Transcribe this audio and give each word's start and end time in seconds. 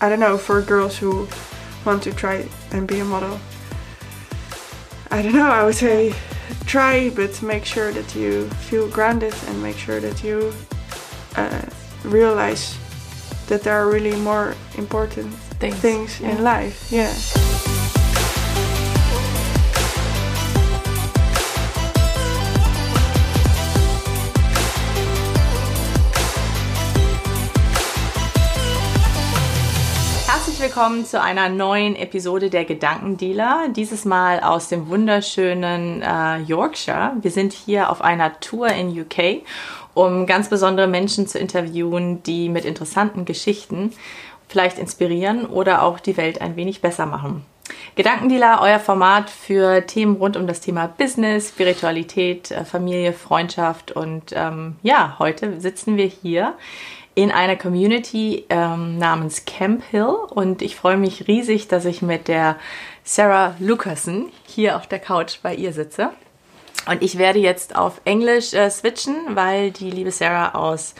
I 0.00 0.08
don't 0.08 0.20
know, 0.20 0.38
for 0.38 0.62
girls 0.62 0.96
who 0.96 1.28
want 1.84 2.02
to 2.04 2.12
try 2.12 2.48
and 2.72 2.86
be 2.86 3.00
a 3.00 3.04
model, 3.04 3.38
I 5.10 5.22
don't 5.22 5.34
know, 5.34 5.50
I 5.50 5.64
would 5.64 5.74
say 5.74 6.14
try, 6.66 7.10
but 7.10 7.42
make 7.42 7.64
sure 7.64 7.92
that 7.92 8.14
you 8.14 8.48
feel 8.68 8.88
grounded 8.88 9.34
and 9.46 9.62
make 9.62 9.76
sure 9.76 10.00
that 10.00 10.22
you 10.22 10.52
uh, 11.36 11.62
realize 12.04 12.78
that 13.48 13.62
there 13.62 13.74
are 13.74 13.90
really 13.90 14.16
more 14.16 14.54
important 14.76 15.32
Things, 15.58 15.76
things 15.76 16.20
in 16.20 16.42
life. 16.42 16.90
Yeah. 16.90 17.12
Willkommen 30.70 31.04
zu 31.04 31.20
einer 31.20 31.48
neuen 31.48 31.96
Episode 31.96 32.48
der 32.48 32.64
Gedankendealer. 32.64 33.70
Dieses 33.74 34.04
Mal 34.04 34.38
aus 34.38 34.68
dem 34.68 34.88
wunderschönen 34.88 36.00
äh, 36.00 36.38
Yorkshire. 36.42 37.14
Wir 37.20 37.32
sind 37.32 37.52
hier 37.52 37.90
auf 37.90 38.00
einer 38.02 38.38
Tour 38.38 38.68
in 38.68 38.88
UK, 38.88 39.42
um 39.94 40.26
ganz 40.26 40.48
besondere 40.48 40.86
Menschen 40.86 41.26
zu 41.26 41.40
interviewen, 41.40 42.22
die 42.22 42.48
mit 42.48 42.64
interessanten 42.64 43.24
Geschichten 43.24 43.92
vielleicht 44.46 44.78
inspirieren 44.78 45.44
oder 45.44 45.82
auch 45.82 45.98
die 45.98 46.16
Welt 46.16 46.40
ein 46.40 46.54
wenig 46.54 46.80
besser 46.80 47.04
machen. 47.04 47.44
Gedankendealer, 47.96 48.60
euer 48.62 48.78
Format 48.78 49.28
für 49.28 49.84
Themen 49.84 50.18
rund 50.18 50.36
um 50.36 50.46
das 50.46 50.60
Thema 50.60 50.86
Business, 50.86 51.48
Spiritualität, 51.48 52.52
äh, 52.52 52.64
Familie, 52.64 53.12
Freundschaft 53.12 53.90
und 53.90 54.32
ähm, 54.36 54.76
ja, 54.84 55.16
heute 55.18 55.60
sitzen 55.60 55.96
wir 55.96 56.06
hier 56.06 56.54
in 57.14 57.30
einer 57.30 57.56
Community 57.56 58.44
ähm, 58.48 58.98
namens 58.98 59.44
Camp 59.44 59.82
Hill 59.90 60.14
und 60.30 60.62
ich 60.62 60.76
freue 60.76 60.96
mich 60.96 61.26
riesig, 61.28 61.68
dass 61.68 61.84
ich 61.84 62.02
mit 62.02 62.28
der 62.28 62.56
Sarah 63.04 63.56
Lucassen 63.58 64.30
hier 64.46 64.76
auf 64.76 64.86
der 64.86 65.00
Couch 65.00 65.38
bei 65.42 65.54
ihr 65.54 65.72
sitze. 65.72 66.10
Und 66.86 67.02
ich 67.02 67.18
werde 67.18 67.38
jetzt 67.38 67.76
auf 67.76 68.00
Englisch 68.04 68.54
äh, 68.54 68.70
switchen, 68.70 69.14
weil 69.34 69.70
die 69.70 69.90
liebe 69.90 70.10
Sarah 70.10 70.54
aus 70.54 70.94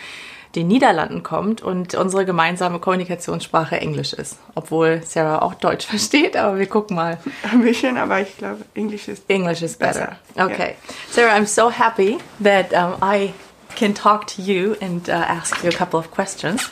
den 0.56 0.66
Niederlanden 0.66 1.22
kommt 1.22 1.62
und 1.62 1.94
unsere 1.94 2.24
gemeinsame 2.24 2.80
Kommunikationssprache 2.80 3.80
Englisch 3.80 4.12
ist. 4.12 4.36
Obwohl 4.54 5.00
Sarah 5.04 5.42
auch 5.42 5.54
Deutsch 5.54 5.86
versteht, 5.88 6.36
aber 6.36 6.58
wir 6.58 6.66
gucken 6.66 6.96
mal. 6.96 7.18
Ein 7.50 7.62
bisschen, 7.62 7.96
aber 7.96 8.20
ich 8.20 8.36
glaube, 8.36 8.64
Englisch 8.74 9.08
ist 9.08 9.22
English 9.28 9.62
is 9.62 9.76
better. 9.76 10.16
Better, 10.34 10.52
Okay. 10.52 10.74
Sarah, 11.10 11.34
I'm 11.34 11.46
so 11.46 11.70
happy 11.70 12.18
that 12.42 12.72
um, 12.72 12.96
I 13.00 13.32
can 13.80 13.94
talk 13.94 14.26
to 14.26 14.42
you 14.42 14.76
and 14.80 15.08
uh, 15.08 15.14
ask 15.38 15.62
you 15.62 15.68
a 15.74 15.78
couple 15.80 15.98
of 15.98 16.10
questions. 16.10 16.70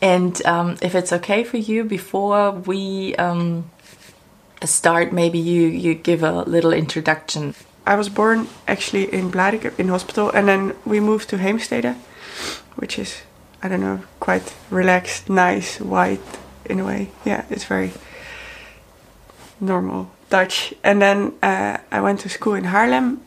And 0.00 0.34
um, 0.44 0.68
if 0.82 0.92
it's 0.94 1.12
okay 1.12 1.44
for 1.44 1.58
you, 1.58 1.84
before 1.84 2.50
we 2.70 3.14
um, 3.26 3.70
start, 4.64 5.12
maybe 5.12 5.38
you, 5.38 5.62
you 5.84 5.94
give 5.94 6.22
a 6.24 6.42
little 6.54 6.72
introduction. 6.72 7.54
I 7.86 7.94
was 7.94 8.08
born 8.08 8.48
actually 8.66 9.04
in 9.18 9.30
Blaricum 9.30 9.72
in 9.78 9.88
hospital, 9.88 10.30
and 10.36 10.48
then 10.48 10.72
we 10.84 10.98
moved 11.00 11.28
to 11.28 11.36
Heemstede, 11.36 11.94
which 12.80 12.98
is 12.98 13.22
I 13.62 13.68
don't 13.68 13.80
know, 13.80 14.00
quite 14.20 14.54
relaxed, 14.70 15.30
nice, 15.30 15.80
white 15.80 16.20
in 16.64 16.80
a 16.80 16.84
way. 16.84 17.10
Yeah, 17.24 17.44
it's 17.48 17.64
very 17.64 17.92
normal 19.60 20.10
Dutch. 20.30 20.74
And 20.82 21.00
then 21.00 21.18
uh, 21.42 21.78
I 21.90 22.00
went 22.00 22.20
to 22.20 22.28
school 22.28 22.54
in 22.54 22.64
Haarlem, 22.64 23.18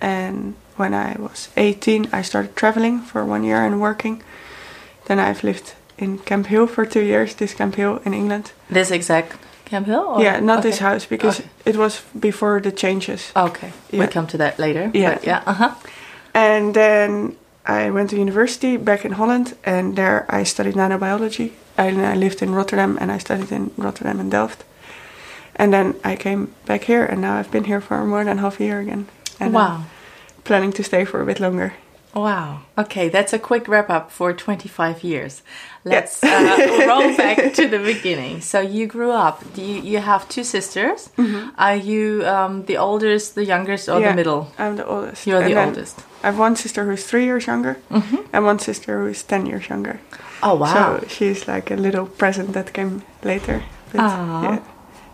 and 0.00 0.54
when 0.76 0.94
I 0.94 1.16
was 1.18 1.48
18, 1.56 2.08
I 2.12 2.22
started 2.22 2.54
traveling 2.56 3.00
for 3.00 3.24
one 3.24 3.44
year 3.44 3.64
and 3.64 3.80
working. 3.80 4.22
Then 5.06 5.18
I've 5.18 5.42
lived 5.44 5.74
in 5.98 6.18
Camphill 6.18 6.66
for 6.66 6.84
two 6.86 7.00
years. 7.02 7.34
This 7.34 7.54
Camphill 7.54 8.00
in 8.04 8.12
England. 8.14 8.52
This 8.70 8.90
exact 8.90 9.36
Camphill? 9.64 10.04
Or? 10.16 10.22
yeah, 10.22 10.40
not 10.40 10.62
this 10.62 10.78
house 10.78 11.06
because 11.06 11.40
Okay. 11.40 11.48
it 11.64 11.76
was 11.76 12.02
before 12.20 12.60
the 12.60 12.72
changes. 12.72 13.32
Okay, 13.34 13.72
Yeah. 13.90 13.98
we'll 14.00 14.08
come 14.12 14.26
to 14.26 14.38
that 14.38 14.58
later. 14.58 14.90
Yeah. 14.94 15.18
yeah. 15.22 15.42
Uh 15.46 15.52
huh. 15.54 15.70
And 16.34 16.74
then 16.74 17.36
I 17.66 17.90
went 17.90 18.10
to 18.10 18.16
university 18.16 18.76
back 18.76 19.04
in 19.04 19.12
Holland, 19.12 19.54
and 19.64 19.96
there 19.96 20.24
I 20.28 20.44
studied 20.44 20.74
nanobiology. 20.76 21.50
And 21.76 22.00
I 22.00 22.14
lived 22.14 22.42
in 22.42 22.54
Rotterdam, 22.54 22.96
and 23.00 23.10
I 23.10 23.18
studied 23.18 23.50
in 23.52 23.70
Rotterdam 23.76 24.20
and 24.20 24.30
Delft. 24.30 24.64
And 25.56 25.72
then 25.72 25.94
I 26.04 26.16
came 26.16 26.46
back 26.66 26.84
here, 26.84 27.04
and 27.04 27.20
now 27.20 27.38
I've 27.38 27.50
been 27.50 27.64
here 27.64 27.80
for 27.80 28.04
more 28.04 28.24
than 28.24 28.38
half 28.38 28.60
a 28.60 28.64
year 28.64 28.80
again. 28.80 29.06
And 29.40 29.52
Wow. 29.54 29.80
Planning 30.46 30.72
to 30.74 30.82
stay 30.84 31.04
for 31.04 31.20
a 31.20 31.26
bit 31.26 31.40
longer. 31.40 31.74
Wow. 32.14 32.60
Okay, 32.78 33.10
that's 33.10 33.32
a 33.34 33.38
quick 33.38 33.68
wrap 33.68 33.90
up 33.90 34.10
for 34.10 34.32
25 34.32 35.04
years. 35.04 35.42
Let's 35.84 36.22
uh, 36.24 36.84
roll 36.88 37.14
back 37.16 37.52
to 37.54 37.68
the 37.68 37.78
beginning. 37.78 38.40
So 38.40 38.60
you 38.60 38.86
grew 38.86 39.10
up. 39.10 39.42
Do 39.54 39.60
you, 39.60 39.82
you 39.82 39.98
have 39.98 40.26
two 40.28 40.44
sisters? 40.44 41.10
Are 41.58 41.76
you 41.76 42.22
um, 42.24 42.64
the 42.64 42.78
oldest, 42.78 43.34
the 43.34 43.44
youngest, 43.44 43.88
or. 43.88 44.00
Yeah, 44.00 44.10
the 44.10 44.16
middle? 44.16 44.50
I'm 44.58 44.76
the 44.76 44.86
oldest. 44.86 45.26
You're 45.26 45.42
And 45.42 45.52
the 45.52 45.62
oldest. 45.62 46.00
I 46.22 46.26
have 46.28 46.38
one 46.38 46.56
sister 46.56 46.84
who's 46.86 47.04
three 47.04 47.24
years 47.24 47.46
younger, 47.46 47.76
and 48.32 48.44
one 48.46 48.58
sister 48.60 49.00
who 49.00 49.06
is 49.10 49.22
ten 49.22 49.44
years 49.46 49.68
younger. 49.68 50.00
Oh 50.42 50.54
wow. 50.54 51.00
So 51.00 51.06
she's 51.08 51.46
like 51.48 51.70
a 51.70 51.76
little 51.76 52.06
present 52.06 52.52
that 52.54 52.72
came 52.72 53.02
later. 53.22 53.62
But 53.92 54.00
yeah, 54.00 54.58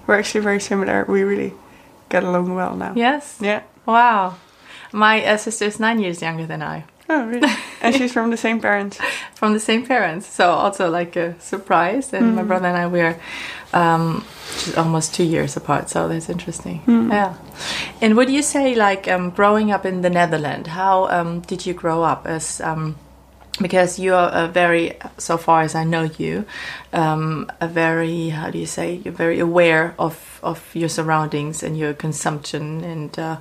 we're 0.06 0.19
actually 0.19 0.44
very 0.44 0.60
similar. 0.60 1.04
We 1.09 1.22
really 1.25 1.53
get 2.10 2.22
along 2.22 2.54
well 2.54 2.76
now. 2.76 2.92
yes. 2.94 3.38
Yeah. 3.41 3.62
Wow. 3.87 4.34
My 4.92 5.25
uh, 5.25 5.36
sister 5.36 5.64
is 5.64 5.80
nine 5.80 5.98
years 6.00 6.20
younger 6.22 6.47
than 6.47 6.62
I, 6.62 6.84
Oh, 7.08 7.25
really? 7.26 7.48
and 7.82 7.94
she's 7.94 8.12
from 8.12 8.30
the 8.30 8.36
same 8.36 8.60
parents. 8.60 8.98
from 9.34 9.53
the 9.53 9.60
same 9.60 9.84
parents. 9.86 10.26
So 10.26 10.50
also 10.50 10.91
like 10.91 11.16
a 11.16 11.34
surprise. 11.41 12.12
And 12.12 12.32
Mm. 12.32 12.34
my 12.34 12.42
brother 12.42 12.69
and 12.69 12.76
I 12.76 12.86
we're 12.86 13.16
um, 13.72 14.25
just 14.64 14.76
almost 14.78 15.14
two 15.14 15.25
years 15.25 15.56
apart. 15.56 15.88
So 15.91 16.08
that's 16.08 16.28
interesting. 16.28 16.80
Mm. 16.86 17.10
Yeah. 17.10 17.34
And 18.00 18.16
would 18.16 18.30
you 18.30 18.42
say 18.42 18.75
like 18.75 19.08
um, 19.08 19.30
growing 19.30 19.72
up 19.72 19.84
in 19.86 20.03
the 20.03 20.10
Netherlands? 20.10 20.69
How 20.69 21.09
um, 21.09 21.41
did 21.41 21.66
you 21.66 21.74
grow 21.74 22.03
up 22.03 22.26
as? 22.26 22.60
Um, 22.60 22.97
because 23.60 23.98
you're 23.98 24.30
a 24.32 24.48
very, 24.48 24.97
so 25.19 25.36
far 25.36 25.60
as 25.60 25.74
I 25.74 25.84
know 25.84 26.09
you, 26.19 26.44
um, 26.94 27.50
a 27.60 27.69
very 27.69 28.30
how 28.30 28.50
do 28.50 28.59
you 28.59 28.66
say? 28.66 29.00
You're 29.04 29.12
very 29.14 29.41
aware 29.41 29.94
of 29.98 30.41
of 30.42 30.74
your 30.74 30.88
surroundings 30.88 31.62
and 31.62 31.76
your 31.76 31.92
consumption 31.94 32.84
and. 32.84 33.19
Uh, 33.19 33.36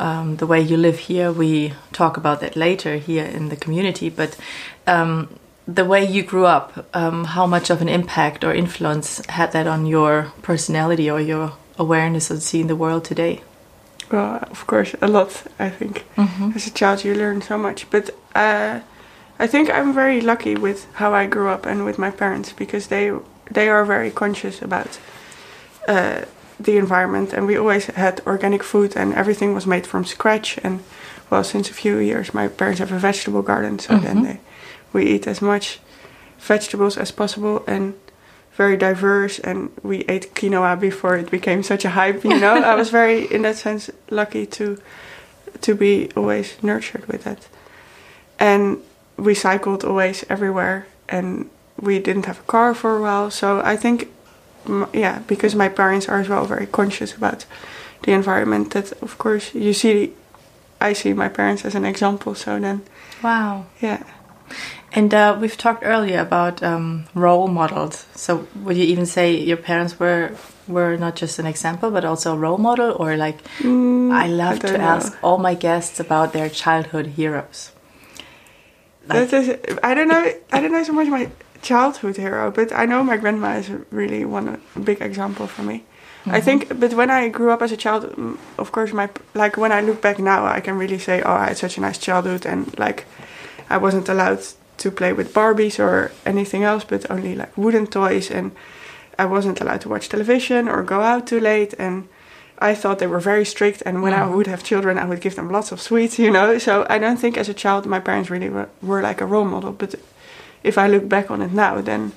um, 0.00 0.36
the 0.36 0.46
way 0.46 0.60
you 0.60 0.76
live 0.76 0.98
here, 0.98 1.30
we 1.30 1.74
talk 1.92 2.16
about 2.16 2.40
that 2.40 2.56
later 2.56 2.96
here 2.96 3.24
in 3.24 3.50
the 3.50 3.56
community. 3.56 4.08
But 4.08 4.36
um, 4.86 5.38
the 5.66 5.84
way 5.84 6.02
you 6.04 6.22
grew 6.22 6.46
up, 6.46 6.86
um, 6.94 7.24
how 7.24 7.46
much 7.46 7.68
of 7.70 7.82
an 7.82 7.88
impact 7.88 8.42
or 8.42 8.54
influence 8.54 9.24
had 9.26 9.52
that 9.52 9.66
on 9.66 9.86
your 9.86 10.32
personality 10.40 11.10
or 11.10 11.20
your 11.20 11.52
awareness 11.78 12.30
of 12.30 12.42
seeing 12.42 12.66
the 12.66 12.76
world 12.76 13.04
today? 13.04 13.42
Well, 14.10 14.38
of 14.50 14.66
course, 14.66 14.94
a 15.02 15.06
lot, 15.06 15.44
I 15.58 15.68
think. 15.68 16.06
As 16.56 16.66
a 16.66 16.72
child, 16.72 17.04
you 17.04 17.14
learn 17.14 17.42
so 17.42 17.58
much. 17.58 17.88
But 17.90 18.10
uh, 18.34 18.80
I 19.38 19.46
think 19.46 19.70
I'm 19.70 19.92
very 19.92 20.20
lucky 20.22 20.54
with 20.56 20.86
how 20.94 21.12
I 21.12 21.26
grew 21.26 21.48
up 21.48 21.66
and 21.66 21.84
with 21.84 21.98
my 21.98 22.10
parents 22.10 22.52
because 22.52 22.86
they 22.86 23.12
they 23.50 23.68
are 23.68 23.84
very 23.84 24.10
conscious 24.10 24.62
about 24.62 24.98
uh, 25.88 26.22
the 26.60 26.76
environment. 26.76 27.32
And 27.32 27.46
we 27.46 27.56
always 27.56 27.86
had 27.86 28.20
organic 28.26 28.62
food 28.62 28.96
and 28.96 29.14
everything 29.14 29.54
was 29.54 29.66
made 29.66 29.86
from 29.86 30.04
scratch. 30.04 30.58
And 30.62 30.82
well, 31.30 31.44
since 31.44 31.70
a 31.70 31.74
few 31.74 31.98
years, 31.98 32.34
my 32.34 32.48
parents 32.48 32.80
have 32.80 32.92
a 32.92 32.98
vegetable 32.98 33.42
garden. 33.42 33.78
So 33.78 33.98
then 33.98 34.16
mm-hmm. 34.16 34.24
they, 34.24 34.40
we 34.92 35.06
eat 35.06 35.26
as 35.26 35.40
much 35.40 35.80
vegetables 36.38 36.96
as 36.96 37.10
possible 37.10 37.64
and 37.66 37.94
very 38.52 38.76
diverse 38.76 39.38
and 39.38 39.70
we 39.82 40.00
ate 40.08 40.34
quinoa 40.34 40.78
before 40.78 41.16
it 41.16 41.30
became 41.30 41.62
such 41.62 41.84
a 41.84 41.90
hype 41.90 42.24
you 42.24 42.38
know 42.38 42.54
i 42.62 42.74
was 42.74 42.90
very 42.90 43.24
in 43.32 43.42
that 43.42 43.56
sense 43.56 43.90
lucky 44.10 44.44
to 44.46 44.76
to 45.60 45.74
be 45.74 46.10
always 46.16 46.62
nurtured 46.62 47.06
with 47.06 47.24
that 47.24 47.46
and 48.38 48.78
we 49.16 49.34
cycled 49.34 49.84
always 49.84 50.24
everywhere 50.28 50.86
and 51.08 51.48
we 51.78 51.98
didn't 51.98 52.26
have 52.26 52.40
a 52.40 52.42
car 52.42 52.74
for 52.74 52.96
a 52.96 53.00
while 53.00 53.30
so 53.30 53.60
i 53.64 53.76
think 53.76 54.08
yeah 54.92 55.18
because 55.26 55.54
my 55.54 55.68
parents 55.68 56.08
are 56.08 56.20
as 56.20 56.28
well 56.28 56.44
very 56.44 56.66
conscious 56.66 57.14
about 57.14 57.46
the 58.02 58.12
environment 58.12 58.70
that 58.72 58.92
of 59.02 59.16
course 59.18 59.54
you 59.54 59.72
see 59.72 60.12
i 60.80 60.92
see 60.94 61.12
my 61.12 61.28
parents 61.28 61.64
as 61.64 61.74
an 61.74 61.84
example 61.84 62.34
so 62.34 62.58
then 62.60 62.80
Wow. 63.22 63.64
yeah 63.80 64.02
And 64.92 65.14
uh, 65.14 65.38
we've 65.40 65.56
talked 65.56 65.84
earlier 65.84 66.18
about 66.20 66.62
um, 66.62 67.04
role 67.14 67.46
models. 67.48 68.06
So 68.14 68.46
would 68.64 68.76
you 68.76 68.84
even 68.92 69.06
say 69.06 69.36
your 69.38 69.56
parents 69.56 70.00
were 70.00 70.30
were 70.66 70.96
not 70.98 71.14
just 71.20 71.38
an 71.38 71.46
example, 71.46 71.90
but 71.92 72.04
also 72.04 72.34
a 72.34 72.38
role 72.38 72.58
model, 72.58 72.96
or 72.98 73.16
like 73.16 73.38
I 73.62 74.26
love 74.26 74.58
I 74.64 74.68
to 74.68 74.78
know. 74.78 74.84
ask 74.96 75.16
all 75.22 75.38
my 75.38 75.54
guests 75.54 76.00
about 76.00 76.32
their 76.32 76.50
childhood 76.50 77.06
heroes. 77.18 77.70
That 79.06 79.32
is, 79.32 79.48
I 79.82 79.94
don't 79.94 80.08
know. 80.08 80.24
I 80.52 80.60
don't 80.60 80.72
know 80.72 80.82
so 80.84 80.92
much 80.92 81.06
my 81.08 81.28
childhood 81.62 82.16
hero, 82.16 82.50
but 82.50 82.72
I 82.72 82.86
know 82.86 83.02
my 83.02 83.16
grandma 83.16 83.56
is 83.56 83.70
really 83.90 84.24
one 84.24 84.60
a 84.76 84.80
big 84.80 85.00
example 85.00 85.46
for 85.46 85.62
me. 85.62 85.84
I 86.26 86.28
mm-hmm. 86.28 86.44
think, 86.44 86.80
but 86.80 86.92
when 86.92 87.10
I 87.10 87.28
grew 87.28 87.50
up 87.50 87.62
as 87.62 87.72
a 87.72 87.76
child, 87.76 88.04
of 88.58 88.72
course, 88.72 88.92
my 88.92 89.08
like 89.34 89.56
when 89.56 89.72
I 89.72 89.80
look 89.80 90.02
back 90.02 90.18
now, 90.18 90.46
I 90.46 90.60
can 90.60 90.76
really 90.76 90.98
say, 90.98 91.22
oh, 91.22 91.32
I 91.32 91.48
had 91.48 91.56
such 91.56 91.78
a 91.78 91.80
nice 91.80 91.98
childhood, 91.98 92.44
and 92.44 92.78
like 92.78 93.06
I 93.70 93.78
wasn't 93.78 94.08
allowed 94.08 94.40
to 94.80 94.90
play 94.90 95.12
with 95.12 95.32
Barbies 95.32 95.78
or 95.78 96.10
anything 96.26 96.64
else, 96.64 96.84
but 96.84 97.10
only 97.10 97.36
like 97.36 97.56
wooden 97.56 97.86
toys. 97.86 98.30
And 98.30 98.50
I 99.18 99.26
wasn't 99.26 99.60
allowed 99.60 99.82
to 99.82 99.88
watch 99.88 100.08
television 100.08 100.68
or 100.68 100.82
go 100.82 101.00
out 101.02 101.26
too 101.26 101.38
late. 101.38 101.74
And 101.78 102.08
I 102.58 102.74
thought 102.74 102.98
they 102.98 103.06
were 103.06 103.20
very 103.20 103.44
strict. 103.44 103.82
And 103.86 104.02
when 104.02 104.12
I 104.12 104.20
mm-hmm. 104.20 104.34
would 104.34 104.46
have 104.46 104.64
children, 104.64 104.98
I 104.98 105.04
would 105.04 105.20
give 105.20 105.36
them 105.36 105.50
lots 105.50 105.70
of 105.70 105.80
sweets, 105.80 106.18
you 106.24 106.30
know. 106.30 106.58
So 106.58 106.86
I 106.90 106.98
don't 106.98 107.18
think 107.18 107.36
as 107.36 107.48
a 107.48 107.54
child 107.54 107.86
my 107.86 108.00
parents 108.00 108.30
really 108.30 108.50
were, 108.50 108.68
were 108.82 109.02
like 109.02 109.20
a 109.20 109.26
role 109.26 109.44
model. 109.44 109.72
But 109.72 109.94
if 110.62 110.76
I 110.76 110.88
look 110.88 111.08
back 111.08 111.30
on 111.30 111.42
it 111.42 111.52
now, 111.52 111.80
then 111.80 112.12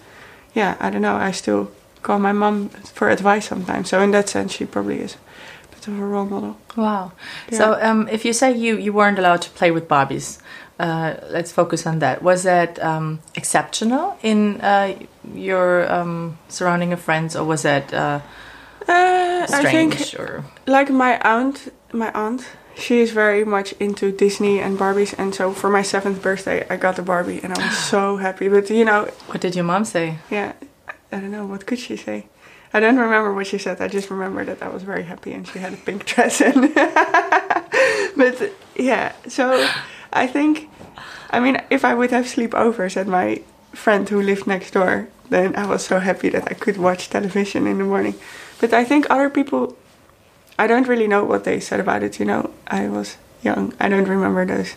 yeah, 0.53 0.75
I 0.79 0.89
don't 0.89 1.01
know. 1.01 1.15
I 1.15 1.31
still 1.31 1.71
call 2.01 2.19
my 2.19 2.31
mom 2.31 2.69
for 2.93 3.09
advice 3.09 3.47
sometimes. 3.47 3.89
So 3.89 4.01
in 4.01 4.11
that 4.11 4.29
sense, 4.29 4.53
she 4.53 4.65
probably 4.65 4.99
is 4.99 5.15
a 5.15 5.75
bit 5.75 5.87
of 5.87 5.99
a 5.99 6.05
role 6.05 6.25
model. 6.25 6.57
Wow. 6.75 7.11
So 7.51 7.77
um, 7.81 8.07
if 8.09 8.25
you 8.25 8.33
say 8.33 8.51
you, 8.55 8.77
you 8.77 8.93
weren't 8.93 9.19
allowed 9.19 9.41
to 9.41 9.49
play 9.51 9.71
with 9.71 9.87
Barbies, 9.87 10.39
uh, 10.79 11.15
let's 11.29 11.51
focus 11.51 11.85
on 11.87 11.99
that. 11.99 12.21
Was 12.21 12.43
that 12.43 12.77
um, 12.83 13.19
exceptional 13.35 14.17
in 14.21 14.59
uh, 14.61 14.95
your 15.33 15.91
um, 15.91 16.37
surrounding 16.49 16.93
of 16.93 16.99
friends, 16.99 17.35
or 17.35 17.45
was 17.45 17.61
that 17.61 17.93
uh, 17.93 18.19
Uh, 18.83 19.47
I 19.47 19.63
think 19.71 19.95
or 20.19 20.43
like 20.67 20.91
my 20.91 21.17
aunt, 21.23 21.71
my 21.93 22.11
aunt, 22.11 22.43
she 22.75 23.01
is 23.01 23.11
very 23.11 23.45
much 23.45 23.73
into 23.79 24.11
Disney 24.11 24.59
and 24.59 24.77
Barbies, 24.77 25.13
and 25.17 25.33
so 25.33 25.53
for 25.53 25.69
my 25.69 25.81
seventh 25.81 26.21
birthday, 26.21 26.65
I 26.69 26.77
got 26.77 26.99
a 26.99 27.01
Barbie, 27.01 27.39
and 27.43 27.53
I 27.53 27.65
was 27.65 27.77
so 27.77 28.17
happy. 28.25 28.47
But 28.47 28.69
you 28.69 28.85
know, 28.85 29.05
what 29.27 29.41
did 29.41 29.55
your 29.55 29.65
mom 29.65 29.85
say? 29.85 30.17
yeah, 30.29 30.53
I 31.11 31.19
don't 31.19 31.31
know 31.31 31.45
what 31.45 31.65
could 31.65 31.79
she 31.79 31.95
say. 31.97 32.27
I 32.75 32.79
don't 32.79 32.97
remember 32.97 33.31
what 33.33 33.45
she 33.45 33.59
said. 33.59 33.79
I 33.81 33.87
just 33.87 34.09
remember 34.09 34.43
that 34.45 34.63
I 34.63 34.67
was 34.67 34.81
very 34.81 35.03
happy, 35.03 35.31
and 35.33 35.47
she 35.47 35.59
had 35.59 35.73
a 35.73 35.77
pink 35.77 36.05
dress. 36.11 36.41
And 36.41 36.73
but 38.17 38.51
yeah, 38.75 39.13
so 39.27 39.69
I 40.11 40.25
think, 40.27 40.69
I 41.29 41.39
mean, 41.39 41.61
if 41.69 41.85
I 41.85 41.93
would 41.93 42.11
have 42.11 42.25
sleepovers 42.25 42.97
at 42.97 43.07
my 43.07 43.41
friend 43.73 44.09
who 44.09 44.21
lived 44.21 44.47
next 44.47 44.71
door, 44.71 45.07
then 45.29 45.55
I 45.55 45.67
was 45.67 45.85
so 45.85 45.99
happy 45.99 46.29
that 46.29 46.49
I 46.49 46.53
could 46.53 46.77
watch 46.77 47.09
television 47.09 47.67
in 47.67 47.77
the 47.77 47.83
morning. 47.83 48.15
But 48.59 48.73
I 48.73 48.83
think 48.83 49.05
other 49.09 49.29
people, 49.29 49.77
I 50.57 50.67
don't 50.67 50.87
really 50.87 51.07
know 51.07 51.23
what 51.23 51.43
they 51.43 51.59
said 51.59 51.79
about 51.79 52.03
it. 52.03 52.19
You 52.19 52.25
know, 52.25 52.51
I 52.67 52.87
was 52.87 53.17
young. 53.41 53.73
I 53.79 53.89
don't 53.89 54.07
remember 54.07 54.45
those 54.45 54.75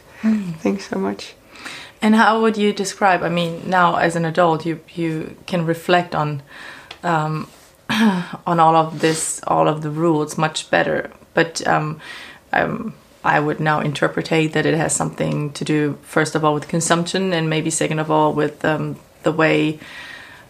things 0.58 0.86
so 0.86 0.98
much. 0.98 1.34
And 2.02 2.14
how 2.14 2.40
would 2.40 2.56
you 2.56 2.72
describe? 2.72 3.22
I 3.22 3.28
mean, 3.28 3.68
now 3.68 3.96
as 3.96 4.16
an 4.16 4.24
adult, 4.24 4.66
you 4.66 4.80
you 4.94 5.36
can 5.46 5.66
reflect 5.66 6.14
on 6.14 6.42
um, 7.02 7.48
on 7.90 8.60
all 8.60 8.76
of 8.76 9.00
this, 9.00 9.40
all 9.46 9.68
of 9.68 9.82
the 9.82 9.90
rules 9.90 10.36
much 10.36 10.70
better. 10.70 11.10
But 11.34 11.66
um, 11.66 12.00
um, 12.52 12.94
I 13.24 13.40
would 13.40 13.60
now 13.60 13.80
interpretate 13.80 14.52
that 14.52 14.66
it 14.66 14.74
has 14.74 14.94
something 14.94 15.52
to 15.52 15.64
do, 15.64 15.98
first 16.02 16.34
of 16.34 16.44
all, 16.44 16.54
with 16.54 16.68
consumption, 16.68 17.32
and 17.32 17.50
maybe 17.50 17.70
second 17.70 17.98
of 17.98 18.10
all, 18.10 18.32
with 18.32 18.64
um, 18.64 18.96
the 19.22 19.32
way 19.32 19.78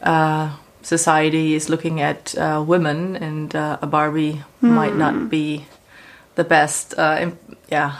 uh, 0.03 0.57
society 0.87 1.55
is 1.55 1.69
looking 1.69 2.01
at 2.01 2.35
uh, 2.39 2.63
women, 2.67 3.17
and 3.17 3.55
uh, 3.55 3.79
a 3.83 3.87
Barbie 3.87 4.43
might 4.61 4.95
not 4.97 5.29
be 5.31 5.65
the 6.35 6.45
best. 6.45 6.95
Uh, 6.99 7.19
im- 7.21 7.39
yeah. 7.73 7.91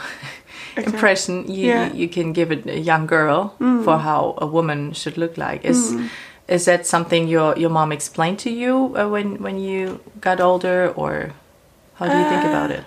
Impression 0.77 1.49
you 1.49 1.67
Yeah. 1.67 1.93
you 1.93 2.07
can 2.07 2.33
give 2.33 2.51
a 2.51 2.77
young 2.79 3.07
girl 3.07 3.53
for 3.83 3.97
how 3.97 4.35
a 4.37 4.45
woman 4.45 4.93
should 4.93 5.17
look 5.17 5.37
like 5.37 5.65
is 5.69 5.95
is 6.47 6.65
that 6.65 6.85
something 6.85 7.27
your 7.27 7.57
your 7.57 7.71
mom 7.71 7.91
explained 7.91 8.37
to 8.39 8.49
you 8.49 8.93
uh, 8.95 9.09
when 9.09 9.41
when 9.43 9.57
you 9.59 9.99
got 10.21 10.39
older, 10.39 10.93
or 10.95 11.33
how 11.99 12.05
do 12.07 12.17
you 12.17 12.25
think 12.29 12.43
about 12.45 12.69
it? 12.71 12.83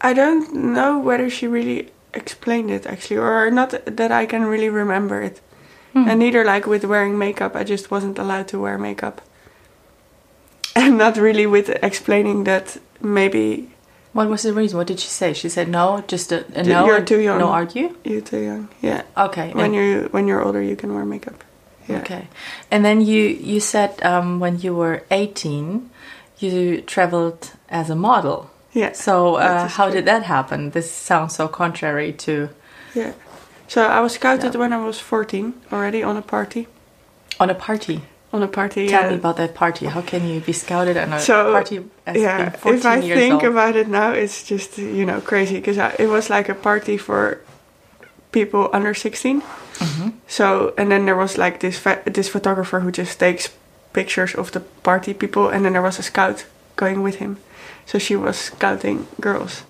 I 0.00 0.14
don't 0.14 0.54
know 0.54 0.98
whether 1.08 1.28
she 1.30 1.46
really 1.46 1.90
explained 2.14 2.70
it 2.70 2.86
actually, 2.86 3.20
or 3.20 3.50
not 3.50 3.70
that 3.96 4.10
I 4.22 4.26
can 4.26 4.42
really 4.50 4.70
remember 4.70 5.22
it. 5.22 5.40
And 5.94 6.18
neither 6.20 6.44
like 6.54 6.66
with 6.70 6.84
wearing 6.84 7.18
makeup, 7.18 7.56
I 7.56 7.64
just 7.64 7.90
wasn't 7.90 8.18
allowed 8.18 8.46
to 8.48 8.58
wear 8.60 8.78
makeup. 8.78 9.20
And 10.78 10.98
not 10.98 11.16
really 11.16 11.46
with 11.46 11.68
explaining 11.82 12.44
that 12.44 12.78
maybe 13.00 13.68
What 14.12 14.28
was 14.28 14.42
the 14.42 14.52
reason? 14.52 14.78
What 14.78 14.86
did 14.88 15.00
she 15.00 15.08
say? 15.08 15.32
She 15.34 15.48
said 15.48 15.68
no, 15.68 16.02
just 16.12 16.32
a, 16.32 16.38
a 16.58 16.62
no. 16.62 16.86
you're 16.86 17.04
too 17.04 17.20
young. 17.20 17.38
No 17.38 17.48
argue. 17.60 17.88
you're 18.04 18.24
too 18.30 18.42
young. 18.50 18.68
Yeah. 18.82 19.02
Okay. 19.16 19.48
When 19.52 19.64
and- 19.66 19.74
you 19.74 20.08
when 20.14 20.26
you're 20.28 20.42
older, 20.46 20.62
you 20.62 20.76
can 20.76 20.90
wear 20.94 21.04
makeup. 21.04 21.38
Yeah. 21.88 22.00
Okay. 22.02 22.24
And 22.70 22.84
then 22.84 23.00
you 23.00 23.22
you 23.52 23.60
said 23.60 23.90
um, 24.02 24.40
when 24.40 24.54
you 24.64 24.72
were 24.76 24.96
eighteen, 25.10 25.90
you 26.42 26.82
traveled 26.94 27.52
as 27.68 27.90
a 27.90 27.94
model. 27.96 28.38
Yeah. 28.72 28.92
So 28.94 29.36
uh, 29.36 29.68
how 29.68 29.86
true. 29.86 29.94
did 29.96 30.04
that 30.06 30.22
happen? 30.22 30.70
This 30.70 30.90
sounds 30.90 31.34
so 31.34 31.48
contrary 31.48 32.12
to. 32.26 32.48
Yeah. 32.94 33.12
So 33.68 33.80
I 33.82 34.00
was 34.00 34.12
scouted 34.14 34.54
Yeah. 34.54 34.60
when 34.60 34.72
I 34.72 34.78
was 34.86 34.98
14 35.00 35.52
already 35.72 36.02
on 36.02 36.16
a 36.16 36.22
party. 36.22 36.66
On 37.40 37.50
a 37.50 37.54
party. 37.54 38.00
On 38.30 38.42
a 38.42 38.48
party. 38.48 38.88
Tell 38.88 39.04
yeah. 39.04 39.10
me 39.10 39.16
about 39.16 39.36
that 39.38 39.54
party. 39.54 39.86
How 39.86 40.02
can 40.02 40.28
you 40.28 40.40
be 40.40 40.52
scouted 40.52 40.96
on 40.98 41.12
a 41.12 41.18
So, 41.18 41.52
party 41.52 41.84
as 42.06 42.16
yeah, 42.16 42.50
being 42.50 42.50
14 42.50 42.78
if 42.78 42.84
I 42.86 43.00
think 43.00 43.34
old? 43.34 43.44
about 43.44 43.74
it 43.74 43.88
now, 43.88 44.12
it's 44.12 44.44
just 44.44 44.76
you 44.76 45.06
know 45.06 45.20
crazy 45.20 45.56
because 45.56 45.78
it 45.98 46.08
was 46.08 46.28
like 46.28 46.50
a 46.50 46.54
party 46.54 46.98
for 46.98 47.40
people 48.30 48.68
under 48.72 48.92
16. 48.92 49.40
Mm-hmm. 49.40 50.08
So 50.26 50.74
and 50.76 50.90
then 50.90 51.06
there 51.06 51.16
was 51.16 51.38
like 51.38 51.60
this 51.60 51.78
fa- 51.78 52.02
this 52.04 52.28
photographer 52.28 52.80
who 52.80 52.90
just 52.92 53.18
takes 53.18 53.48
pictures 53.92 54.34
of 54.34 54.50
the 54.52 54.60
party 54.82 55.14
people, 55.14 55.48
and 55.48 55.64
then 55.64 55.72
there 55.72 55.82
was 55.82 55.98
a 55.98 56.02
scout 56.02 56.44
going 56.76 57.02
with 57.02 57.16
him. 57.16 57.38
So 57.86 57.98
she 57.98 58.16
was 58.16 58.36
scouting 58.36 59.06
girls. 59.20 59.62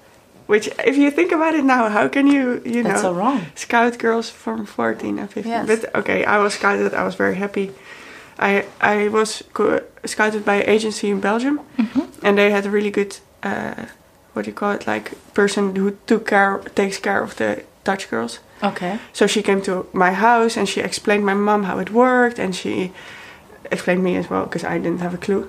Which, 0.48 0.70
if 0.84 0.96
you 0.96 1.10
think 1.10 1.30
about 1.30 1.54
it 1.54 1.64
now, 1.64 1.90
how 1.90 2.08
can 2.08 2.26
you 2.26 2.62
you 2.64 2.82
know 2.82 2.96
so 2.96 3.40
scout 3.54 3.98
girls 3.98 4.30
from 4.30 4.64
14 4.64 5.18
and 5.18 5.30
15? 5.30 5.52
Yes. 5.52 5.66
But 5.66 5.94
okay, 5.94 6.24
I 6.24 6.38
was 6.38 6.54
scouted. 6.54 6.94
I 6.94 7.04
was 7.04 7.14
very 7.14 7.36
happy. 7.36 7.70
I 8.38 8.64
I 8.80 9.08
was 9.08 9.42
co- 9.52 9.80
scouted 10.04 10.44
by 10.44 10.54
an 10.62 10.68
agency 10.76 11.08
in 11.08 11.20
Belgium, 11.20 11.60
Mm-hmm. 11.78 12.26
and 12.26 12.36
they 12.36 12.50
had 12.50 12.66
a 12.66 12.70
really 12.70 12.90
good 12.90 13.18
uh, 13.42 13.84
what 14.34 14.44
do 14.44 14.50
you 14.50 14.54
call 14.56 14.72
it 14.74 14.86
like 14.86 15.10
person 15.34 15.76
who 15.76 15.90
took 16.06 16.26
care 16.26 16.58
takes 16.74 16.98
care 17.00 17.22
of 17.22 17.34
the 17.36 17.62
Dutch 17.84 18.10
girls. 18.10 18.40
Okay. 18.62 18.98
So 19.12 19.26
she 19.26 19.42
came 19.42 19.60
to 19.62 19.86
my 19.92 20.12
house 20.12 20.56
and 20.60 20.68
she 20.68 20.80
explained 20.80 21.24
my 21.24 21.34
mom 21.34 21.64
how 21.64 21.78
it 21.80 21.90
worked, 21.90 22.38
and 22.38 22.54
she 22.54 22.90
explained 23.70 24.02
me 24.02 24.16
as 24.18 24.28
well 24.30 24.44
because 24.44 24.64
I 24.64 24.78
didn't 24.78 25.00
have 25.00 25.14
a 25.14 25.18
clue. 25.18 25.48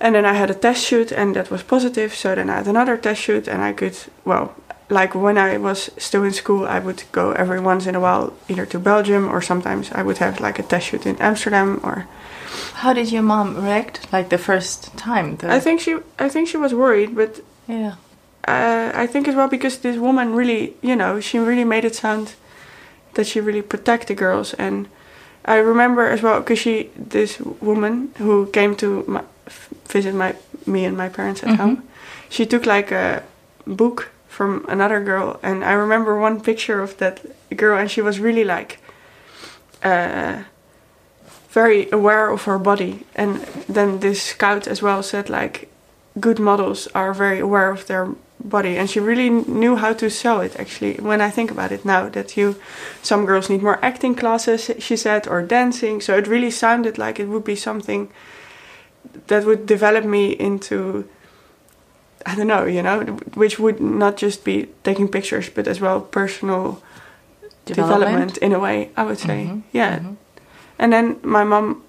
And 0.00 0.14
then 0.14 0.24
I 0.26 0.34
had 0.34 0.50
a 0.50 0.54
test 0.54 0.84
shoot, 0.84 1.12
and 1.12 1.34
that 1.34 1.50
was 1.50 1.62
positive. 1.62 2.14
So 2.14 2.34
then 2.34 2.50
I 2.50 2.56
had 2.56 2.68
another 2.68 2.96
test 2.98 3.20
shoot, 3.22 3.48
and 3.48 3.62
I 3.62 3.72
could 3.72 3.96
well. 4.24 4.54
Like 4.88 5.14
when 5.14 5.36
I 5.36 5.58
was 5.58 5.90
still 5.98 6.22
in 6.24 6.32
school, 6.32 6.64
I 6.66 6.78
would 6.78 7.02
go 7.12 7.32
every 7.32 7.60
once 7.60 7.86
in 7.88 7.94
a 7.96 8.00
while 8.00 8.32
either 8.48 8.66
to 8.66 8.78
Belgium 8.78 9.28
or 9.28 9.42
sometimes 9.42 9.90
I 9.92 10.02
would 10.02 10.18
have 10.18 10.40
like 10.40 10.58
a 10.60 10.62
test 10.62 10.86
shoot 10.86 11.06
in 11.06 11.16
Amsterdam 11.20 11.80
or 11.82 12.06
How 12.74 12.92
did 12.94 13.10
your 13.10 13.22
mom 13.22 13.56
react? 13.64 14.06
Like 14.12 14.28
the 14.28 14.38
first 14.38 14.96
time? 14.96 15.36
The, 15.36 15.50
I 15.56 15.60
think 15.60 15.80
she 15.80 15.96
I 16.18 16.28
think 16.28 16.48
she 16.48 16.56
was 16.58 16.72
worried, 16.72 17.14
but 17.16 17.40
Yeah. 17.68 17.92
uh, 18.48 19.02
I 19.02 19.06
think 19.08 19.28
as 19.28 19.34
well 19.34 19.48
because 19.48 19.78
this 19.78 19.96
woman 19.96 20.36
really, 20.36 20.74
you 20.82 20.94
know, 20.96 21.20
she 21.20 21.38
really 21.38 21.64
made 21.64 21.84
it 21.86 21.94
sound 21.96 22.34
that 23.14 23.26
she 23.26 23.40
really 23.40 23.62
protect 23.62 24.06
the 24.06 24.14
girls. 24.14 24.54
And 24.58 24.86
I 25.44 25.56
remember 25.56 26.02
as 26.12 26.22
well 26.22 26.40
because 26.40 26.60
she, 26.62 26.90
this 27.10 27.40
woman 27.60 28.08
who 28.18 28.46
came 28.52 28.74
to 28.76 29.04
my, 29.08 29.22
f- 29.46 29.68
visit 29.92 30.14
my 30.14 30.34
me 30.66 30.84
and 30.86 30.96
my 30.96 31.08
parents 31.08 31.42
at 31.42 31.48
Mhm. 31.48 31.56
home, 31.58 31.82
she 32.28 32.46
took 32.46 32.66
like 32.66 32.92
a 32.94 33.22
book 33.66 34.10
from 34.36 34.66
another 34.68 35.00
girl, 35.02 35.40
and 35.42 35.64
I 35.64 35.72
remember 35.72 36.20
one 36.20 36.40
picture 36.40 36.82
of 36.82 36.98
that 36.98 37.16
girl, 37.56 37.78
and 37.78 37.90
she 37.90 38.02
was 38.02 38.20
really 38.20 38.44
like. 38.44 38.78
Uh, 39.82 40.42
very 41.56 41.88
aware 41.90 42.28
of 42.28 42.42
her 42.44 42.58
body 42.58 43.06
and 43.14 43.36
then 43.66 44.00
this 44.00 44.22
scout 44.22 44.66
as 44.66 44.82
well 44.82 45.02
said 45.02 45.30
like 45.30 45.70
good 46.20 46.38
models 46.38 46.86
are 46.94 47.14
very 47.14 47.40
aware 47.40 47.70
of 47.70 47.86
their 47.86 48.06
body 48.44 48.76
and 48.76 48.90
she 48.90 49.00
really 49.00 49.30
knew 49.30 49.74
how 49.76 49.94
to 49.94 50.10
sell 50.10 50.42
it 50.42 50.54
actually 50.60 50.94
when 50.96 51.20
i 51.22 51.30
think 51.30 51.50
about 51.50 51.72
it 51.72 51.82
now 51.82 52.10
that 52.10 52.36
you 52.36 52.54
some 53.02 53.24
girls 53.24 53.48
need 53.48 53.62
more 53.62 53.82
acting 53.82 54.14
classes 54.14 54.70
she 54.78 54.96
said 54.96 55.26
or 55.26 55.40
dancing 55.40 55.98
so 55.98 56.14
it 56.14 56.26
really 56.26 56.50
sounded 56.50 56.98
like 56.98 57.18
it 57.18 57.28
would 57.28 57.44
be 57.44 57.56
something 57.56 58.10
that 59.28 59.46
would 59.46 59.64
develop 59.64 60.04
me 60.04 60.32
into 60.32 61.08
i 62.26 62.34
don't 62.34 62.46
know 62.54 62.64
you 62.66 62.82
know 62.82 63.00
which 63.34 63.58
would 63.58 63.80
not 63.80 64.16
just 64.22 64.44
be 64.44 64.66
taking 64.82 65.08
pictures 65.08 65.48
but 65.54 65.66
as 65.68 65.80
well 65.80 66.00
personal 66.00 66.82
development, 67.64 68.36
in 68.38 68.52
a 68.52 68.58
way 68.58 68.90
i 68.96 69.02
would 69.02 69.18
say 69.18 69.46
Mhm, 69.46 69.62
yeah 69.72 69.98
mhm. 69.98 70.16
and 70.78 70.92
then 70.92 71.16
my 71.22 71.44
mom, 71.44 71.82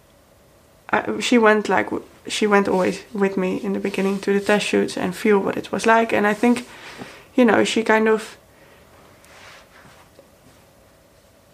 uh, 0.93 1.19
she 1.19 1.37
went 1.37 1.67
like 1.69 1.89
she 2.27 2.47
went 2.47 2.67
always 2.67 3.03
with 3.13 3.37
me 3.37 3.49
in 3.63 3.73
the 3.73 3.79
beginning 3.79 4.19
to 4.19 4.31
the 4.33 4.39
test 4.45 4.65
shoots 4.65 4.97
and 4.97 5.15
feel 5.15 5.39
what 5.39 5.55
it 5.57 5.71
was 5.71 5.85
like. 5.85 6.11
And 6.17 6.27
I 6.27 6.33
think, 6.33 6.65
you 7.37 7.45
know, 7.45 7.63
she 7.65 7.83
kind 7.83 8.07
of 8.09 8.37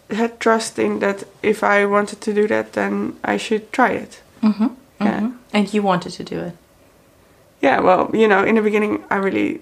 had 0.09 0.39
trust 0.39 0.79
in 0.79 0.99
that 0.99 1.23
if 1.41 1.63
I 1.63 1.85
wanted 1.85 2.21
to 2.21 2.33
do 2.33 2.47
that, 2.47 2.73
then 2.73 3.15
I 3.23 3.37
should 3.37 3.71
try 3.71 3.89
it. 3.91 4.21
Mm-hmm. 4.41 4.67
Yeah. 5.01 5.19
hmm 5.19 5.31
And 5.53 5.73
you 5.73 5.83
wanted 5.83 6.13
to 6.17 6.23
do 6.23 6.39
it. 6.39 6.53
Yeah, 7.63 7.79
well, 7.79 8.12
you 8.13 8.27
know, 8.27 8.43
in 8.43 8.55
the 8.55 8.62
beginning, 8.62 9.05
I 9.10 9.15
really, 9.15 9.62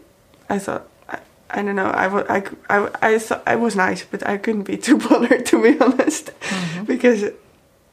I 0.50 0.58
thought, 0.58 0.88
I, 1.08 1.20
I 1.52 1.62
don't 1.62 1.76
know. 1.76 1.86
I, 1.86 2.38
I, 2.38 2.44
I, 2.68 2.90
I 3.00 3.20
thought 3.20 3.44
I 3.46 3.56
was 3.56 3.76
nice, 3.76 4.04
but 4.04 4.28
I 4.28 4.38
couldn't 4.40 4.64
be 4.64 4.76
too 4.86 4.98
bothered 4.98 5.46
to 5.46 5.62
be 5.62 5.80
honest, 5.80 6.32
mm-hmm. 6.40 6.86
because 6.86 7.26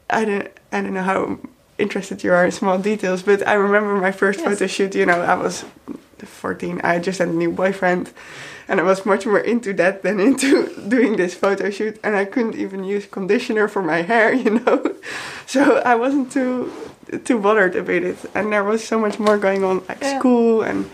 I 0.09 0.25
don't 0.25 0.47
I 0.71 0.81
don't 0.81 0.95
know 0.95 1.03
how 1.03 1.37
interested 1.77 2.23
you 2.23 2.33
are 2.33 2.43
in 2.43 2.51
small 2.51 2.79
details. 2.79 3.21
But 3.21 3.47
I 3.47 3.53
remember 3.53 3.93
my 4.01 4.11
first 4.11 4.39
Yes. 4.39 4.49
photo 4.49 4.65
shoot. 4.65 4.95
You 4.95 5.05
know, 5.05 5.21
I 5.21 5.35
was 5.35 5.63
14. 6.17 6.81
I 6.83 6.97
just 6.97 7.19
had 7.19 7.27
a 7.27 7.33
new 7.43 7.51
boyfriend, 7.51 8.11
and 8.67 8.79
I 8.79 8.83
was 8.83 9.05
much 9.05 9.27
more 9.27 9.39
into 9.39 9.73
that 9.73 10.01
than 10.01 10.19
into 10.19 10.73
doing 10.89 11.17
this 11.17 11.35
photo 11.35 11.69
shoot. 11.69 11.99
And 12.03 12.15
I 12.15 12.25
couldn't 12.25 12.55
even 12.55 12.83
use 12.83 13.05
conditioner 13.05 13.67
for 13.67 13.83
my 13.83 14.01
hair. 14.01 14.33
You 14.43 14.59
know, 14.59 14.95
so 15.45 15.61
I 15.85 15.93
wasn't 15.93 16.31
too 16.31 16.71
too 17.25 17.39
bothered 17.39 17.75
about 17.75 18.03
it. 18.03 18.17
And 18.35 18.51
there 18.51 18.63
was 18.63 18.83
so 18.87 18.99
much 18.99 19.19
more 19.19 19.37
going 19.37 19.63
on, 19.63 19.83
like 19.89 20.01
Yeah. 20.01 20.19
school 20.19 20.61
and 20.61 20.85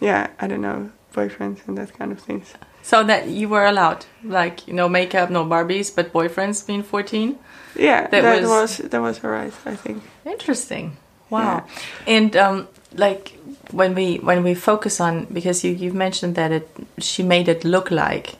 yeah, 0.00 0.28
I 0.40 0.46
don't 0.46 0.60
know, 0.62 0.90
boyfriends 1.14 1.58
and 1.66 1.76
that 1.78 1.96
kind 1.98 2.12
of 2.12 2.20
things. 2.20 2.54
So 2.82 3.04
that 3.04 3.28
you 3.28 3.48
were 3.48 3.66
allowed, 3.66 4.06
like 4.24 4.66
you 4.68 4.74
know, 4.74 4.88
makeup, 4.88 5.30
no 5.30 5.44
Barbies, 5.44 5.94
but 5.94 6.12
boyfriends 6.12 6.66
being 6.66 6.82
fourteen. 6.82 7.38
Yeah, 7.76 8.06
That 8.08 8.22
that, 8.22 8.40
was- 8.42 8.78
was, 8.80 8.90
that 8.90 9.00
was 9.00 9.22
alright. 9.24 9.52
I 9.66 9.76
think. 9.76 10.02
Interesting. 10.24 10.96
Wow. 11.30 11.64
And 12.06 12.34
um, 12.36 12.68
like 12.94 13.36
when 13.70 13.94
we 13.94 14.16
when 14.16 14.42
we 14.42 14.54
focus 14.54 15.00
on 15.00 15.26
because 15.32 15.62
you 15.64 15.72
you've 15.72 15.94
mentioned 15.94 16.34
that 16.36 16.50
it 16.52 16.68
she 16.98 17.22
made 17.22 17.48
it 17.48 17.64
look 17.64 17.90
like 17.90 18.36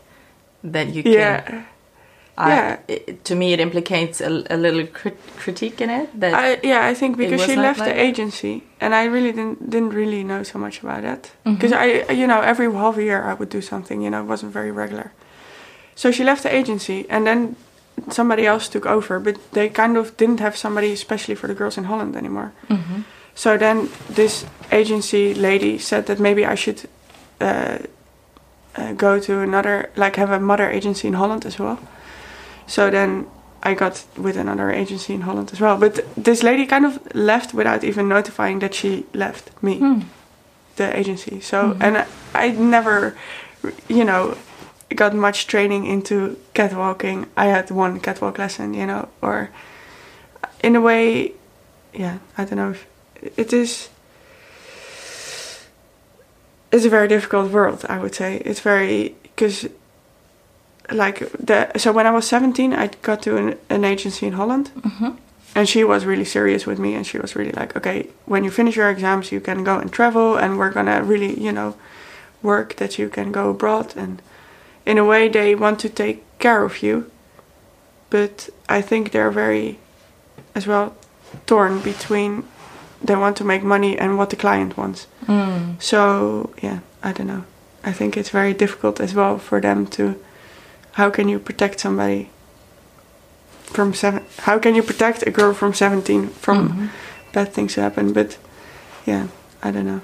that 0.65 0.89
you 0.95 1.03
can. 1.03 1.67
Yeah, 2.39 2.77
I- 2.89 2.93
it- 2.93 3.25
to 3.25 3.35
me, 3.35 3.53
it 3.53 3.61
implicates 3.61 4.21
a, 4.21 4.31
a 4.51 4.57
little 4.57 4.87
crit- 4.87 5.19
critique 5.37 5.81
in 5.85 5.91
it 5.91 6.09
that 6.21 6.35
I 6.35 6.59
yeah 6.63 6.91
I 6.91 6.95
think 6.95 7.17
because 7.17 7.43
she 7.47 7.57
left 7.57 7.79
like 7.81 7.89
the 7.95 8.01
agency 8.01 8.63
and 8.81 8.95
I 8.95 9.05
really 9.15 9.33
didn't 9.33 9.71
didn't 9.71 9.93
really 9.95 10.23
know 10.23 10.43
so 10.45 10.59
much 10.59 10.83
about 10.83 11.03
that 11.03 11.23
Mm-hmm. 11.45 11.55
because 11.55 11.73
I 11.73 12.13
you 12.13 12.27
know 12.27 12.41
every 12.41 12.73
half 12.73 12.97
a 12.99 13.03
year 13.03 13.23
I 13.31 13.35
would 13.35 13.49
do 13.51 13.61
something 13.61 14.03
you 14.05 14.11
know 14.11 14.21
it 14.23 14.29
wasn't 14.29 14.53
very 14.55 14.71
regular. 14.71 15.11
So 15.95 16.13
she 16.13 16.23
left 16.25 16.43
the 16.43 16.55
agency 16.55 17.05
and 17.11 17.25
then 17.27 17.57
somebody 18.11 18.47
else 18.47 18.69
took 18.69 18.87
over, 18.87 19.19
but 19.21 19.35
they 19.53 19.69
kind 19.69 19.97
of 19.97 20.17
didn't 20.17 20.41
have 20.41 20.57
somebody 20.57 20.93
especially 20.93 21.35
for 21.37 21.49
the 21.49 21.55
girls 21.55 21.77
in 21.77 21.85
Holland 21.85 22.15
anymore. 22.17 22.51
Mhm. 22.69 23.03
So 23.35 23.57
then 23.59 23.89
this 24.15 24.45
agency 24.71 25.35
lady 25.35 25.79
said 25.79 26.05
that 26.07 26.19
maybe 26.19 26.43
I 26.53 26.57
should 26.57 26.81
uh, 27.41 27.79
uh, 28.79 28.93
go 28.97 29.19
to 29.21 29.41
another, 29.41 29.91
like 29.97 30.17
have 30.21 30.31
a 30.31 30.39
mother 30.41 30.71
agency 30.71 31.07
in 31.09 31.15
Holland 31.15 31.45
as 31.47 31.59
well. 31.59 31.79
So 32.69 32.91
then 32.91 33.27
I 33.63 33.75
got 33.75 34.05
with 34.17 34.37
another 34.37 34.71
agency 34.71 35.15
in 35.15 35.23
Holland 35.23 35.51
as 35.53 35.61
well. 35.61 35.77
But 35.77 36.05
this 36.15 36.43
lady 36.43 36.67
kind 36.67 36.85
of 36.85 36.99
left 37.15 37.53
without 37.55 37.83
even 37.83 38.09
notifying 38.09 38.61
that 38.61 38.75
she 38.75 39.05
left 39.13 39.51
me, 39.63 39.79
Hmm. 39.79 40.01
the 40.77 40.97
agency. 40.97 41.41
So, 41.41 41.77
and 41.81 41.99
I, 41.99 42.07
I 42.35 42.51
never, 42.51 43.17
you 43.89 44.05
know, 44.05 44.37
got 44.95 45.15
much 45.15 45.47
training 45.47 45.87
into 45.87 46.37
catwalking. 46.55 47.27
I 47.37 47.47
had 47.47 47.71
one 47.71 48.01
catwalk 48.01 48.39
lesson, 48.39 48.75
you 48.75 48.87
know, 48.87 49.09
or 49.21 49.51
in 50.63 50.77
a 50.77 50.81
way, 50.81 51.33
yeah, 51.93 52.19
I 52.37 52.45
don't 52.45 52.57
know 52.59 52.71
if 52.71 52.87
it 53.39 53.53
is. 53.53 53.89
It's 56.71 56.85
a 56.85 56.91
very 56.91 57.09
difficult 57.09 57.51
world, 57.51 57.85
I 57.89 57.99
would 57.99 58.15
say. 58.15 58.43
It's 58.45 58.61
very 58.61 59.15
because, 59.23 59.69
like 60.91 61.19
the 61.47 61.71
so 61.79 61.93
when 61.93 62.07
I 62.07 62.11
was 62.11 62.27
seventeen, 62.27 62.73
I 62.73 62.89
got 63.03 63.23
to 63.23 63.37
an, 63.37 63.55
an 63.71 63.85
agency 63.85 64.27
in 64.27 64.33
Holland, 64.35 64.71
Mhm. 64.81 65.17
and 65.55 65.69
she 65.69 65.85
was 65.85 66.05
really 66.05 66.25
serious 66.25 66.67
with 66.67 66.79
me, 66.79 66.95
and 66.95 67.07
she 67.07 67.19
was 67.19 67.35
really 67.37 67.53
like, 67.53 67.77
okay, 67.77 68.07
when 68.27 68.45
you 68.45 68.51
finish 68.51 68.77
your 68.77 68.91
exams, 68.91 69.31
you 69.33 69.41
can 69.41 69.65
go 69.65 69.79
and 69.79 69.91
travel, 69.93 70.37
and 70.37 70.59
we're 70.59 70.73
gonna 70.73 71.03
really, 71.03 71.39
you 71.41 71.53
know, 71.53 71.75
work 72.43 72.75
that 72.77 72.99
you 72.99 73.09
can 73.09 73.33
go 73.33 73.51
abroad, 73.51 73.95
and 73.97 74.23
in 74.87 74.99
a 74.99 75.05
way, 75.05 75.29
they 75.29 75.55
want 75.55 75.79
to 75.81 75.89
take 75.89 76.19
care 76.39 76.65
of 76.65 76.83
you, 76.83 77.05
but 78.11 78.49
I 78.69 78.81
think 78.83 79.11
they're 79.11 79.31
very, 79.31 79.79
as 80.55 80.67
well, 80.67 80.95
torn 81.47 81.81
between 81.81 82.43
they 83.05 83.15
want 83.17 83.37
to 83.37 83.45
make 83.45 83.63
money 83.63 83.97
and 83.99 84.17
what 84.19 84.31
the 84.31 84.37
client 84.37 84.77
wants. 84.77 85.07
Mm. 85.27 85.81
So 85.81 86.51
yeah, 86.63 86.79
I 87.03 87.13
don't 87.13 87.27
know. 87.29 87.45
I 87.85 87.93
think 87.93 88.17
it's 88.17 88.31
very 88.31 88.53
difficult 88.55 89.01
as 89.01 89.15
well 89.15 89.39
for 89.39 89.61
them 89.61 89.87
to. 89.89 90.15
How 90.99 91.11
can 91.11 91.29
you 91.29 91.39
protect 91.39 91.79
somebody 91.81 92.29
from 93.75 93.95
seven? 93.95 94.25
How 94.47 94.59
can 94.59 94.75
you 94.75 94.83
protect 94.83 95.23
a 95.27 95.31
girl 95.31 95.53
from 95.55 95.73
seventeen 95.75 96.29
from 96.45 96.59
Mhm. 96.69 96.89
bad 97.33 97.53
things 97.55 97.75
to 97.75 97.81
happen? 97.83 98.13
But 98.13 98.37
yeah, 99.07 99.25
I 99.63 99.71
don't 99.71 99.87
know. 99.87 100.01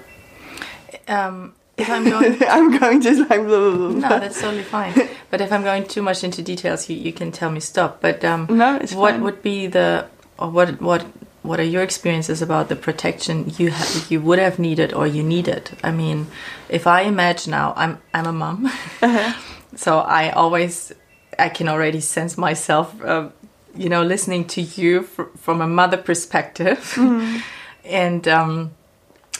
Um, 1.08 1.52
if 1.76 1.88
I'm 1.90 2.04
going 2.08 2.38
I'm 2.56 2.78
going 2.78 3.00
just 3.02 3.20
like 3.28 3.42
blah, 3.48 3.60
blah, 3.60 3.76
blah, 3.76 4.08
No, 4.08 4.08
that's 4.20 4.40
totally 4.40 4.62
fine. 4.62 4.94
But 5.30 5.40
if 5.40 5.50
I'm 5.52 5.64
going 5.64 5.84
too 5.94 6.02
much 6.02 6.22
into 6.22 6.42
details, 6.42 6.88
you, 6.88 6.96
you 6.96 7.12
can 7.12 7.32
tell 7.32 7.50
me 7.50 7.58
stop. 7.60 8.00
But 8.00 8.24
um, 8.24 8.46
no, 8.48 8.76
it's 8.80 8.92
what 8.94 9.14
fine. 9.14 9.22
would 9.24 9.42
be 9.42 9.66
the 9.66 10.06
or 10.38 10.48
what 10.50 10.80
what 10.80 11.02
what 11.42 11.58
are 11.58 11.66
your 11.74 11.82
experiences 11.82 12.40
about 12.40 12.68
the 12.68 12.76
protection 12.76 13.52
you 13.58 13.70
ha- 13.72 14.06
you 14.08 14.20
would 14.22 14.38
have 14.38 14.58
needed 14.58 14.92
or 14.94 15.06
you 15.08 15.22
needed? 15.24 15.70
I 15.82 15.90
mean, 15.90 16.26
if 16.68 16.86
I 16.86 17.02
imagine 17.02 17.50
now, 17.50 17.74
I'm 17.76 17.98
I'm 18.14 18.26
a 18.26 18.32
mom, 18.32 18.66
Uh-huh. 19.02 19.32
so 19.76 19.99
I 19.99 20.31
always 20.31 20.93
I 21.38 21.49
can 21.49 21.69
already 21.69 22.00
sense 22.00 22.37
myself, 22.38 22.95
uh, 23.02 23.28
you 23.76 23.88
know, 23.88 24.02
listening 24.02 24.47
to 24.49 24.61
you 24.61 25.02
fr- 25.02 25.31
from 25.37 25.61
a 25.61 25.66
mother 25.66 25.97
perspective, 25.99 26.78
Mm-hmm. 26.97 27.38
and. 27.85 28.28
Um, 28.28 28.71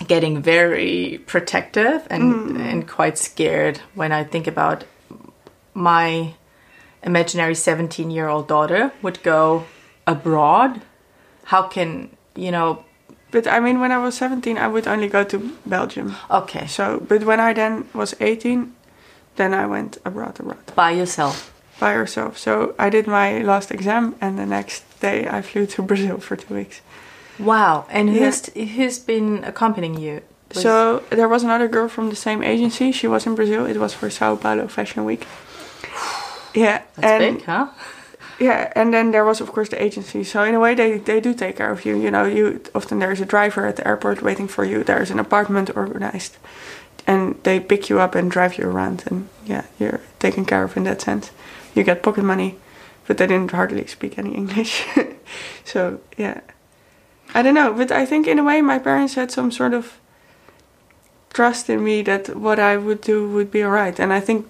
getting 0.09 0.43
very 0.43 1.23
protective 1.25 2.05
and 2.11 2.57
and 2.57 2.88
quite 2.88 3.17
scared 3.17 3.79
when 3.95 4.11
I 4.11 4.25
think 4.25 4.49
about 4.49 4.83
my 5.73 6.35
imaginary 7.03 7.55
17 7.55 8.11
year 8.11 8.29
old 8.29 8.49
daughter 8.49 8.91
would 9.03 9.23
go 9.23 9.64
abroad 10.05 10.81
how 11.45 11.62
can 11.69 12.11
you 12.35 12.50
know 12.50 12.85
But 13.31 13.47
I 13.47 13.61
mean, 13.61 13.81
when 13.81 13.93
I 13.93 13.99
was 13.99 14.14
seventeen, 14.17 14.59
I 14.59 14.67
would 14.69 14.87
only 14.87 15.09
go 15.09 15.25
to 15.25 15.38
Belgium. 15.67 16.14
okay 16.31 16.67
So, 16.67 17.00
but 17.09 17.23
when 17.25 17.41
I 17.41 17.53
then 17.55 17.85
was 17.95 18.14
eighteen, 18.21 18.74
then 19.37 19.53
I 19.55 19.67
went 19.67 19.99
abroad, 20.05 20.38
abroad. 20.41 20.64
by 20.75 20.91
yourself 20.93 21.50
by 21.81 21.93
herself. 21.95 22.38
So 22.38 22.75
I 22.79 22.88
did 22.88 23.07
my 23.07 23.43
last 23.43 23.71
exam, 23.73 24.14
and 24.21 24.38
the 24.38 24.47
next 24.47 24.85
day 25.00 25.26
I 25.29 25.43
flew 25.43 25.67
to 25.67 25.83
Brazil 25.91 26.19
for 26.19 26.37
two 26.37 26.55
weeks. 26.55 26.81
wow 27.38 27.85
and 27.91 28.09
Yeah. 28.14 28.21
who's 28.26 28.47
who's 28.76 28.99
been 29.07 29.45
accompanying 29.45 29.99
you 30.00 30.21
Was- 30.55 30.62
So 30.62 31.03
there 31.11 31.29
was 31.29 31.43
another 31.43 31.69
girl 31.69 31.88
from 31.88 32.11
the 32.11 32.17
same 32.17 32.43
agency. 32.45 32.93
She 32.93 33.09
was 33.09 33.26
in 33.26 33.35
Brazil. 33.35 33.67
It 33.67 33.76
was 33.76 33.93
for 33.95 34.11
Sao 34.11 34.37
Paulo 34.37 34.69
Fashion 34.69 35.05
Week. 35.05 35.26
Yeah, 36.55 36.83
that's 36.95 37.12
and 37.23 37.37
big 37.38 37.45
huh 37.47 37.67
yeah, 38.41 38.73
and 38.75 38.93
then 38.93 39.11
there 39.12 39.25
was 39.25 39.41
of 39.41 39.49
course 39.53 39.69
the 39.71 39.83
agency. 39.83 40.25
So 40.25 40.43
in 40.43 40.55
a 40.55 40.61
way, 40.61 40.75
they 40.75 40.99
they 40.99 41.21
do 41.21 41.35
take 41.35 41.57
care 41.57 41.71
of 41.73 41.85
you. 41.85 41.97
You 41.97 42.11
know, 42.11 42.25
you 42.25 42.61
often 42.75 42.99
there's 42.99 43.21
a 43.21 43.25
driver 43.26 43.67
at 43.67 43.76
the 43.76 43.87
airport 43.87 44.23
waiting 44.23 44.49
for 44.49 44.64
you. 44.64 44.83
There's 44.85 45.11
an 45.11 45.19
apartment 45.21 45.71
organized, 45.76 46.37
and 47.06 47.38
they 47.42 47.61
pick 47.61 47.90
you 47.90 48.00
up 48.00 48.14
and 48.14 48.30
drive 48.30 48.58
you 48.58 48.66
around. 48.68 49.04
And 49.06 49.28
yeah, 49.44 49.64
you're 49.78 50.00
taken 50.18 50.44
care 50.44 50.64
of 50.64 50.76
in 50.76 50.84
that 50.84 51.00
sense. 51.00 51.30
You 51.75 51.82
get 51.84 52.02
pocket 52.02 52.25
money, 52.25 52.56
but 53.06 53.18
they 53.18 53.26
didn't 53.26 53.50
hardly 53.52 53.87
speak 53.87 54.18
any 54.18 54.34
English. 54.34 54.84
so 55.64 56.00
yeah, 56.16 56.40
I 57.34 57.42
don't 57.42 57.54
know. 57.54 57.73
But 57.73 57.90
I 57.92 58.06
think 58.06 58.26
in 58.26 58.38
a 58.38 58.44
way, 58.44 58.61
my 58.62 58.78
parents 58.78 59.14
had 59.14 59.30
some 59.30 59.50
sort 59.50 59.75
of 59.75 59.99
trust 61.32 61.68
in 61.68 61.82
me 61.82 62.02
that 62.02 62.37
what 62.37 62.58
I 62.58 62.76
would 62.76 63.00
do 63.00 63.28
would 63.30 63.50
be 63.50 63.64
alright. 63.64 63.99
And 63.99 64.12
I 64.12 64.20
think 64.20 64.46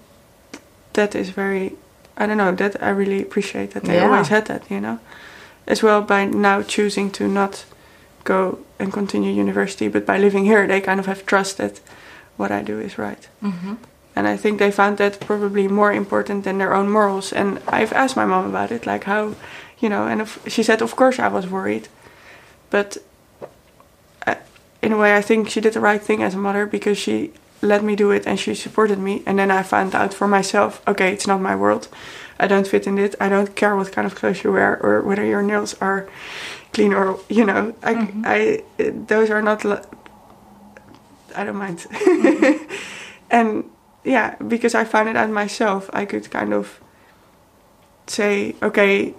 that 0.92 1.14
is 1.14 1.30
very, 1.30 1.76
I 2.16 2.26
don't 2.26 2.36
know, 2.36 2.52
that 2.52 2.82
I 2.82 2.90
really 2.90 3.22
appreciate 3.22 3.70
that 3.72 3.84
they 3.84 3.96
Yeah. 3.96 4.04
always 4.06 4.28
had 4.28 4.44
that, 4.46 4.62
you 4.70 4.80
know. 4.80 4.98
As 5.66 5.82
well 5.82 6.02
by 6.02 6.26
now 6.26 6.62
choosing 6.62 7.10
to 7.12 7.26
not 7.26 7.64
go 8.24 8.58
and 8.78 8.92
continue 8.92 9.32
university, 9.32 9.88
but 9.88 10.04
by 10.04 10.18
living 10.18 10.44
here, 10.44 10.66
they 10.66 10.80
kind 10.80 11.00
of 11.00 11.06
have 11.06 11.24
trust 11.24 11.56
that 11.56 11.80
what 12.36 12.50
I 12.50 12.62
do 12.62 12.80
is 12.80 12.98
right. 12.98 13.28
hmm 13.40 13.74
And 14.16 14.28
I 14.28 14.36
think 14.36 14.58
they 14.58 14.70
found 14.70 14.98
that 14.98 15.18
probably 15.20 15.68
more 15.68 15.92
important 15.92 16.44
than 16.44 16.58
their 16.58 16.72
own 16.74 16.88
morals. 16.88 17.32
And 17.32 17.58
I've 17.66 17.92
asked 17.92 18.16
my 18.16 18.26
mom 18.26 18.46
about 18.46 18.70
it, 18.70 18.86
like 18.86 19.04
how, 19.04 19.34
you 19.82 19.88
know, 19.88 20.06
and 20.06 20.20
if, 20.20 20.38
she 20.46 20.62
said, 20.62 20.82
of 20.82 20.94
course 20.94 21.18
I 21.18 21.28
was 21.28 21.46
worried. 21.46 21.88
But 22.70 22.96
uh, 24.26 24.34
in 24.82 24.92
a 24.92 24.96
way, 24.96 25.16
I 25.18 25.22
think 25.22 25.48
she 25.48 25.60
did 25.60 25.72
the 25.72 25.80
right 25.80 26.02
thing 26.02 26.22
as 26.22 26.34
a 26.34 26.38
mother 26.38 26.66
because 26.66 26.98
she 26.98 27.30
let 27.60 27.82
me 27.82 27.96
do 27.96 28.12
it 28.12 28.26
and 28.26 28.38
she 28.38 28.54
supported 28.54 28.98
me. 28.98 29.22
And 29.26 29.38
then 29.38 29.50
I 29.50 29.62
found 29.62 29.94
out 29.94 30.14
for 30.14 30.28
myself, 30.28 30.80
okay, 30.86 31.12
it's 31.12 31.26
not 31.26 31.40
my 31.40 31.56
world. 31.56 31.88
I 32.38 32.46
don't 32.46 32.66
fit 32.66 32.86
in 32.86 32.98
it. 32.98 33.14
I 33.20 33.28
don't 33.28 33.54
care 33.54 33.74
what 33.76 33.92
kind 33.92 34.06
of 34.06 34.14
clothes 34.14 34.44
you 34.44 34.52
wear 34.52 34.78
or 34.82 35.02
whether 35.02 35.24
your 35.24 35.42
nails 35.42 35.74
are 35.80 36.08
clean 36.72 36.92
or, 36.92 37.18
you 37.28 37.44
know, 37.44 37.74
I, 37.82 37.92
I 38.24 38.62
those 39.06 39.30
are 39.30 39.42
not, 39.42 39.64
I 41.34 41.44
don't 41.44 41.56
mind. 41.56 41.86
and 43.30 43.64
yeah, 44.04 44.36
because 44.36 44.74
I 44.74 44.84
found 44.84 45.08
it 45.08 45.16
out 45.16 45.30
myself, 45.30 45.88
I 45.92 46.04
could 46.04 46.30
kind 46.30 46.52
of 46.52 46.80
say, 48.06 48.54
okay, 48.62 49.14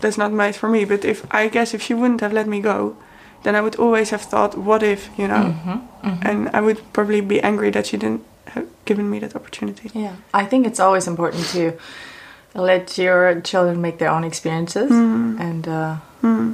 that's 0.00 0.18
not 0.18 0.32
made 0.32 0.54
for 0.56 0.68
me. 0.68 0.84
But 0.84 1.04
if 1.04 1.24
I 1.34 1.48
guess 1.48 1.74
if 1.74 1.82
she 1.82 1.94
wouldn't 1.94 2.20
have 2.20 2.32
let 2.32 2.46
me 2.46 2.60
go, 2.60 2.96
then 3.42 3.56
I 3.56 3.60
would 3.60 3.76
always 3.76 4.10
have 4.10 4.22
thought, 4.22 4.56
what 4.56 4.82
if, 4.82 5.10
you 5.18 5.26
know? 5.28 5.50
hmm 5.50 5.78
And 6.22 6.48
I 6.54 6.60
would 6.60 6.80
probably 6.92 7.20
be 7.20 7.40
angry 7.42 7.70
that 7.70 7.86
she 7.86 7.96
didn't 7.96 8.22
have, 8.46 8.66
given 8.84 9.08
me 9.10 9.18
that 9.20 9.34
opportunity. 9.36 9.90
Yeah, 9.94 10.14
I 10.34 10.44
think 10.46 10.66
it's 10.66 10.80
always 10.80 11.06
important 11.06 11.46
to 11.52 11.72
let 12.54 12.98
your 12.98 13.40
children 13.40 13.80
make 13.80 13.98
their 13.98 14.10
own 14.10 14.24
experiences. 14.24 14.90
And 14.90 15.66
uh, 15.68 15.96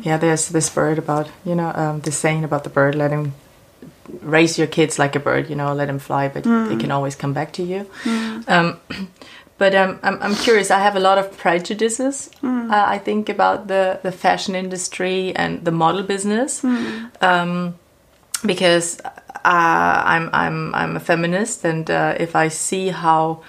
yeah, 0.03 0.17
there's 0.19 0.49
this 0.49 0.71
bird 0.71 0.99
about 0.99 1.29
you 1.45 1.55
know 1.55 1.73
um, 1.75 2.01
this 2.01 2.17
saying 2.17 2.45
about 2.45 2.63
the 2.65 2.71
bird, 2.71 2.95
let 2.95 3.11
him 3.11 3.33
raise 4.31 4.59
your 4.59 4.67
kids 4.69 4.99
like 4.99 5.17
a 5.17 5.21
bird. 5.21 5.49
You 5.51 5.57
know, 5.57 5.73
let 5.75 5.87
them 5.87 5.99
fly, 5.99 6.29
but 6.29 6.45
they 6.45 6.77
can 6.77 6.91
always 6.91 7.17
come 7.17 7.33
back 7.33 7.53
to 7.55 7.63
you. 7.63 7.87
Um, 8.49 8.79
but 9.59 9.75
um, 9.75 9.99
I'm, 10.03 10.17
I'm 10.23 10.35
curious. 10.37 10.71
I 10.71 10.79
have 10.79 10.97
a 10.97 11.01
lot 11.01 11.19
of 11.19 11.37
prejudices. 11.37 12.31
Uh, 12.71 12.85
I 12.95 12.99
think 12.99 13.29
about 13.29 13.67
the 13.69 13.99
the 14.03 14.13
fashion 14.13 14.55
industry 14.55 15.33
and 15.37 15.65
the 15.65 15.73
model 15.73 16.03
business. 16.03 16.63
Um, 17.21 17.75
because 18.47 19.01
uh, 19.45 20.03
I'm 20.15 20.31
I'm 20.33 20.75
I'm 20.75 20.97
a 20.97 21.01
feminist, 21.01 21.65
and 21.65 21.91
uh, 21.91 22.15
if 22.21 22.37
I 22.37 22.49
see 22.49 22.89
how 22.89 23.43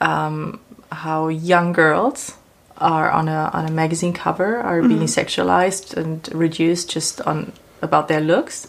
um, 0.00 0.60
how 0.92 1.28
young 1.28 1.72
girls 1.72 2.36
are 2.78 3.10
on 3.10 3.28
a 3.28 3.50
on 3.52 3.66
a 3.66 3.70
magazine 3.72 4.12
cover 4.12 4.56
are 4.58 4.82
being 4.82 5.06
sexualized 5.06 5.96
and 5.96 6.28
reduced 6.32 6.90
just 6.94 7.20
on 7.26 7.52
about 7.82 8.08
their 8.08 8.20
looks, 8.20 8.68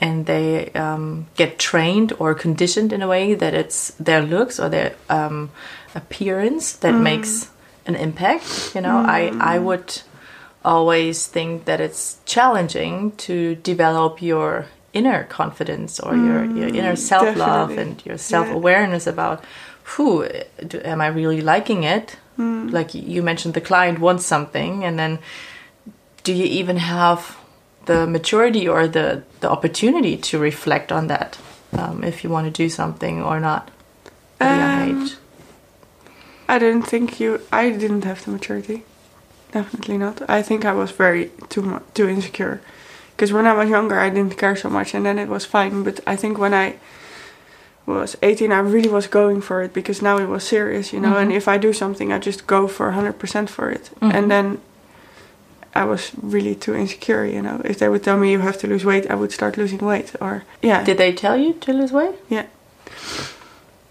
and 0.00 0.26
they 0.26 0.70
um, 0.72 1.26
get 1.36 1.58
trained 1.58 2.12
or 2.18 2.34
conditioned 2.34 2.92
in 2.92 3.02
a 3.02 3.06
way 3.06 3.34
that 3.34 3.54
it's 3.54 3.90
their 4.00 4.22
looks 4.22 4.58
or 4.58 4.68
their 4.68 4.94
um, 5.08 5.50
appearance 5.94 6.72
that 6.76 6.92
makes 6.92 7.50
an 7.86 7.94
impact. 7.94 8.72
You 8.74 8.80
know, 8.80 8.96
I 8.96 9.30
I 9.38 9.58
would 9.58 10.00
always 10.64 11.26
think 11.26 11.64
that 11.66 11.80
it's 11.80 12.18
challenging 12.24 13.12
to 13.16 13.54
develop 13.56 14.22
your 14.22 14.66
inner 14.92 15.24
confidence 15.24 16.00
or 16.00 16.16
your, 16.16 16.44
your 16.44 16.68
inner 16.68 16.96
self 16.96 17.36
love 17.36 17.68
definitely. 17.68 17.82
and 17.92 18.06
your 18.06 18.18
self 18.18 18.48
awareness 18.50 19.06
about 19.06 19.44
who 19.96 20.24
am 20.84 21.00
I 21.00 21.08
really 21.08 21.40
liking 21.40 21.84
it? 21.84 22.16
Like 22.72 22.94
you 22.94 23.22
mentioned, 23.22 23.54
the 23.54 23.60
client 23.60 23.98
wants 23.98 24.24
something, 24.24 24.84
and 24.84 24.98
then 24.98 25.18
do 26.22 26.32
you 26.32 26.44
even 26.44 26.76
have 26.78 27.36
the 27.90 28.06
maturity 28.06 28.68
or 28.68 28.86
the, 28.86 29.06
the 29.40 29.50
opportunity 29.50 30.16
to 30.16 30.38
reflect 30.38 30.92
on 30.92 31.08
that 31.08 31.38
um, 31.78 32.04
if 32.04 32.22
you 32.22 32.30
want 32.30 32.46
to 32.46 32.62
do 32.62 32.68
something 32.68 33.22
or 33.22 33.40
not 33.40 33.70
at 34.40 34.52
a 34.52 34.58
young 34.62 34.90
Um, 34.90 35.02
age? 35.02 35.16
I 36.48 36.58
didn't 36.58 36.86
think 36.92 37.06
you. 37.20 37.40
I 37.52 37.64
didn't 37.82 38.04
have 38.04 38.24
the 38.24 38.30
maturity. 38.30 38.78
Definitely 39.52 39.98
not. 39.98 40.16
I 40.38 40.42
think 40.42 40.64
I 40.64 40.72
was 40.72 40.90
very 41.04 41.30
too 41.52 41.62
too 41.96 42.08
insecure. 42.08 42.56
Because 43.12 43.32
when 43.36 43.46
I 43.46 43.54
was 43.60 43.68
younger, 43.68 43.98
I 44.06 44.10
didn't 44.16 44.36
care 44.38 44.56
so 44.56 44.68
much, 44.70 44.94
and 44.94 45.04
then 45.04 45.18
it 45.18 45.28
was 45.28 45.44
fine. 45.44 45.82
But 45.82 45.96
I 46.12 46.16
think 46.16 46.38
when 46.38 46.54
I 46.54 46.66
was 47.86 48.16
18, 48.22 48.52
I 48.52 48.60
really 48.74 48.88
was 48.98 49.06
going 49.08 49.40
for 49.42 49.62
it 49.64 49.72
because 49.72 50.02
now 50.02 50.18
it 50.18 50.28
was 50.28 50.42
serious, 50.44 50.92
you 50.92 51.00
know. 51.00 51.16
And 51.20 51.32
if 51.32 51.46
I 51.46 51.58
do 51.58 51.72
something, 51.72 52.12
I 52.12 52.18
just 52.18 52.46
go 52.46 52.68
for 52.68 52.86
100% 52.92 53.48
for 53.48 53.70
it. 53.70 53.90
And 54.00 54.30
then 54.30 54.58
I 55.74 55.84
was 55.84 56.10
really 56.22 56.54
too 56.54 56.74
insecure, 56.74 57.24
you 57.24 57.40
know. 57.42 57.60
If 57.64 57.78
they 57.78 57.88
would 57.88 58.02
tell 58.02 58.16
me 58.18 58.32
you 58.32 58.40
have 58.40 58.58
to 58.58 58.66
lose 58.66 58.84
weight, 58.84 59.10
I 59.10 59.14
would 59.14 59.32
start 59.32 59.56
losing 59.56 59.78
weight. 59.78 60.12
Or 60.20 60.42
yeah, 60.62 60.82
Did 60.84 60.98
they 60.98 61.12
tell 61.12 61.36
you 61.36 61.54
to 61.54 61.72
lose 61.72 61.92
weight? 61.92 62.14
yeah, 62.28 62.46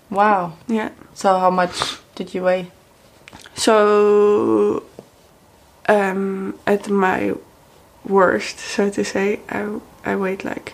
Wow. 0.09 0.53
yeah. 0.67 0.89
So 1.13 1.37
how 1.39 1.49
much 1.49 1.97
did 2.15 2.33
you 2.33 2.43
weigh? 2.43 2.71
So, 3.55 4.83
um, 5.87 6.57
at 6.65 6.89
my 6.89 7.33
worst, 8.05 8.59
so 8.59 8.89
to 8.89 9.03
say, 9.03 9.39
I, 9.49 9.79
I 10.05 10.15
weighed 10.15 10.43
like 10.43 10.73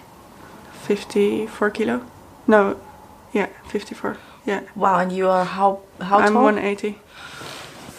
54 0.83 1.69
kilo. 1.71 2.01
No, 2.47 2.79
yeah, 3.33 3.47
54. 3.69 4.17
Yeah, 4.45 4.61
Wow, 4.75 4.99
and 4.99 5.11
you 5.11 5.27
are 5.27 5.43
how 5.43 5.79
how 5.99 6.19
I'm 6.19 6.33
tall? 6.33 6.43
180. 6.43 6.99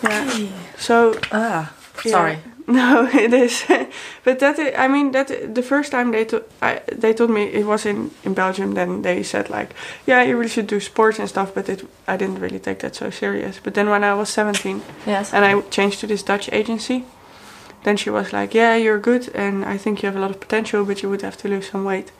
Yeah. 0.02 0.48
So, 0.78 1.18
Ah, 1.32 1.72
yeah. 2.04 2.10
sorry. 2.12 2.38
No, 2.78 3.06
it 3.12 3.32
is. 3.32 3.64
but 4.24 4.38
that 4.38 4.58
i- 4.58 4.84
I 4.84 4.88
mean 4.88 5.12
that 5.12 5.54
the 5.54 5.62
first 5.62 5.90
time 5.92 6.10
they 6.10 6.24
to, 6.24 6.42
I, 6.60 6.80
they 7.00 7.12
told 7.14 7.30
me 7.30 7.42
it 7.42 7.64
was 7.64 7.84
in 7.86 8.10
in 8.24 8.34
Belgium. 8.34 8.74
Then 8.74 9.02
they 9.02 9.22
said 9.22 9.48
like, 9.50 9.68
yeah, 10.06 10.22
you 10.28 10.36
really 10.36 10.48
should 10.50 10.66
do 10.70 10.80
sports 10.80 11.18
and 11.20 11.28
stuff. 11.28 11.52
But 11.54 11.68
it 11.68 11.82
I 12.08 12.16
didn't 12.16 12.40
really 12.40 12.58
take 12.58 12.78
that 12.78 12.96
so 12.96 13.10
serious. 13.10 13.60
But 13.62 13.74
then 13.74 13.88
when 13.88 14.02
I 14.04 14.14
was 14.14 14.28
17, 14.30 14.82
Yes. 15.06 15.32
and 15.32 15.44
I 15.44 15.60
changed 15.70 16.00
to 16.00 16.06
this 16.06 16.22
Dutch 16.24 16.48
agency. 16.52 17.04
Then 17.84 17.96
she 17.96 18.10
was 18.10 18.32
like, 18.32 18.52
"Yeah, 18.58 18.74
you're 18.76 18.98
good, 19.00 19.30
and 19.34 19.64
I 19.74 19.78
think 19.78 20.02
you 20.02 20.08
have 20.12 20.18
a 20.18 20.20
lot 20.20 20.30
of 20.30 20.40
potential, 20.40 20.84
but 20.84 21.02
you 21.02 21.08
would 21.10 21.22
have 21.22 21.36
to 21.36 21.48
lose 21.48 21.70
some 21.70 21.84
weight." 21.84 22.10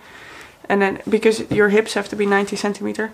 And 0.69 0.81
then 0.81 0.99
because 1.09 1.45
your 1.51 1.71
hips 1.71 1.95
have 1.95 2.09
to 2.09 2.17
be 2.17 2.25
90 2.27 2.57
centimeter, 2.57 3.11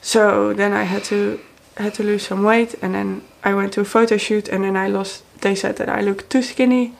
so 0.00 0.54
then 0.54 0.72
I 0.72 0.84
had 0.84 1.04
to 1.04 1.38
had 1.76 1.94
to 1.94 2.02
lose 2.02 2.26
some 2.26 2.42
weight, 2.42 2.74
and 2.82 2.94
then 2.94 3.20
I 3.44 3.54
went 3.54 3.72
to 3.72 3.80
a 3.80 3.84
photo 3.84 4.16
shoot, 4.18 4.48
and 4.48 4.64
then 4.64 4.76
I 4.76 4.88
lost. 4.88 5.22
They 5.40 5.54
said 5.54 5.76
that 5.76 5.88
I 5.88 6.00
look 6.00 6.28
too 6.28 6.42
skinny, 6.42 6.94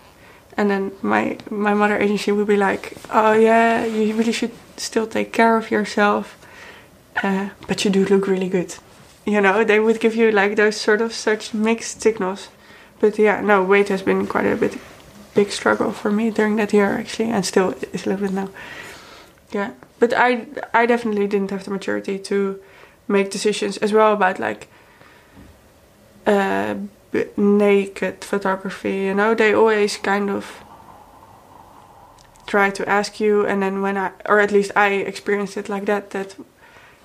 and 0.57 0.71
then 0.71 0.93
my 1.03 1.39
my 1.51 1.75
mother 1.75 1.99
agency 1.99 2.33
would 2.33 2.47
be 2.47 2.57
like, 2.57 2.97
"Oh 3.11 3.33
yeah, 3.33 3.85
you 3.85 4.15
really 4.15 4.33
should 4.33 4.53
still 4.77 5.07
take 5.07 5.33
care 5.33 5.57
of 5.57 5.71
yourself, 5.71 6.37
uh, 7.23 7.51
but 7.69 7.85
you 7.85 7.91
do 7.91 8.05
look 8.05 8.27
really 8.27 8.49
good." 8.49 8.75
You 9.27 9.41
know, 9.41 9.65
they 9.65 9.79
would 9.79 10.01
give 10.01 10.17
you 10.17 10.31
like 10.33 10.57
those 10.57 10.77
sort 10.81 11.01
of 11.01 11.13
such 11.13 11.55
mixed 11.55 12.01
signals. 12.03 12.49
But 13.01 13.19
yeah, 13.19 13.41
no, 13.41 13.63
weight 13.63 13.89
has 13.89 14.03
been 14.03 14.27
quite 14.27 14.47
a 14.47 14.57
bit 14.57 14.79
big 15.35 15.51
struggle 15.51 15.93
for 15.93 16.11
me 16.11 16.31
during 16.31 16.57
that 16.57 16.73
year 16.73 16.99
actually, 16.99 17.31
and 17.31 17.45
still 17.45 17.75
is 17.93 18.07
a 18.07 18.11
little 18.11 18.27
bit 18.27 18.33
now. 18.33 18.49
Yeah, 19.53 19.71
but 19.99 20.13
I 20.13 20.47
I 20.75 20.87
definitely 20.87 21.27
didn't 21.27 21.51
have 21.51 21.65
the 21.65 21.71
maturity 21.71 22.19
to 22.19 22.61
make 23.09 23.31
decisions 23.31 23.77
as 23.79 23.93
well 23.93 24.13
about 24.13 24.39
like 24.39 24.69
uh, 26.27 26.75
naked 27.37 28.25
photography. 28.25 28.97
You 29.09 29.15
know, 29.15 29.35
they 29.35 29.53
always 29.55 29.97
kind 29.97 30.31
of 30.31 30.45
try 32.47 32.71
to 32.71 32.89
ask 32.89 33.21
you, 33.21 33.47
and 33.47 33.63
then 33.63 33.81
when 33.83 33.97
I, 33.97 34.11
or 34.29 34.41
at 34.41 34.51
least 34.53 34.73
I 34.77 34.89
experienced 35.07 35.57
it 35.57 35.69
like 35.69 35.87
that, 35.87 36.11
that 36.11 36.37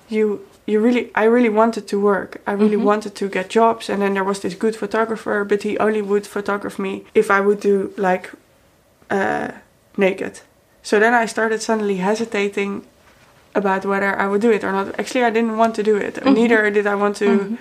you 0.08 0.40
you 0.66 0.80
really 0.80 1.10
I 1.14 1.24
really 1.24 1.48
wanted 1.48 1.86
to 1.88 2.00
work. 2.00 2.40
I 2.46 2.52
really 2.52 2.76
Mhm. 2.76 2.84
wanted 2.84 3.14
to 3.14 3.28
get 3.28 3.48
jobs, 3.50 3.88
and 3.88 4.00
then 4.02 4.14
there 4.14 4.24
was 4.24 4.40
this 4.40 4.54
good 4.54 4.74
photographer, 4.76 5.44
but 5.44 5.62
he 5.62 5.78
only 5.78 6.02
would 6.02 6.26
photograph 6.26 6.78
me 6.78 7.04
if 7.14 7.30
I 7.30 7.40
would 7.40 7.60
do 7.60 7.92
like 7.96 8.30
uh, 9.10 9.48
naked. 9.96 10.40
So 10.82 10.98
then 10.98 11.14
I 11.14 11.26
started 11.26 11.62
suddenly 11.62 11.96
hesitating 11.96 12.82
about 13.54 13.84
whether 13.84 14.18
I 14.20 14.26
would 14.26 14.40
do 14.42 14.50
it 14.50 14.64
or 14.64 14.72
not. 14.72 14.98
Actually, 14.98 15.24
I 15.24 15.30
didn't 15.30 15.56
want 15.56 15.74
to 15.76 15.82
do 15.82 15.96
it. 15.96 16.14
Mhm. 16.16 16.34
Neither 16.34 16.70
did 16.70 16.86
I 16.86 16.94
want 16.96 17.16
to 17.18 17.26
Mhm. 17.26 17.56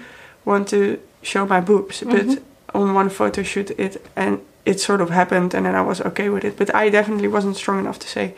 want 0.45 0.67
to 0.69 0.97
show 1.25 1.45
my 1.45 1.61
boobs. 1.61 2.01
But 2.03 2.25
Mhm. 2.27 2.39
on 2.73 2.93
one 2.95 3.09
photo 3.09 3.43
shoot, 3.43 3.71
it 3.77 3.97
and 4.15 4.39
it 4.65 4.79
sort 4.79 5.01
of 5.01 5.09
happened, 5.09 5.53
and 5.53 5.65
then 5.65 5.75
I 5.75 5.81
was 5.81 6.01
okay 6.01 6.29
with 6.29 6.43
it. 6.45 6.57
But 6.57 6.69
I 6.75 6.89
definitely 6.89 7.27
wasn't 7.27 7.55
strong 7.57 7.79
enough 7.79 7.99
to 7.99 8.07
say 8.07 8.33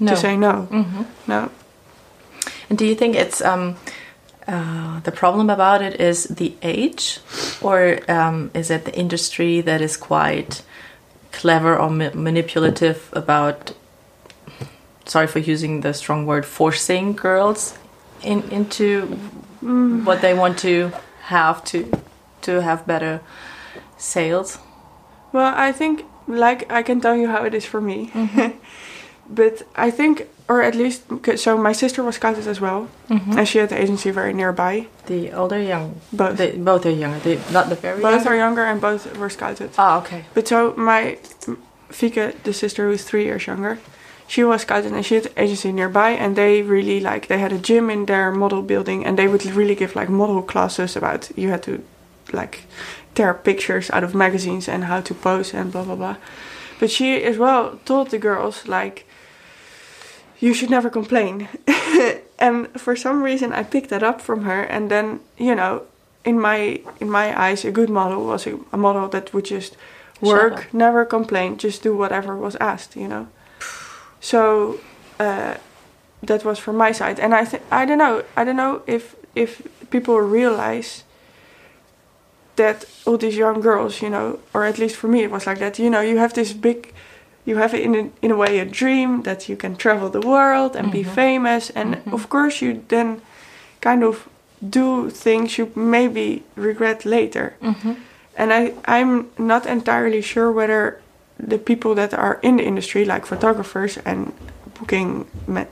No. 0.00 0.12
to 0.12 0.16
say 0.16 0.36
no. 0.36 0.66
Mhm. 0.70 1.04
No. 1.26 1.48
And 2.70 2.78
do 2.78 2.84
you 2.84 2.94
think 2.94 3.16
it's 3.16 3.40
um, 3.40 3.74
uh, 4.46 5.00
the 5.04 5.12
problem 5.12 5.50
about 5.50 5.82
it 5.82 6.00
is 6.00 6.24
the 6.36 6.52
age, 6.62 7.20
or 7.60 7.98
um, 8.08 8.50
is 8.54 8.70
it 8.70 8.84
the 8.84 8.92
industry 8.98 9.62
that 9.62 9.80
is 9.80 9.96
quite 9.96 10.62
clever 11.32 11.76
or 11.78 11.90
ma- 11.90 12.14
manipulative 12.14 12.98
about? 13.12 13.72
Sorry 15.06 15.26
for 15.26 15.38
using 15.38 15.80
the 15.82 15.92
strong 15.94 16.26
word, 16.26 16.44
forcing 16.44 17.14
girls 17.16 17.74
in, 18.22 18.42
into 18.50 19.06
what 20.04 20.20
they 20.20 20.34
want 20.34 20.58
to 20.58 20.90
have 21.22 21.64
to 21.64 21.78
to 22.48 22.60
have 22.62 22.86
better 22.86 23.20
sales. 23.96 24.58
Well, 25.32 25.52
I 25.68 25.72
think 25.72 26.04
like 26.26 26.60
I 26.78 26.82
can 26.82 27.00
tell 27.00 27.16
you 27.16 27.28
how 27.28 27.44
it 27.46 27.54
is 27.54 27.64
for 27.66 27.80
me. 27.80 28.10
but 29.40 29.62
I 29.76 29.90
think, 29.90 30.22
or 30.48 30.62
at 30.62 30.74
least, 30.74 31.02
so 31.36 31.56
my 31.58 31.72
sister 31.74 32.02
was 32.02 32.14
scouted 32.16 32.46
as 32.46 32.60
well, 32.60 32.86
Mhm. 33.08 33.36
and 33.38 33.46
she 33.48 33.58
had 33.58 33.68
the 33.68 33.80
agency 33.82 34.10
very 34.10 34.32
nearby. 34.32 34.86
The 35.06 35.32
older, 35.40 35.60
young, 35.60 36.00
Both. 36.12 36.36
they, 36.38 36.50
both 36.56 36.86
are 36.86 36.90
younger. 37.04 37.18
They, 37.20 37.38
not 37.52 37.68
the 37.68 37.74
very 37.76 38.00
both 38.00 38.12
younger? 38.24 38.30
are 38.30 38.36
younger, 38.44 38.64
and 38.70 38.80
both 38.80 39.02
were 39.18 39.30
scouted. 39.30 39.70
Ah, 39.76 39.98
okay. 40.00 40.20
But 40.34 40.48
so 40.48 40.74
my 40.76 41.18
Fieke, 41.90 42.32
the 42.44 42.52
sister 42.52 42.82
who's 42.88 43.02
three 43.04 43.24
years 43.24 43.46
younger, 43.46 43.78
she 44.26 44.44
was 44.44 44.60
scouted 44.62 44.92
and 44.92 45.04
she 45.04 45.14
had 45.14 45.26
an 45.26 45.32
agency 45.44 45.72
nearby, 45.72 46.10
and 46.22 46.34
they 46.36 46.62
really 46.62 47.00
like 47.00 47.26
they 47.26 47.38
had 47.38 47.52
a 47.52 47.58
gym 47.68 47.90
in 47.90 48.06
their 48.06 48.30
model 48.32 48.62
building, 48.62 49.06
and 49.06 49.16
they 49.18 49.28
would 49.28 49.44
really 49.56 49.74
give 49.74 49.94
like 50.00 50.10
model 50.10 50.42
classes 50.42 50.96
about 50.96 51.30
you 51.36 51.48
had 51.50 51.62
to 51.62 51.72
like 52.32 52.64
tear 53.14 53.34
pictures 53.34 53.90
out 53.90 54.04
of 54.04 54.14
magazines 54.14 54.68
and 54.68 54.84
how 54.84 55.00
to 55.00 55.14
pose 55.14 55.54
and 55.54 55.72
blah 55.72 55.84
blah 55.84 55.96
blah. 55.96 56.16
But 56.78 56.90
she 56.90 57.22
as 57.24 57.38
well 57.38 57.78
told 57.84 58.10
the 58.10 58.18
girls 58.18 58.68
like 58.68 59.06
you 60.40 60.54
should 60.54 60.70
never 60.70 60.90
complain. 60.90 61.48
and 62.38 62.68
for 62.80 62.94
some 62.94 63.22
reason 63.22 63.52
I 63.52 63.62
picked 63.64 63.90
that 63.90 64.02
up 64.02 64.20
from 64.20 64.44
her 64.44 64.62
and 64.62 64.90
then, 64.90 65.20
you 65.36 65.54
know, 65.54 65.82
in 66.24 66.38
my 66.40 66.80
in 67.00 67.10
my 67.10 67.38
eyes 67.40 67.64
a 67.64 67.70
good 67.70 67.90
model 67.90 68.24
was 68.24 68.46
a, 68.46 68.58
a 68.72 68.76
model 68.76 69.08
that 69.08 69.32
would 69.32 69.44
just 69.44 69.76
work, 70.20 70.72
never 70.72 71.04
complain, 71.04 71.56
just 71.58 71.82
do 71.82 71.96
whatever 71.96 72.36
was 72.36 72.56
asked, 72.56 72.96
you 72.96 73.08
know. 73.08 73.28
So 74.20 74.80
uh, 75.18 75.54
that 76.22 76.44
was 76.44 76.58
from 76.58 76.76
my 76.76 76.92
side, 76.92 77.20
and 77.20 77.34
I 77.34 77.44
th- 77.44 77.62
I 77.70 77.84
don't 77.84 77.98
know 77.98 78.22
I 78.36 78.44
don't 78.44 78.56
know 78.56 78.82
if 78.86 79.16
if 79.34 79.62
people 79.90 80.18
realize 80.20 81.04
that 82.58 82.84
all 83.06 83.16
these 83.16 83.36
young 83.36 83.60
girls, 83.60 84.02
you 84.02 84.10
know, 84.10 84.38
or 84.52 84.64
at 84.64 84.78
least 84.78 84.96
for 84.96 85.08
me 85.08 85.22
it 85.22 85.30
was 85.30 85.46
like 85.46 85.58
that. 85.58 85.78
You 85.78 85.90
know, 85.90 86.02
you 86.02 86.18
have 86.18 86.34
this 86.34 86.52
big, 86.52 86.92
you 87.46 87.56
have 87.56 87.74
in 87.74 87.94
a, 87.94 88.10
in 88.20 88.30
a 88.30 88.36
way 88.36 88.58
a 88.58 88.66
dream 88.66 89.22
that 89.22 89.48
you 89.48 89.56
can 89.56 89.74
travel 89.76 90.10
the 90.10 90.20
world 90.20 90.76
and 90.76 90.92
be 90.92 91.02
mm-hmm. 91.02 91.14
famous, 91.14 91.70
and 91.70 91.94
mm-hmm. 91.94 92.14
of 92.14 92.28
course 92.28 92.60
you 92.60 92.84
then 92.88 93.22
kind 93.80 94.04
of 94.04 94.28
do 94.68 95.08
things 95.08 95.56
you 95.56 95.72
maybe 95.74 96.42
regret 96.56 97.04
later. 97.04 97.56
Mm-hmm. 97.62 97.94
And 98.36 98.52
I 98.52 98.74
I'm 98.84 99.30
not 99.38 99.66
entirely 99.66 100.22
sure 100.22 100.52
whether 100.52 101.00
the 101.38 101.58
people 101.58 101.94
that 101.94 102.12
are 102.12 102.38
in 102.42 102.56
the 102.56 102.64
industry, 102.64 103.04
like 103.04 103.26
photographers 103.26 103.98
and 104.04 104.32
booking 104.78 105.26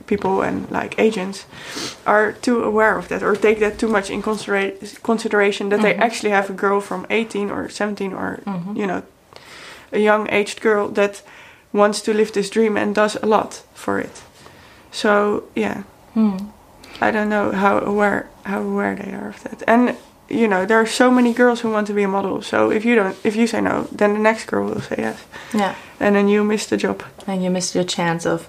people 0.05 0.41
and 0.41 0.69
like 0.71 0.99
agents, 0.99 1.45
are 2.05 2.33
too 2.33 2.63
aware 2.63 2.97
of 2.97 3.07
that 3.07 3.23
or 3.23 3.35
take 3.35 3.59
that 3.59 3.77
too 3.77 3.87
much 3.87 4.09
in 4.09 4.21
considera- 4.21 5.01
consideration 5.03 5.69
that 5.69 5.81
they 5.81 5.93
mm-hmm. 5.93 6.03
actually 6.03 6.31
have 6.31 6.49
a 6.49 6.53
girl 6.53 6.81
from 6.81 7.05
18 7.09 7.49
or 7.51 7.69
17 7.69 8.13
or 8.13 8.39
mm-hmm. 8.45 8.75
you 8.75 8.87
know 8.87 9.03
a 9.91 9.99
young 9.99 10.29
aged 10.29 10.61
girl 10.61 10.89
that 10.89 11.21
wants 11.73 12.01
to 12.01 12.13
live 12.13 12.31
this 12.31 12.49
dream 12.49 12.77
and 12.77 12.95
does 12.95 13.15
a 13.21 13.25
lot 13.25 13.63
for 13.73 13.99
it. 13.99 14.23
So 14.91 15.43
yeah, 15.55 15.83
hmm. 16.13 16.37
I 17.01 17.11
don't 17.11 17.29
know 17.29 17.51
how 17.51 17.79
aware 17.79 18.29
how 18.43 18.61
aware 18.61 18.95
they 18.95 19.13
are 19.13 19.29
of 19.29 19.43
that. 19.43 19.63
And 19.67 19.95
you 20.29 20.47
know, 20.47 20.65
there 20.65 20.77
are 20.77 20.85
so 20.85 21.09
many 21.09 21.33
girls 21.33 21.61
who 21.61 21.71
want 21.71 21.87
to 21.87 21.93
be 21.93 22.03
a 22.03 22.07
model. 22.07 22.41
So 22.41 22.71
if 22.71 22.83
you 22.85 22.95
don't, 22.95 23.17
if 23.23 23.35
you 23.35 23.47
say 23.47 23.61
no, 23.61 23.87
then 23.91 24.13
the 24.13 24.19
next 24.19 24.45
girl 24.45 24.67
will 24.67 24.81
say 24.81 24.95
yes, 24.97 25.23
Yeah. 25.53 25.75
and 25.99 26.15
then 26.15 26.27
you 26.27 26.43
miss 26.43 26.65
the 26.65 26.77
job. 26.77 27.03
And 27.25 27.43
you 27.43 27.49
miss 27.49 27.75
your 27.75 27.85
chance 27.85 28.25
of 28.25 28.47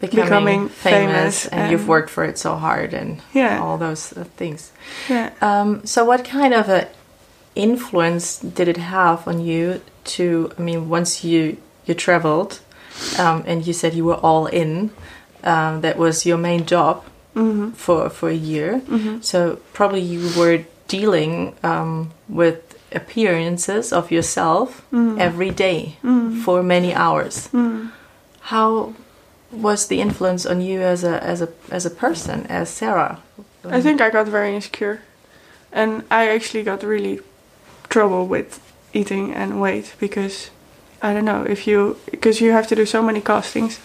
becoming, 0.00 0.24
Becoming 0.24 0.68
famous, 0.68 1.44
famous 1.44 1.46
and, 1.46 1.70
you've 1.70 1.86
worked 1.88 2.10
for 2.10 2.24
it 2.24 2.38
so 2.38 2.56
hard 2.56 2.94
and 2.94 3.20
Yeah. 3.34 3.60
all 3.62 3.76
those 3.78 4.08
things. 4.36 4.72
Yeah. 5.08 5.30
Um, 5.42 5.84
so, 5.84 6.04
what 6.04 6.24
kind 6.24 6.54
of 6.54 6.68
a 6.68 6.88
influence 7.54 8.38
did 8.38 8.68
it 8.68 8.76
have 8.76 9.26
on 9.28 9.40
you 9.44 9.80
to? 10.04 10.52
I 10.58 10.62
mean, 10.62 10.88
once 10.88 11.24
you 11.24 11.56
you 11.86 11.94
traveled, 11.94 12.60
um, 13.18 13.42
and 13.46 13.66
you 13.66 13.72
said 13.72 13.94
you 13.94 14.04
were 14.04 14.20
all 14.22 14.46
in, 14.46 14.90
um, 15.44 15.80
that 15.80 15.96
was 15.96 16.24
your 16.26 16.38
main 16.38 16.64
job 16.66 17.02
for 17.74 18.10
for 18.10 18.28
a 18.28 18.34
year. 18.52 18.80
So 19.20 19.58
probably 19.72 20.00
you 20.00 20.30
were 20.38 20.64
dealing 20.88 21.54
um, 21.62 22.10
with 22.28 22.58
appearances 22.92 23.92
of 23.92 24.10
yourself 24.10 24.82
every 25.18 25.50
day 25.50 25.96
for 26.44 26.62
many 26.62 26.94
hours. 26.94 27.48
How 28.52 28.94
was 29.52 29.88
the 29.88 30.00
influence 30.00 30.46
on 30.46 30.60
you 30.60 30.80
as 30.80 31.04
a 31.04 31.22
as 31.22 31.42
a 31.42 31.48
as 31.70 31.86
a 31.86 31.90
person, 31.90 32.46
as 32.46 32.70
Sarah? 32.70 33.20
I 33.64 33.80
think 33.80 34.00
I 34.00 34.10
got 34.10 34.26
very 34.26 34.54
insecure, 34.54 35.02
and 35.72 36.02
I 36.10 36.28
actually 36.28 36.62
got 36.62 36.82
really 36.82 37.20
trouble 37.88 38.26
with 38.26 38.60
eating 38.92 39.34
and 39.34 39.60
weight 39.60 39.94
because 39.98 40.50
I 41.02 41.12
don't 41.12 41.24
know 41.24 41.44
if 41.44 41.66
you 41.66 41.96
because 42.10 42.40
you 42.40 42.52
have 42.52 42.66
to 42.68 42.74
do 42.74 42.86
so 42.86 43.02
many 43.02 43.20
castings, 43.20 43.80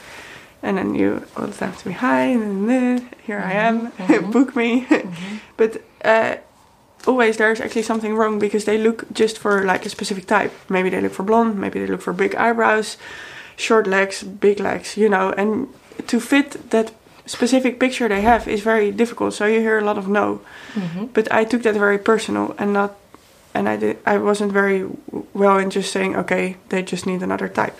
and 0.61 0.77
then 0.77 0.95
you 0.95 1.25
all 1.35 1.47
the 1.47 1.53
time 1.53 1.71
have 1.71 1.79
to 1.79 1.85
be 1.85 1.93
high 1.93 2.25
and 2.25 2.69
then 2.69 3.09
here 3.23 3.39
I 3.39 3.53
am, 3.53 3.91
mm-hmm. 3.91 4.13
Mm-hmm. 4.13 4.31
book 4.31 4.55
me, 4.55 4.81
mm-hmm. 4.89 5.37
but 5.57 5.81
uh, 6.03 6.37
always 7.07 7.37
there's 7.37 7.61
actually 7.61 7.83
something 7.83 8.15
wrong 8.15 8.39
because 8.39 8.65
they 8.65 8.77
look 8.77 9.11
just 9.11 9.37
for 9.37 9.63
like 9.63 9.85
a 9.85 9.89
specific 9.89 10.25
type. 10.25 10.53
Maybe 10.69 10.89
they 10.89 11.01
look 11.01 11.13
for 11.13 11.23
blonde, 11.23 11.59
maybe 11.59 11.79
they 11.79 11.87
look 11.87 12.01
for 12.01 12.13
big 12.13 12.35
eyebrows, 12.35 12.97
short 13.57 13.87
legs, 13.87 14.23
big 14.23 14.59
legs, 14.59 14.97
you 14.97 15.09
know, 15.09 15.31
and 15.37 15.67
to 16.07 16.19
fit 16.19 16.69
that 16.71 16.91
specific 17.25 17.79
picture 17.79 18.07
they 18.07 18.21
have 18.21 18.47
is 18.47 18.61
very 18.61 18.91
difficult. 18.91 19.33
So 19.33 19.45
you 19.45 19.59
hear 19.59 19.77
a 19.77 19.83
lot 19.83 19.97
of 19.97 20.07
no. 20.07 20.41
Mm-hmm. 20.73 21.05
But 21.13 21.31
I 21.31 21.43
took 21.43 21.63
that 21.63 21.75
very 21.75 21.97
personal 21.97 22.55
and 22.57 22.73
not, 22.73 22.95
and 23.53 23.67
I 23.67 23.77
did. 23.77 23.97
I 24.05 24.17
wasn't 24.17 24.51
very 24.51 24.85
well 25.33 25.57
in 25.57 25.69
just 25.69 25.91
saying, 25.91 26.15
okay, 26.15 26.57
they 26.69 26.83
just 26.83 27.05
need 27.05 27.23
another 27.23 27.47
type. 27.47 27.77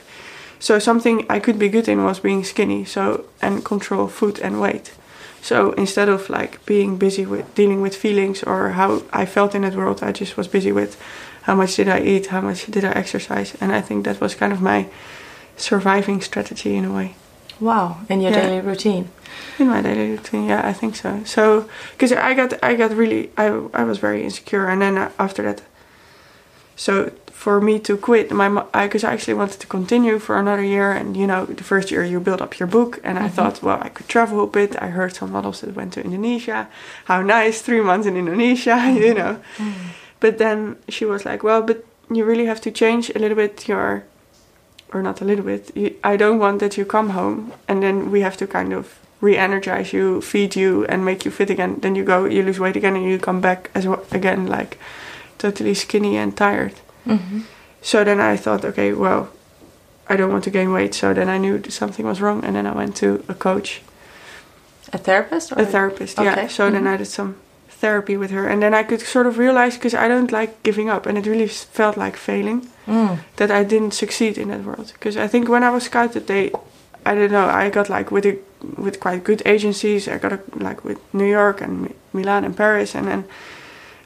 So 0.59 0.79
something 0.79 1.25
I 1.29 1.39
could 1.39 1.59
be 1.59 1.69
good 1.69 1.87
in 1.87 2.03
was 2.03 2.19
being 2.19 2.43
skinny. 2.43 2.85
So 2.85 3.25
and 3.41 3.63
control 3.63 4.07
food 4.07 4.39
and 4.39 4.59
weight. 4.59 4.93
So 5.41 5.73
instead 5.73 6.09
of 6.09 6.29
like 6.29 6.65
being 6.65 6.97
busy 6.97 7.25
with 7.25 7.53
dealing 7.53 7.81
with 7.81 7.95
feelings 7.95 8.41
or 8.41 8.69
how 8.69 9.03
I 9.13 9.25
felt 9.25 9.53
in 9.53 9.61
that 9.61 9.75
world, 9.75 10.01
I 10.01 10.11
just 10.11 10.37
was 10.37 10.47
busy 10.47 10.71
with 10.71 10.99
how 11.43 11.53
much 11.53 11.75
did 11.75 11.87
I 11.87 11.99
eat, 11.99 12.27
how 12.27 12.41
much 12.41 12.65
did 12.65 12.83
I 12.83 12.89
exercise, 12.89 13.55
and 13.61 13.71
I 13.71 13.79
think 13.79 14.05
that 14.05 14.19
was 14.19 14.33
kind 14.33 14.51
of 14.51 14.61
my 14.61 14.87
surviving 15.57 16.21
strategy 16.21 16.75
in 16.75 16.85
a 16.85 16.93
way 16.93 17.15
Wow, 17.59 17.97
in 18.09 18.21
your 18.21 18.31
Yeah. 18.31 18.41
daily 18.41 18.61
routine. 18.61 19.09
in 19.59 19.67
my 19.67 19.81
daily 19.81 20.11
routine. 20.11 20.47
Yeah, 20.47 20.61
I 20.67 20.73
think 20.73 20.95
so. 20.95 21.21
So 21.25 21.65
because 21.93 22.11
I 22.11 22.33
got 22.33 22.53
I 22.63 22.75
got 22.75 22.91
really 22.95 23.31
I 23.37 23.45
I 23.73 23.83
was 23.83 23.97
very 23.97 24.23
insecure, 24.23 24.67
and 24.67 24.81
then 24.81 24.97
uh, 24.97 25.09
after 25.17 25.43
that, 25.43 25.61
so 26.75 27.11
for 27.45 27.61
me 27.61 27.79
to 27.79 27.95
quit, 27.97 28.31
my 28.31 28.49
because 28.73 29.03
I, 29.03 29.13
actually 29.13 29.35
wanted 29.35 29.59
to 29.59 29.67
continue 29.67 30.19
for 30.19 30.35
another 30.37 30.63
year, 30.63 30.91
and 30.91 31.15
you 31.15 31.27
know 31.27 31.45
the 31.45 31.63
first 31.63 31.91
year 31.91 32.03
you 32.03 32.19
build 32.19 32.41
up 32.41 32.59
your 32.59 32.67
book, 32.67 32.99
and 33.03 33.17
I 33.17 33.21
mm-hmm. 33.21 33.35
thought, 33.35 33.61
well, 33.61 33.79
I 33.81 33.89
could 33.89 34.07
travel 34.07 34.43
a 34.43 34.47
bit. 34.47 34.75
I 34.81 34.87
heard 34.87 35.13
some 35.13 35.31
models 35.31 35.61
that 35.61 35.75
went 35.75 35.93
to 35.93 36.01
Indonesia. 36.01 36.67
How 37.05 37.21
nice, 37.21 37.61
three 37.61 37.81
months 37.81 38.07
in 38.07 38.17
Indonesia, 38.17 38.75
you 38.99 39.13
mm-hmm. 39.13 39.17
know. 39.17 39.33
Mm-hmm. 39.57 39.87
But 40.19 40.37
then 40.37 40.77
she 40.89 41.05
was 41.05 41.23
like, 41.23 41.43
well, 41.43 41.61
but 41.61 41.85
you 42.09 42.25
really 42.25 42.45
have 42.45 42.61
to 42.61 42.71
change 42.71 43.11
a 43.15 43.19
little 43.19 43.37
bit 43.37 43.67
your 43.67 44.03
or 44.93 45.01
not 45.01 45.21
a 45.21 45.25
little 45.25 45.45
bit. 45.45 45.75
You, 45.75 45.95
I 46.03 46.17
don't 46.17 46.39
want 46.39 46.59
that 46.59 46.77
you 46.77 46.85
come 46.85 47.09
home 47.09 47.53
and 47.67 47.81
then 47.81 48.11
we 48.11 48.21
have 48.21 48.37
to 48.37 48.47
kind 48.47 48.73
of 48.73 48.99
re-energize 49.21 49.93
you, 49.93 50.21
feed 50.21 50.55
you, 50.55 50.85
and 50.85 51.03
make 51.03 51.25
you 51.25 51.31
fit 51.31 51.49
again. 51.49 51.79
Then 51.79 51.95
you 51.95 52.03
go, 52.03 52.25
you 52.25 52.43
lose 52.43 52.59
weight 52.59 52.75
again, 52.75 52.95
and 52.95 53.05
you 53.05 53.17
come 53.17 53.41
back 53.41 53.71
as 53.73 53.87
well, 53.87 54.05
again 54.11 54.45
like 54.45 54.77
totally 55.37 55.73
skinny 55.73 56.17
and 56.17 56.35
tired. 56.35 56.73
Mm-hmm. 57.07 57.41
So 57.81 58.03
then 58.03 58.19
I 58.19 58.37
thought, 58.37 58.65
okay, 58.65 58.93
well, 58.93 59.29
I 60.07 60.15
don't 60.15 60.31
want 60.31 60.43
to 60.43 60.51
gain 60.51 60.71
weight. 60.71 60.93
So 60.93 61.13
then 61.13 61.29
I 61.29 61.37
knew 61.37 61.63
something 61.69 62.05
was 62.05 62.21
wrong, 62.21 62.43
and 62.43 62.55
then 62.55 62.67
I 62.67 62.73
went 62.73 62.95
to 62.97 63.23
a 63.27 63.33
coach, 63.33 63.81
A 64.93 64.97
therapist? 64.97 65.51
Or 65.51 65.61
a 65.61 65.65
therapist. 65.65 66.17
Yeah. 66.17 66.31
Okay. 66.31 66.47
So 66.47 66.69
then 66.69 66.83
mm-hmm. 66.83 66.93
I 66.93 66.97
did 66.97 67.07
some 67.07 67.35
therapy 67.69 68.17
with 68.17 68.31
her, 68.31 68.47
and 68.47 68.61
then 68.61 68.73
I 68.73 68.83
could 68.83 69.01
sort 69.01 69.27
of 69.27 69.37
realize 69.37 69.75
because 69.75 69.93
I 69.93 70.07
don't 70.07 70.31
like 70.31 70.63
giving 70.63 70.89
up, 70.89 71.05
and 71.05 71.17
it 71.17 71.25
really 71.25 71.47
felt 71.47 71.97
like 71.97 72.15
failing 72.15 72.69
Mm. 72.87 73.19
that 73.37 73.49
I 73.51 73.63
didn't 73.63 73.93
succeed 73.93 74.37
in 74.37 74.49
that 74.49 74.63
world. 74.63 74.91
Because 74.93 75.17
I 75.17 75.27
think 75.27 75.49
when 75.49 75.63
I 75.63 75.69
was 75.71 75.83
scouted, 75.83 76.27
they, 76.27 76.51
I 77.05 77.15
don't 77.15 77.31
know, 77.31 77.47
I 77.47 77.69
got 77.69 77.89
like 77.89 78.11
with 78.11 78.25
a, 78.25 78.37
with 78.77 78.99
quite 78.99 79.23
good 79.23 79.41
agencies. 79.45 80.07
I 80.07 80.17
got 80.17 80.33
a, 80.33 80.39
like 80.55 80.83
with 80.83 80.99
New 81.13 81.29
York 81.29 81.61
and 81.61 81.81
Mi- 81.81 81.95
Milan 82.13 82.45
and 82.45 82.55
Paris, 82.55 82.95
and 82.95 83.07
then 83.07 83.25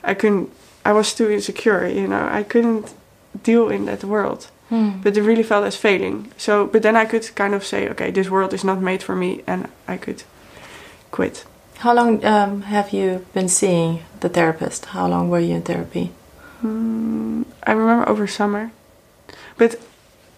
I 0.04 0.14
couldn't. 0.14 0.50
I 0.86 0.94
was 0.94 1.14
too 1.14 1.30
insecure, 1.30 1.86
you 1.88 2.08
know. 2.08 2.28
I 2.32 2.44
couldn't 2.44 2.94
deal 3.44 3.70
in 3.70 3.86
that 3.86 4.04
world. 4.04 4.48
Mm. 4.72 5.04
But 5.04 5.18
it 5.18 5.24
really 5.24 5.44
felt 5.44 5.66
as 5.66 5.76
failing. 5.76 6.32
So, 6.38 6.68
but 6.68 6.82
then 6.82 6.96
I 6.96 7.06
could 7.06 7.36
kind 7.36 7.54
of 7.54 7.66
say, 7.66 7.90
okay, 7.90 8.12
this 8.12 8.30
world 8.30 8.54
is 8.54 8.64
not 8.64 8.82
made 8.82 9.04
for 9.04 9.16
me, 9.16 9.42
and 9.48 9.68
I 9.88 9.98
could 9.98 10.24
quit. 11.12 11.46
How 11.80 11.94
long 11.94 12.24
um, 12.26 12.62
have 12.62 12.94
you 12.94 13.26
been 13.34 13.50
seeing 13.50 14.04
the 14.20 14.30
therapist? 14.30 14.86
How 14.86 15.08
long 15.08 15.30
were 15.30 15.40
you 15.40 15.56
in 15.56 15.62
therapy? 15.62 16.12
I 16.62 17.72
remember 17.72 18.10
over 18.10 18.28
summer, 18.28 18.72
but 19.58 19.76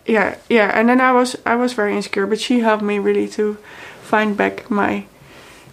yeah, 0.06 0.38
yeah. 0.50 0.72
And 0.74 0.90
then 0.90 1.02
I 1.02 1.12
was 1.12 1.36
I 1.46 1.56
was 1.56 1.74
very 1.74 1.96
insecure, 1.96 2.28
but 2.28 2.40
she 2.40 2.60
helped 2.60 2.84
me 2.84 3.00
really 3.00 3.28
to 3.30 3.58
find 4.02 4.38
back 4.38 4.70
my 4.70 5.06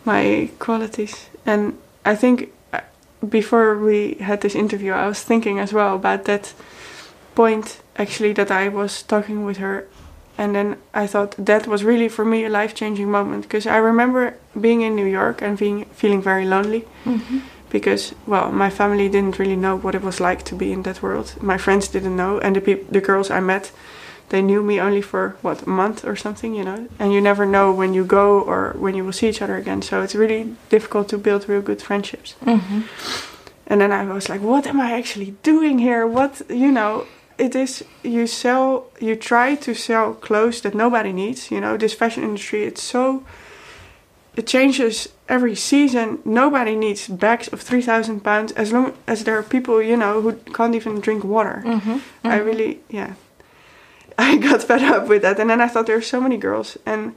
my 0.04 0.50
qualities. 0.58 1.28
And 1.44 1.76
I 2.04 2.14
think 2.14 2.52
uh, 2.72 2.80
before 3.28 3.76
we 3.78 4.14
had 4.20 4.40
this 4.40 4.54
interview, 4.54 4.92
I 4.92 5.06
was 5.06 5.22
thinking 5.22 5.58
as 5.58 5.72
well 5.72 5.96
about 5.96 6.24
that 6.24 6.54
point 7.34 7.80
actually 7.96 8.32
that 8.34 8.50
I 8.50 8.68
was 8.68 9.02
talking 9.02 9.44
with 9.44 9.58
her. 9.58 9.86
And 10.38 10.54
then 10.54 10.76
I 10.94 11.06
thought 11.08 11.34
that 11.36 11.66
was 11.66 11.82
really 11.82 12.08
for 12.08 12.24
me 12.24 12.44
a 12.44 12.48
life 12.48 12.72
changing 12.74 13.10
moment 13.10 13.42
because 13.42 13.66
I 13.66 13.78
remember 13.78 14.34
being 14.60 14.82
in 14.82 14.94
New 14.94 15.06
York 15.06 15.42
and 15.42 15.58
being 15.58 15.84
feeling 15.86 16.22
very 16.22 16.46
lonely 16.46 16.84
because 17.70 18.14
well 18.26 18.50
my 18.50 18.70
family 18.70 19.08
didn't 19.08 19.38
really 19.38 19.56
know 19.56 19.76
what 19.76 19.94
it 19.94 20.02
was 20.02 20.20
like 20.20 20.42
to 20.44 20.54
be 20.54 20.72
in 20.72 20.82
that 20.82 21.02
world. 21.02 21.34
My 21.40 21.58
friends 21.58 21.88
didn't 21.88 22.16
know 22.16 22.38
and 22.38 22.56
the 22.56 22.60
peop- 22.60 22.90
the 22.90 23.00
girls 23.00 23.30
i 23.30 23.40
met 23.40 23.72
they 24.28 24.42
knew 24.42 24.62
me 24.62 24.80
only 24.80 25.00
for 25.00 25.36
what 25.42 25.62
a 25.62 25.68
month 25.68 26.04
or 26.04 26.14
something 26.16 26.54
you 26.54 26.64
know? 26.64 26.88
And 26.98 27.12
you 27.12 27.20
never 27.20 27.46
know 27.46 27.72
when 27.72 27.94
you 27.94 28.04
go 28.04 28.40
or 28.40 28.74
when 28.78 28.94
you 28.94 29.04
will 29.04 29.12
see 29.12 29.28
each 29.28 29.42
other 29.42 29.56
again. 29.56 29.82
So 29.82 30.02
it's 30.02 30.14
really 30.14 30.54
difficult 30.68 31.08
to 31.10 31.18
build 31.18 31.48
real 31.48 31.62
good 31.62 31.80
friendships. 31.80 32.34
Mm-hmm. 32.44 32.80
And 33.66 33.80
then 33.80 33.92
i 33.92 34.04
was 34.04 34.28
like 34.28 34.40
what 34.40 34.66
am 34.66 34.80
i 34.80 34.92
actually 34.92 35.34
doing 35.42 35.78
here? 35.78 36.06
What 36.06 36.42
you 36.48 36.70
know? 36.70 37.06
It 37.38 37.54
is 37.54 37.84
you 38.02 38.26
sell 38.26 38.86
you 39.00 39.14
try 39.14 39.54
to 39.54 39.74
sell 39.74 40.12
clothes 40.12 40.60
that 40.62 40.74
nobody 40.74 41.12
needs 41.12 41.50
you 41.50 41.60
know? 41.60 41.76
This 41.76 41.94
fashion 41.94 42.22
industry 42.24 42.64
it's 42.64 42.82
so 42.82 43.24
it 44.38 44.46
changes 44.46 45.08
every 45.28 45.56
season. 45.56 46.20
Nobody 46.24 46.76
needs 46.76 47.08
bags 47.08 47.48
of 47.48 47.60
three 47.60 47.82
thousand 47.82 48.20
pounds 48.20 48.52
as 48.52 48.72
long 48.72 48.92
as 49.06 49.24
there 49.24 49.36
are 49.36 49.42
people 49.42 49.82
you 49.82 49.96
know 49.96 50.20
who 50.22 50.32
can't 50.54 50.74
even 50.74 51.00
drink 51.00 51.24
water. 51.24 51.62
I 52.22 52.36
really, 52.36 52.78
yeah, 52.88 53.14
I 54.18 54.36
got 54.36 54.62
fed 54.62 54.82
up 54.82 55.08
with 55.08 55.22
that, 55.22 55.40
and 55.40 55.50
then 55.50 55.60
I 55.60 55.68
thought 55.68 55.86
there 55.86 55.96
are 55.96 56.10
so 56.14 56.20
many 56.20 56.36
girls, 56.36 56.78
and 56.86 57.14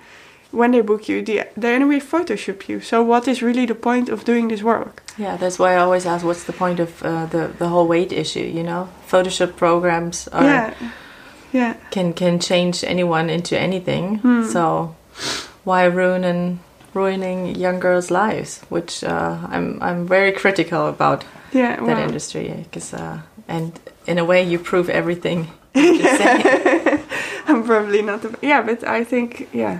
when 0.51 0.71
they 0.71 0.81
book 0.81 1.07
you, 1.07 1.21
they 1.21 1.45
they 1.55 1.75
anyway 1.75 1.99
Photoshop 1.99 2.67
you. 2.67 2.81
So 2.81 3.03
what 3.03 3.27
is 3.27 3.41
really 3.41 3.67
the 3.67 3.75
point 3.75 4.09
of 4.09 4.23
doing 4.23 4.47
this 4.49 4.63
work? 4.63 5.03
Yeah, 5.17 5.37
that's 5.37 5.59
why 5.59 5.75
I 5.75 5.77
always 5.77 6.05
ask, 6.05 6.25
what's 6.25 6.43
the 6.43 6.53
point 6.53 6.79
of 6.79 7.03
uh, 7.03 7.27
the 7.27 7.51
the 7.57 7.67
whole 7.67 7.87
weight 7.87 8.11
issue? 8.11 8.47
You 8.57 8.63
know, 8.63 8.89
Photoshop 9.07 9.55
programs 9.55 10.27
are 10.29 10.43
yeah, 10.43 10.73
yeah, 11.53 11.73
can 11.91 12.13
can 12.13 12.39
change 12.39 12.83
anyone 12.83 13.29
into 13.29 13.55
anything. 13.55 14.17
Hmm. 14.17 14.43
So 14.43 14.95
why 15.63 15.85
ruin 15.85 16.23
ruining 16.93 17.55
young 17.55 17.79
girls' 17.79 18.11
lives? 18.11 18.61
Which 18.69 19.03
uh, 19.03 19.37
I'm 19.49 19.81
I'm 19.81 20.07
very 20.07 20.31
critical 20.31 20.87
about 20.87 21.23
yeah. 21.51 21.75
that 21.75 21.81
well, 21.81 21.97
industry 21.97 22.53
because 22.63 22.93
uh, 22.93 23.19
and 23.47 23.79
in 24.07 24.17
a 24.17 24.25
way 24.25 24.43
you 24.43 24.59
prove 24.59 24.89
everything. 24.89 25.47
you 25.75 25.97
just 26.01 26.17
say. 26.17 27.03
I'm 27.47 27.63
probably 27.63 28.01
not. 28.01 28.21
The, 28.21 28.37
yeah, 28.41 28.61
but 28.61 28.83
I 28.83 29.03
think 29.03 29.49
yeah, 29.53 29.79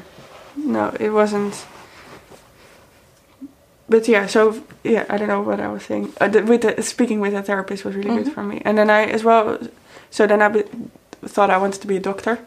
no, 0.55 0.95
it 0.99 1.09
wasn't. 1.09 1.65
But 3.89 4.07
yeah, 4.07 4.27
so 4.27 4.63
yeah, 4.83 5.05
I 5.09 5.17
don't 5.17 5.27
know 5.27 5.41
what 5.41 5.59
I 5.59 5.67
was 5.67 5.83
saying. 5.83 6.13
Uh, 6.21 6.27
the, 6.29 6.43
with 6.43 6.61
the, 6.61 6.81
speaking 6.81 7.19
with 7.19 7.33
a 7.33 7.43
therapist 7.43 7.83
was 7.83 7.95
really 7.95 8.09
Mhm. 8.11 8.23
good 8.23 8.33
for 8.33 8.43
me, 8.43 8.61
and 8.65 8.77
then 8.77 8.89
I 8.89 9.03
as 9.03 9.23
well. 9.23 9.57
So 10.09 10.27
then 10.27 10.41
I 10.41 10.63
thought 11.27 11.49
I 11.49 11.57
wanted 11.57 11.81
to 11.81 11.87
be 11.87 11.97
a 11.97 11.99
doctor 11.99 12.39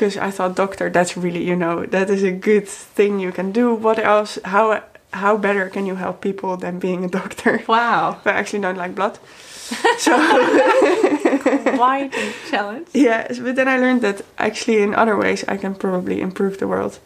because 0.00 0.16
I 0.16 0.30
thought 0.30 0.56
doctor 0.56 0.88
that's 0.88 1.14
really 1.14 1.44
you 1.44 1.54
know 1.54 1.84
that 1.84 2.08
is 2.08 2.22
a 2.22 2.32
good 2.32 2.66
thing 2.66 3.20
you 3.20 3.32
can 3.32 3.52
do. 3.52 3.74
What 3.74 3.98
else? 3.98 4.38
How 4.44 4.82
how 5.12 5.36
better 5.36 5.68
can 5.68 5.84
you 5.84 5.96
help 5.96 6.22
people 6.22 6.56
than 6.56 6.78
being 6.78 7.04
a 7.04 7.08
doctor? 7.08 7.62
Wow, 7.68 8.16
I 8.24 8.30
actually 8.30 8.62
don't 8.62 8.78
like 8.78 8.94
blood. 8.94 9.18
So 9.98 10.12
why 11.82 12.10
challenge? 12.50 12.88
Yes, 12.94 13.38
but 13.38 13.54
then 13.56 13.68
I 13.68 13.76
learned 13.76 14.00
that 14.00 14.22
actually 14.38 14.82
in 14.82 14.94
other 14.94 15.16
ways 15.16 15.44
I 15.46 15.58
can 15.58 15.74
probably 15.74 16.20
improve 16.20 16.58
the 16.58 16.66
world. 16.66 16.98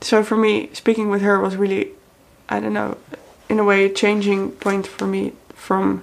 So 0.00 0.22
for 0.22 0.36
me, 0.36 0.70
speaking 0.72 1.10
with 1.10 1.22
her 1.22 1.38
was 1.40 1.56
really, 1.56 1.90
I 2.48 2.60
don't 2.60 2.72
know, 2.72 2.96
in 3.48 3.58
a 3.58 3.64
way, 3.64 3.84
a 3.84 3.92
changing 3.92 4.52
point 4.52 4.86
for 4.86 5.06
me 5.06 5.32
from 5.54 6.02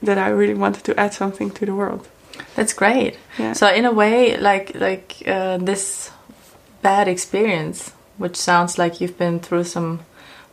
that 0.00 0.18
I 0.18 0.28
really 0.28 0.54
wanted 0.54 0.84
to 0.84 0.98
add 0.98 1.12
something 1.12 1.50
to 1.50 1.66
the 1.66 1.74
world. 1.74 2.08
That's 2.54 2.72
great. 2.72 3.16
Yeah. 3.38 3.52
So 3.54 3.66
in 3.68 3.84
a 3.84 3.92
way, 3.92 4.36
like 4.36 4.74
like 4.74 5.22
uh, 5.26 5.58
this 5.58 6.10
bad 6.82 7.08
experience, 7.08 7.92
which 8.18 8.36
sounds 8.36 8.78
like 8.78 9.00
you've 9.00 9.18
been 9.18 9.40
through 9.40 9.64
some 9.64 10.00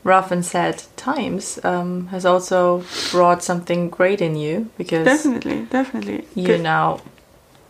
rough 0.03 0.31
and 0.31 0.45
sad 0.45 0.83
times, 0.95 1.59
um, 1.63 2.07
has 2.07 2.25
also 2.25 2.83
brought 3.11 3.43
something 3.43 3.89
great 3.89 4.21
in 4.21 4.35
you 4.35 4.69
because 4.77 5.05
definitely, 5.05 5.65
definitely. 5.71 6.23
you 6.35 6.47
Good- 6.47 6.61
now 6.61 6.99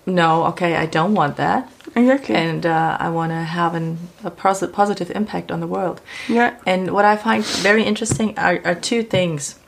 know, 0.06 0.46
okay, 0.46 0.76
I 0.76 0.86
don't 0.88 1.14
want 1.14 1.38
that, 1.38 1.70
Exactly. 1.96 2.34
and 2.36 2.66
uh, 2.66 2.98
I 3.00 3.10
want 3.10 3.32
to 3.32 3.36
have 3.44 3.76
an, 3.76 3.98
a 4.24 4.32
posi- 4.32 4.72
positive 4.72 5.12
impact 5.12 5.52
on 5.52 5.60
the 5.60 5.68
world. 5.68 6.02
yeah. 6.28 6.56
And 6.66 6.92
what 6.92 7.06
I 7.06 7.16
find 7.16 7.46
very 7.46 7.84
interesting 7.84 8.34
are, 8.38 8.60
are 8.66 8.74
two 8.76 9.04
things. 9.04 9.60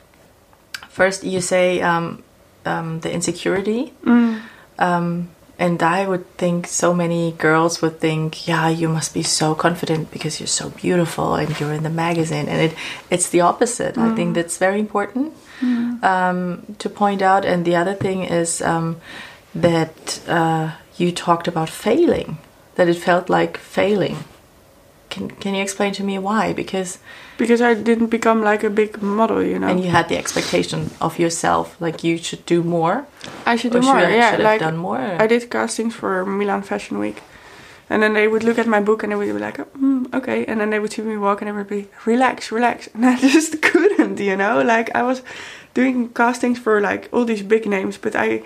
First, 0.88 1.22
you 1.24 1.40
say 1.40 1.80
um, 1.80 2.22
um, 2.64 3.00
the 3.00 3.12
insecurity. 3.12 3.92
Mm. 4.04 4.40
Um, 4.78 5.28
and 5.58 5.80
I 5.82 6.08
would 6.08 6.26
think 6.38 6.66
so 6.66 6.92
many 6.92 7.32
girls 7.32 7.80
would 7.82 8.00
think, 8.00 8.48
yeah, 8.48 8.68
you 8.68 8.88
must 8.88 9.14
be 9.14 9.22
so 9.22 9.54
confident 9.54 10.10
because 10.10 10.40
you're 10.40 10.46
so 10.48 10.70
beautiful 10.70 11.34
and 11.34 11.58
you're 11.60 11.72
in 11.72 11.84
the 11.84 11.90
magazine. 11.90 12.48
And 12.48 12.72
it, 12.72 12.78
it's 13.10 13.28
the 13.30 13.42
opposite. 13.42 13.96
I 13.96 14.14
think 14.16 14.34
that's 14.34 14.58
very 14.58 14.80
important 14.80 15.34
um, 16.02 16.74
to 16.78 16.88
point 16.88 17.22
out. 17.22 17.44
And 17.44 17.64
the 17.64 17.76
other 17.76 17.94
thing 17.94 18.24
is 18.24 18.60
um, 18.60 19.00
that 19.54 20.20
uh, 20.26 20.72
you 20.96 21.12
talked 21.12 21.46
about 21.46 21.68
failing, 21.68 22.38
that 22.74 22.88
it 22.88 22.96
felt 22.96 23.28
like 23.28 23.56
failing. 23.56 24.24
Can, 25.10 25.30
can 25.30 25.54
you 25.54 25.62
explain 25.62 25.92
to 25.94 26.02
me 26.02 26.18
why? 26.18 26.52
Because 26.52 26.98
Because 27.42 27.60
I 27.70 27.72
didn't 27.74 28.10
become 28.18 28.38
like 28.50 28.62
a 28.70 28.70
big 28.70 29.02
model, 29.02 29.40
you 29.52 29.58
know. 29.58 29.70
and 29.70 29.78
you 29.84 29.90
had 29.98 30.06
the 30.12 30.16
expectation 30.16 30.80
of 31.00 31.18
yourself, 31.18 31.66
like 31.80 31.96
you 32.06 32.14
should 32.26 32.44
do 32.54 32.62
more, 32.62 32.96
I 33.52 33.56
should 33.58 33.72
do 33.72 33.80
more. 33.80 33.98
should, 33.98 34.14
yeah, 34.20 34.30
should 34.30 34.40
have 34.40 34.52
like 34.52 34.60
done 34.60 34.76
more. 34.76 35.00
I 35.24 35.26
did 35.26 35.42
castings 35.50 35.94
for 36.00 36.24
Milan 36.24 36.62
Fashion 36.62 36.96
Week. 37.06 37.18
And 37.90 38.02
then 38.02 38.14
they 38.14 38.26
would 38.28 38.44
look 38.44 38.58
at 38.58 38.66
my 38.66 38.80
book 38.80 39.02
and 39.02 39.10
they 39.12 39.16
would 39.16 39.26
be 39.26 39.44
like, 39.48 39.58
oh, 39.58 39.66
mm, 39.76 40.14
okay. 40.14 40.46
And 40.46 40.60
then 40.60 40.70
they 40.70 40.78
would 40.78 40.92
see 40.92 41.02
me 41.02 41.16
walk 41.16 41.42
and 41.42 41.48
they 41.48 41.52
would 41.52 41.68
be, 41.68 41.88
relax, 42.06 42.50
relax. 42.52 42.88
And 42.94 43.04
I 43.04 43.16
just 43.18 43.60
couldn't, 43.60 44.18
you 44.18 44.36
know? 44.36 44.62
Like, 44.62 44.88
I 44.94 45.02
was 45.02 45.22
doing 45.74 46.08
castings 46.10 46.58
for 46.58 46.80
like 46.80 47.08
all 47.12 47.24
these 47.26 47.42
big 47.42 47.66
names, 47.66 47.98
but 47.98 48.14
I, 48.14 48.42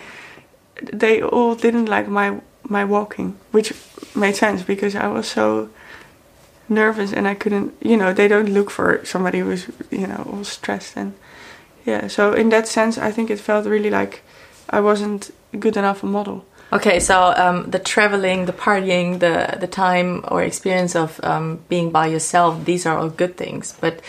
they 1.02 1.22
all 1.22 1.54
didn't 1.54 1.86
like 1.86 2.08
my, 2.08 2.40
my 2.68 2.84
walking, 2.84 3.36
which 3.52 3.72
made 4.14 4.36
sense 4.36 4.62
because 4.62 4.96
I 4.96 5.06
was 5.06 5.28
so 5.28 5.68
nervous 6.68 7.12
and 7.12 7.26
I 7.28 7.34
couldn't, 7.34 7.74
you 7.80 7.96
know, 7.96 8.12
they 8.12 8.28
don't 8.28 8.48
look 8.48 8.70
for 8.70 9.04
somebody 9.04 9.40
who's, 9.40 9.66
you 9.90 10.06
know, 10.06 10.28
all 10.30 10.44
stressed. 10.44 10.96
And 10.96 11.14
yeah, 11.84 12.08
so 12.08 12.32
in 12.32 12.48
that 12.50 12.66
sense, 12.66 12.98
I 12.98 13.10
think 13.10 13.30
it 13.30 13.40
felt 13.40 13.66
really 13.66 13.90
like 13.90 14.22
I 14.70 14.80
wasn't 14.80 15.30
good 15.58 15.76
enough 15.76 16.02
a 16.02 16.06
model. 16.06 16.44
Okay, 16.72 16.98
so 16.98 17.32
um, 17.36 17.70
the 17.70 17.78
traveling, 17.78 18.46
the 18.46 18.52
partying, 18.52 19.20
the 19.20 19.56
the 19.58 19.68
time 19.68 20.24
or 20.28 20.42
experience 20.42 20.96
of 20.96 21.20
um, 21.22 21.60
being 21.68 21.90
by 21.92 22.08
yourself, 22.08 22.64
these 22.64 22.86
are 22.86 22.98
all 22.98 23.08
good 23.08 23.36
things. 23.36 23.76
But 23.80 24.00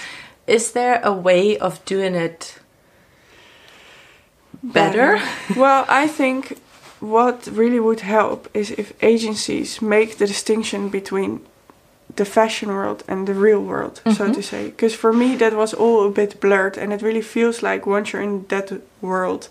is 0.47 0.71
there 0.71 0.99
a 1.03 1.13
way 1.13 1.57
of 1.59 1.85
doing 1.85 2.15
it 2.15 2.57
better? 4.63 5.19
well, 5.55 5.85
I 5.87 6.07
think 6.07 6.57
what 6.99 7.47
really 7.47 7.79
would 7.79 7.99
help 7.99 8.49
is 8.55 8.71
if 8.71 8.91
agencies 9.03 9.81
make 9.81 10.17
the 10.17 10.25
distinction 10.25 10.89
between 10.89 11.41
the 12.17 12.25
fashion 12.25 12.69
world 12.69 13.03
and 13.07 13.27
the 13.27 13.33
real 13.33 13.61
world, 13.61 14.01
so 14.05 14.25
Mhm. 14.25 14.33
to 14.33 14.41
say. 14.41 14.63
Because 14.65 14.95
for 14.97 15.13
me, 15.13 15.35
that 15.37 15.53
was 15.53 15.73
all 15.73 16.05
a 16.07 16.11
bit 16.11 16.39
blurred, 16.41 16.77
and 16.77 16.91
it 16.93 17.01
really 17.01 17.21
feels 17.23 17.61
like 17.61 17.85
once 17.89 18.11
you're 18.13 18.21
in 18.23 18.45
that 18.49 18.71
world, 19.01 19.47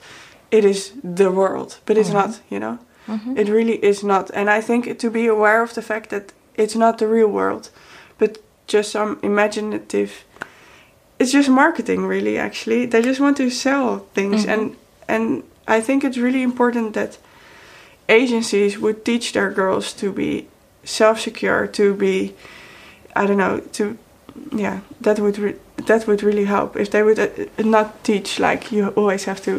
it 0.51 0.65
is 0.65 0.93
the 1.17 1.31
world, 1.31 1.79
but 1.87 1.97
it's 1.97 2.11
Mhm. 2.11 2.15
not, 2.21 2.41
you 2.51 2.59
know? 2.61 2.79
Mhm. 3.09 3.37
It 3.39 3.49
really 3.49 3.79
is 3.91 4.03
not. 4.03 4.31
And 4.35 4.49
I 4.51 4.61
think 4.63 4.99
to 4.99 5.11
be 5.11 5.27
aware 5.29 5.63
of 5.63 5.73
the 5.75 5.83
fact 5.83 6.09
that 6.11 6.33
it's 6.57 6.75
not 6.77 6.99
the 6.99 7.07
real 7.07 7.29
world, 7.29 7.71
but 8.19 8.39
just 8.67 8.91
some 8.91 9.17
imaginative. 9.23 10.11
It's 11.19 11.33
just 11.33 11.49
marketing, 11.49 12.07
really. 12.09 12.37
Actually, 12.39 12.87
they 12.87 13.03
just 13.03 13.21
want 13.21 13.37
to 13.37 13.51
sell 13.51 14.05
things, 14.15 14.45
Mhm. 14.45 14.53
and 14.53 14.77
and 15.09 15.43
I 15.69 15.81
think 15.81 16.03
it's 16.05 16.19
really 16.19 16.43
important 16.43 16.93
that 16.95 17.19
agencies 18.09 18.79
would 18.79 19.05
teach 19.05 19.33
their 19.33 19.51
girls 19.51 19.93
to 19.95 20.13
be 20.13 20.47
self-secure, 20.85 21.67
to 21.69 21.95
be, 21.95 22.35
I 23.23 23.27
don't 23.27 23.37
know, 23.39 23.61
to, 23.73 23.97
yeah, 24.63 24.81
that 25.01 25.19
would 25.19 25.39
re- 25.39 25.55
that 25.87 26.07
would 26.07 26.23
really 26.23 26.45
help 26.47 26.77
if 26.77 26.89
they 26.91 27.03
would 27.03 27.19
uh, 27.19 27.29
not 27.65 27.87
teach 28.05 28.39
like 28.39 28.73
you 28.73 28.89
always 28.97 29.25
have 29.25 29.41
to 29.43 29.53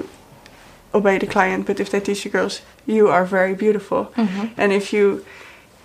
obey 0.94 1.18
the 1.20 1.28
client, 1.28 1.66
but 1.66 1.80
if 1.80 1.90
they 1.90 2.00
teach 2.00 2.24
the 2.24 2.30
girls 2.30 2.62
you 2.86 3.08
are 3.10 3.26
very 3.26 3.54
beautiful, 3.54 4.06
Mhm. 4.16 4.50
and 4.58 4.72
if 4.72 4.94
you 4.94 5.24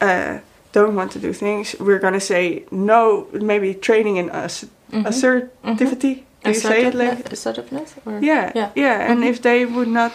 uh, 0.01 0.39
don't 0.73 0.95
want 0.97 1.13
to 1.13 1.19
do 1.19 1.33
things, 1.33 1.75
we're 1.81 1.99
gonna 2.01 2.21
say 2.21 2.65
no. 2.71 3.27
Maybe 3.33 3.75
training 3.75 4.17
in 4.17 4.31
ass- 4.31 4.67
Mhm. 4.93 5.07
assertivity. 5.07 6.15
Do 6.45 6.51
you 6.51 6.55
say 6.61 6.87
it 6.87 6.95
like? 6.95 7.31
Assertiveness-? 7.33 7.95
Or? 8.07 8.19
Yeah, 8.21 8.51
Yeah. 8.55 8.69
yeah. 8.75 9.11
And 9.11 9.21
Mhm. 9.23 9.29
if 9.31 9.41
they 9.41 9.65
would 9.67 9.89
not, 9.89 10.13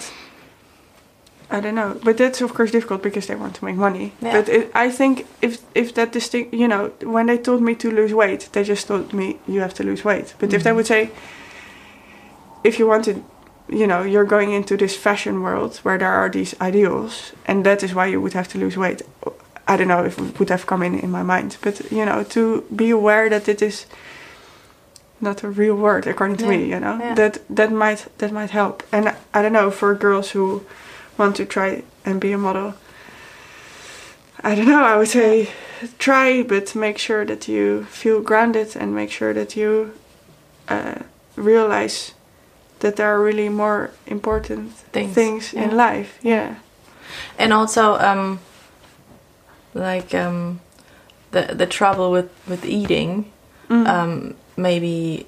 I 1.49 1.61
don't 1.61 1.75
know. 1.75 1.95
But 2.03 2.17
that's 2.17 2.41
of 2.41 2.53
course 2.53 2.71
difficult 2.71 3.01
because 3.01 3.27
they 3.27 3.35
want 3.35 3.55
to 3.55 3.65
make 3.65 3.75
money. 3.77 4.11
Yeah. 4.21 4.33
But 4.41 4.49
it, 4.49 4.71
I 4.75 4.89
think 4.91 5.25
if 5.41 5.59
if 5.75 5.93
that 5.93 6.11
distinct, 6.11 6.53
you 6.53 6.67
know, 6.67 6.91
when 7.03 7.27
they 7.27 7.37
told 7.37 7.61
me 7.61 7.75
to 7.75 7.89
lose 7.91 8.13
weight, 8.13 8.49
they 8.51 8.63
just 8.63 8.87
told 8.87 9.13
me 9.13 9.37
you 9.47 9.61
have 9.61 9.73
to 9.75 9.83
lose 9.83 10.03
weight. 10.03 10.33
But 10.39 10.53
if 10.53 10.63
they 10.63 10.71
Mhm. 10.71 10.75
would 10.75 10.87
say, 10.87 11.09
if 12.63 12.79
you 12.79 12.87
want 12.87 13.05
to, 13.05 13.13
you 13.69 13.87
know, 13.87 14.01
you're 14.03 14.25
going 14.25 14.51
into 14.51 14.75
this 14.77 14.95
fashion 14.95 15.41
world 15.41 15.77
where 15.83 15.97
there 15.97 16.11
are 16.11 16.29
these 16.29 16.55
ideals, 16.61 17.31
and 17.45 17.63
that 17.65 17.81
is 17.83 17.93
why 17.93 18.07
you 18.07 18.21
would 18.21 18.33
have 18.33 18.47
to 18.49 18.57
lose 18.57 18.77
weight. 18.77 19.01
I 19.69 19.75
don't 19.77 19.87
know 19.87 20.05
if 20.05 20.17
it 20.17 20.39
would 20.39 20.49
have 20.49 20.65
come 20.65 20.85
in 20.85 20.99
in 20.99 21.11
my 21.11 21.23
mind, 21.23 21.57
but 21.61 21.91
you 21.91 22.05
know, 22.05 22.23
to 22.23 22.63
be 22.75 22.89
aware 22.91 23.29
that 23.29 23.47
it 23.47 23.61
is 23.61 23.85
not 25.19 25.43
a 25.43 25.49
real 25.49 25.75
word 25.75 26.07
according 26.07 26.37
to 26.37 26.43
Yeah, 26.43 26.57
me, 26.57 26.65
you 26.73 26.79
know, 26.79 26.97
yeah. 26.99 27.15
that 27.15 27.39
that 27.55 27.71
might 27.71 28.05
that 28.17 28.31
might 28.31 28.51
help. 28.51 28.83
And 28.91 29.13
I 29.33 29.41
don't 29.41 29.53
know 29.53 29.71
for 29.71 29.95
girls 29.95 30.31
who 30.35 30.61
want 31.17 31.35
to 31.37 31.45
try 31.45 31.83
and 32.05 32.19
be 32.21 32.31
a 32.31 32.37
model. 32.37 32.73
I 34.43 34.55
don't 34.55 34.67
know. 34.67 34.83
I 34.83 34.97
would 34.97 35.07
say 35.07 35.49
try, 35.97 36.43
but 36.43 36.75
make 36.75 36.97
sure 36.97 37.25
that 37.25 37.47
you 37.47 37.85
feel 37.85 38.21
grounded 38.21 38.75
and 38.75 38.93
make 38.95 39.11
sure 39.11 39.33
that 39.33 39.55
you 39.55 39.93
uh, 40.69 40.95
realize 41.35 42.13
that 42.79 42.95
there 42.95 43.07
are 43.07 43.21
really 43.21 43.49
more 43.49 43.89
important 44.05 44.73
Things, 44.91 45.13
things, 45.15 45.53
in 45.53 45.75
life. 45.75 46.19
Yeah. 46.21 46.55
and 47.39 47.51
also 47.53 47.95
um 47.99 48.39
like 49.73 50.13
um 50.13 50.59
the 51.31 51.53
the 51.55 51.65
trouble 51.65 52.11
with 52.11 52.29
with 52.47 52.65
eating 52.65 53.31
Mm. 53.69 53.85
um 53.87 54.33
maybe 54.55 55.25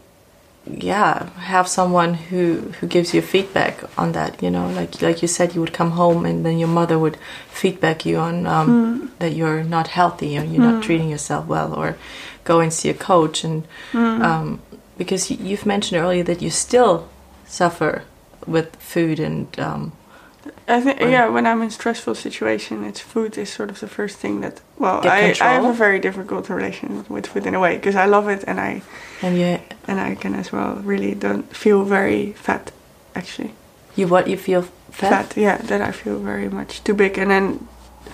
yeah 0.70 1.30
have 1.40 1.68
someone 1.68 2.14
who 2.14 2.72
who 2.80 2.88
gives 2.88 3.14
you 3.14 3.22
feedback 3.22 3.84
on 3.98 4.12
that 4.12 4.42
you 4.44 4.52
know 4.52 4.70
like 4.70 5.02
like 5.02 5.22
you 5.22 5.28
said 5.28 5.56
you 5.56 5.62
would 5.62 5.74
come 5.74 5.92
home 5.92 6.26
and 6.26 6.46
then 6.46 6.60
your 6.60 6.68
mother 6.68 6.98
would 7.00 7.18
feedback 7.50 8.06
you 8.06 8.18
on 8.18 8.46
um, 8.46 9.12
that 9.20 9.34
you're 9.34 9.64
not 9.64 9.88
healthy 9.88 10.38
or 10.38 10.44
you're 10.44 10.62
not 10.64 10.84
treating 10.84 11.10
yourself 11.10 11.46
well 11.48 11.74
or 11.74 11.98
go 12.50 12.60
and 12.60 12.74
see 12.74 12.90
a 12.90 12.94
coach. 12.94 13.44
And 13.44 13.68
um, 13.94 14.62
because 14.98 15.30
you've 15.30 15.66
mentioned 15.66 16.02
earlier 16.02 16.24
that 16.24 16.42
you 16.42 16.50
still 16.50 17.08
suffer 17.46 18.04
with 18.48 18.76
food 18.78 19.20
and 19.20 19.48
um, 19.60 19.92
I 20.70 20.82
think 20.82 21.00
yeah, 21.02 21.28
when 21.34 21.46
I'm 21.48 21.62
in 21.64 21.72
stressful 21.72 22.16
situation, 22.16 22.84
it's 22.84 23.00
food 23.02 23.38
is 23.38 23.50
sort 23.50 23.70
of 23.72 23.80
the 23.80 23.88
first 23.88 24.20
thing 24.20 24.42
that. 24.42 24.62
Well, 24.78 25.02
I, 25.04 25.36
I 25.42 25.54
have 25.54 25.66
a 25.66 25.74
very 25.74 26.00
difficult 26.00 26.50
relation 26.50 27.06
with 27.10 27.26
food 27.28 27.46
in 27.46 27.56
a 27.56 27.60
way 27.60 27.76
because 27.76 27.96
I 27.96 28.06
love 28.06 28.30
it 28.30 28.44
and 28.48 28.60
I 28.60 28.82
and 29.22 29.38
you 29.38 29.60
and 29.88 30.00
I 30.00 30.16
can 30.16 30.36
as 30.36 30.52
well 30.52 30.76
really 30.86 31.16
don't 31.16 31.46
feel 31.56 31.84
very 31.84 32.34
fat, 32.34 32.72
actually. 33.16 33.52
you 33.96 34.08
what 34.08 34.28
you 34.28 34.38
feel 34.38 34.62
fat, 34.92 35.10
fat 35.10 35.38
yeah. 35.38 35.58
That 35.58 35.82
I 35.82 35.92
feel 35.92 36.20
very 36.20 36.50
much 36.50 36.84
too 36.84 36.94
big, 36.94 37.18
and 37.18 37.30
then 37.32 37.68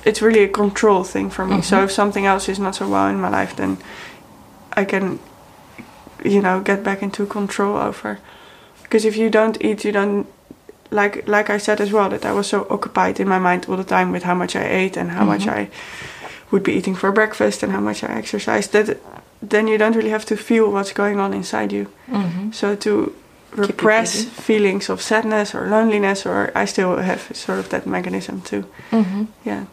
it's 0.05 0.21
really 0.21 0.43
a 0.43 0.47
control 0.47 1.03
thing 1.03 1.29
for 1.31 1.45
me. 1.45 1.61
So 1.61 1.75
Mhm. 1.77 1.83
if 1.83 1.91
something 1.91 2.25
else 2.25 2.51
is 2.51 2.59
not 2.59 2.75
so 2.75 2.87
well 2.87 3.07
in 3.09 3.19
my 3.19 3.29
life, 3.29 3.55
then 3.55 3.77
I 4.81 4.85
can, 4.85 5.19
you 6.23 6.41
know, 6.41 6.61
get 6.63 6.83
back 6.83 7.01
into 7.01 7.25
control 7.25 7.77
over. 7.77 8.17
Because 8.83 9.07
if 9.07 9.17
you 9.17 9.29
don't 9.29 9.57
eat, 9.61 9.83
you 9.85 9.91
don't. 9.91 10.25
Like 10.95 11.23
like 11.27 11.53
I 11.55 11.59
said 11.59 11.79
as 11.81 11.89
well, 11.91 12.09
that 12.09 12.25
I 12.25 12.31
was 12.31 12.47
so 12.47 12.65
occupied 12.69 13.19
in 13.19 13.27
my 13.27 13.39
mind 13.39 13.65
all 13.69 13.77
the 13.77 13.83
time 13.97 14.11
with 14.11 14.23
how 14.23 14.35
much 14.35 14.55
I 14.55 14.63
ate 14.85 14.99
and 14.99 15.09
how 15.11 15.25
much 15.25 15.45
Mhm. 15.45 15.57
I 15.59 15.67
would 16.51 16.63
be 16.63 16.71
eating 16.77 16.95
for 16.97 17.11
breakfast 17.11 17.63
and 17.63 17.71
how 17.73 17.81
much 17.81 18.03
I 18.03 18.07
exercised. 18.17 18.71
That 18.71 18.97
then 19.49 19.67
you 19.67 19.77
don't 19.77 19.95
really 19.95 20.11
have 20.11 20.25
to 20.25 20.35
feel 20.35 20.71
what's 20.71 20.93
going 20.93 21.19
on 21.19 21.33
inside 21.33 21.71
you. 21.75 21.85
hmm 22.09 22.51
So 22.51 22.75
to 22.75 23.11
repress 23.57 24.25
feelings 24.47 24.89
of 24.89 25.01
sadness 25.01 25.55
or 25.55 25.67
loneliness, 25.69 26.25
or 26.25 26.51
I 26.63 26.65
still 26.67 26.97
have 26.97 27.19
sort 27.33 27.59
of 27.59 27.67
that 27.69 27.85
mechanism 27.85 28.41
too. 28.41 28.63
hmm 28.91 29.25
Yeah, 29.45 29.63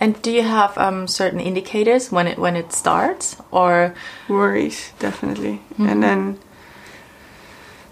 And 0.00 0.14
do 0.22 0.30
you 0.30 0.42
have 0.42 0.72
um, 0.88 1.06
certain 1.08 1.40
indicators 1.40 2.12
when 2.12 2.26
it 2.26 2.38
when 2.38 2.56
it 2.56 2.72
starts, 2.72 3.36
or 3.50 3.92
worries 4.28 4.92
definitely, 4.98 5.58
Mhm. 5.78 5.90
and 5.90 6.02
then 6.02 6.36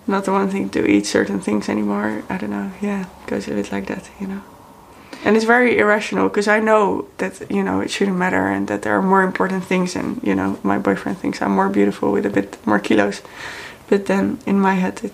not 0.07 0.25
the 0.25 0.33
wanting 0.33 0.71
to 0.71 0.87
eat 0.87 1.07
certain 1.07 1.41
things 1.41 1.69
anymore. 1.69 2.23
I 2.29 2.37
don't 2.39 2.51
know. 2.51 2.71
Yeah, 2.81 3.03
it 3.03 3.27
goes 3.27 3.49
a 3.49 3.53
bit 3.55 3.73
like 3.73 3.87
that, 3.87 4.11
you 4.21 4.27
know. 4.27 4.43
And 5.25 5.37
it's 5.37 5.47
very 5.47 5.79
irrational 5.79 6.29
because 6.29 6.49
I 6.49 6.61
know 6.61 7.07
that 7.17 7.51
you 7.51 7.63
know 7.63 7.81
it 7.81 7.91
shouldn't 7.91 8.19
matter 8.19 8.47
and 8.49 8.69
that 8.69 8.83
there 8.83 8.93
are 8.99 9.03
more 9.03 9.23
important 9.23 9.65
things, 9.65 9.97
and 9.97 10.21
you 10.23 10.35
know 10.35 10.59
my 10.63 10.79
boyfriend 10.79 11.19
thinks 11.19 11.41
I'm 11.41 11.53
more 11.53 11.69
beautiful 11.71 12.13
with 12.13 12.27
a 12.27 12.31
bit 12.31 12.59
more 12.67 12.79
kilos, 12.79 13.23
but 13.89 14.05
then 14.07 14.39
in 14.47 14.61
my 14.61 14.75
head 14.75 15.01
it, 15.05 15.13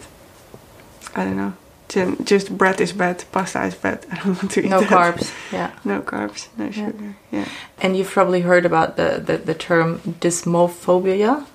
I 1.15 1.25
don't 1.25 1.37
know. 1.37 1.53
Then 1.95 2.25
Just 2.25 2.57
bread 2.57 2.81
is 2.81 2.93
bad, 2.93 3.25
pasta 3.33 3.65
is 3.67 3.75
bad. 3.75 4.07
I 4.13 4.15
don't 4.17 4.37
want 4.37 4.51
to 4.53 4.61
eat 4.61 4.71
no 4.71 4.81
that. 4.81 4.89
carbs? 4.89 5.33
Yeah. 5.53 5.71
No 5.85 6.01
carbs, 6.03 6.49
no 6.57 6.71
sugar. 6.71 7.17
Yeah. 7.33 7.47
And 7.81 7.97
you've 7.97 8.11
probably 8.11 8.41
heard 8.43 8.65
about 8.67 8.97
the 8.97 9.21
the, 9.25 9.37
the 9.39 9.55
term 9.55 10.01
dysmorphobia, 10.21 11.47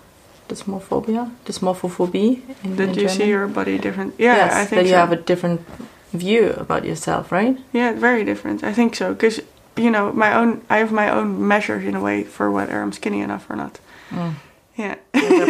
dysmorphobia, 0.49 1.31
dysmorphophobia 1.45 2.39
in, 2.63 2.75
That 2.75 2.89
in 2.89 2.99
you 3.03 3.09
see 3.09 3.27
your 3.27 3.47
body 3.47 3.77
different. 3.77 4.13
Yeah, 4.17 4.35
yes, 4.35 4.53
I 4.53 4.65
think 4.65 4.69
that 4.79 4.85
you 4.85 4.91
so. 4.91 4.97
have 4.97 5.11
a 5.11 5.15
different 5.15 5.61
view 6.13 6.53
about 6.57 6.85
yourself, 6.85 7.31
right? 7.31 7.57
Yeah, 7.73 7.93
very 7.93 8.23
different. 8.23 8.63
I 8.63 8.73
think 8.73 8.95
so 8.95 9.13
because 9.13 9.39
you 9.77 9.89
know 9.91 10.11
my 10.13 10.33
own. 10.33 10.61
I 10.69 10.77
have 10.77 10.91
my 10.91 11.09
own 11.09 11.47
measures 11.47 11.83
in 11.83 11.95
a 11.95 12.01
way 12.01 12.23
for 12.23 12.49
whether 12.51 12.81
I'm 12.81 12.91
skinny 12.91 13.21
enough 13.21 13.49
or 13.49 13.55
not. 13.55 13.79
Mm. 14.11 14.33
Yeah, 14.77 14.95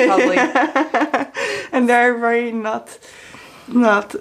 probably 0.08 0.38
and 1.71 1.89
they're 1.89 2.15
very 2.17 2.51
not, 2.51 2.99
not, 3.67 4.15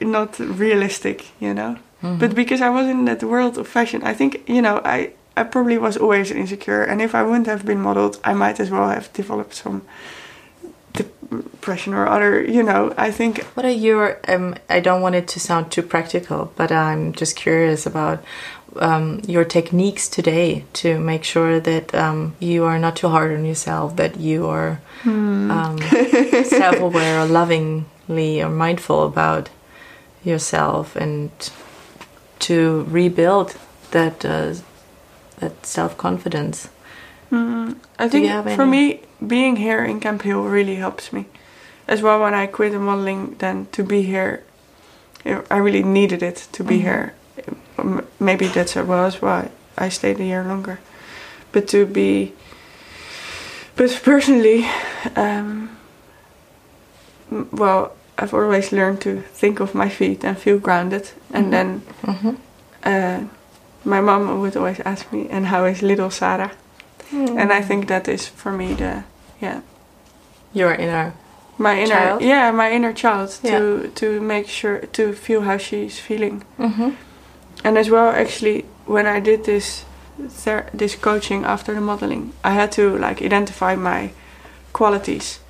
not 0.00 0.38
realistic. 0.38 1.24
You 1.40 1.54
know. 1.54 1.76
Mhm. 2.02 2.18
But 2.18 2.34
because 2.34 2.60
I 2.60 2.68
was 2.68 2.86
in 2.86 3.04
that 3.06 3.22
world 3.22 3.56
of 3.58 3.66
fashion, 3.68 4.02
I 4.02 4.14
think 4.14 4.42
you 4.48 4.60
know 4.62 4.80
I. 4.84 5.12
I 5.36 5.44
probably 5.44 5.78
was 5.78 5.96
always 5.96 6.30
insecure, 6.30 6.82
and 6.82 7.00
if 7.00 7.14
I 7.14 7.22
wouldn't 7.22 7.46
have 7.46 7.64
been 7.64 7.80
modeled, 7.80 8.20
I 8.24 8.34
might 8.34 8.60
as 8.60 8.70
well 8.70 8.88
have 8.88 9.12
developed 9.12 9.54
some 9.54 9.82
depression 10.92 11.94
or 11.94 12.06
other. 12.06 12.42
You 12.44 12.62
know, 12.62 12.92
I 12.96 13.10
think 13.10 13.42
What 13.54 13.64
are 13.64 13.70
your? 13.70 14.20
Um, 14.28 14.54
I 14.68 14.80
don't 14.80 15.00
want 15.00 15.14
it 15.14 15.28
to 15.28 15.40
sound 15.40 15.70
too 15.72 15.82
practical, 15.82 16.52
but 16.56 16.70
I'm 16.70 17.12
just 17.12 17.36
curious 17.36 17.86
about 17.86 18.22
um, 18.76 19.20
your 19.26 19.44
techniques 19.44 20.08
today 20.08 20.64
to 20.74 20.98
make 20.98 21.24
sure 21.24 21.60
that 21.60 21.94
um, 21.94 22.34
you 22.38 22.64
are 22.64 22.78
not 22.78 22.96
too 22.96 23.08
hard 23.08 23.32
on 23.32 23.44
yourself, 23.44 23.96
that 23.96 24.18
you 24.18 24.46
are 24.46 24.80
um, 25.04 25.78
self-aware 26.44 27.20
or 27.20 27.26
lovingly 27.26 28.42
or 28.42 28.48
mindful 28.50 29.04
about 29.06 29.48
yourself, 30.24 30.96
and 30.96 31.30
to 32.40 32.84
rebuild 32.88 33.56
that 33.92 34.24
uh, 34.24 34.54
that 35.42 35.66
self-confidence. 35.66 36.68
Mm, 37.30 37.74
I 37.98 38.08
Do 38.08 38.10
think 38.10 38.56
for 38.56 38.66
me, 38.66 39.00
being 39.26 39.56
here 39.56 39.84
in 39.84 40.00
Camphill 40.00 40.42
really 40.44 40.76
helps 40.76 41.12
me. 41.12 41.24
As 41.88 42.00
well, 42.02 42.20
when 42.20 42.34
I 42.34 42.46
quit 42.46 42.72
the 42.72 42.78
modeling, 42.78 43.36
then 43.38 43.66
to 43.72 43.82
be 43.82 44.02
here, 44.02 44.42
I 45.24 45.40
I 45.50 45.56
really 45.58 45.82
needed 45.82 46.22
it 46.22 46.48
to 46.52 46.64
be 46.64 46.76
Mhm. 46.78 46.82
here. 46.82 47.12
Maybe 48.18 48.46
that's 48.48 48.74
well 48.76 49.04
as 49.06 49.20
why 49.22 49.48
I 49.86 49.90
stayed 49.90 50.20
a 50.20 50.24
year 50.24 50.44
longer. 50.44 50.78
But 51.52 51.68
to 51.68 51.86
be, 51.86 52.32
but 53.76 54.00
personally, 54.04 54.66
um, 55.16 55.68
well, 57.52 57.92
I've 58.18 58.34
always 58.34 58.72
learned 58.72 59.00
to 59.00 59.22
think 59.40 59.60
of 59.60 59.74
my 59.74 59.88
feet 59.88 60.24
and 60.24 60.36
feel 60.38 60.58
grounded, 60.58 61.10
and 61.34 61.46
Mhm. 61.46 61.50
then 61.50 61.82
hmm 62.04 62.34
uh, 62.84 63.18
my 63.84 64.00
mom 64.00 64.40
would 64.40 64.56
always 64.56 64.80
ask 64.84 65.12
me, 65.12 65.26
"And 65.30 65.46
how 65.46 65.64
is 65.64 65.82
little 65.82 66.10
Sarah?" 66.10 66.50
and 67.12 67.52
I 67.52 67.60
think 67.62 67.86
that 67.88 68.08
is 68.08 68.26
for 68.28 68.52
me 68.52 68.74
the 68.74 69.02
yeah 69.40 69.60
your 70.54 70.72
inner. 70.74 71.12
my 71.58 71.74
inner 71.78 71.94
Child? 71.96 72.22
yeah 72.22 72.50
my 72.52 72.70
inner 72.72 72.92
child 72.94 73.38
Yeah. 73.42 73.58
to 73.58 73.88
to 73.94 74.20
make 74.20 74.48
sure 74.48 74.78
to 74.92 75.12
feel 75.12 75.40
how 75.42 75.58
she's 75.58 75.98
feeling 75.98 76.42
hmm 76.56 76.90
and 77.64 77.76
as 77.78 77.88
well 77.90 78.08
actually 78.22 78.64
when 78.86 79.06
I 79.06 79.20
did 79.20 79.44
this 79.44 79.84
ther- 80.44 80.66
this 80.78 80.96
coaching 80.96 81.44
after 81.44 81.74
the 81.74 81.80
modeling 81.80 82.32
I 82.44 82.50
had 82.54 82.70
to 82.72 82.82
like 83.08 83.24
identify 83.24 83.76
my 83.76 84.10
qualities 84.72 85.40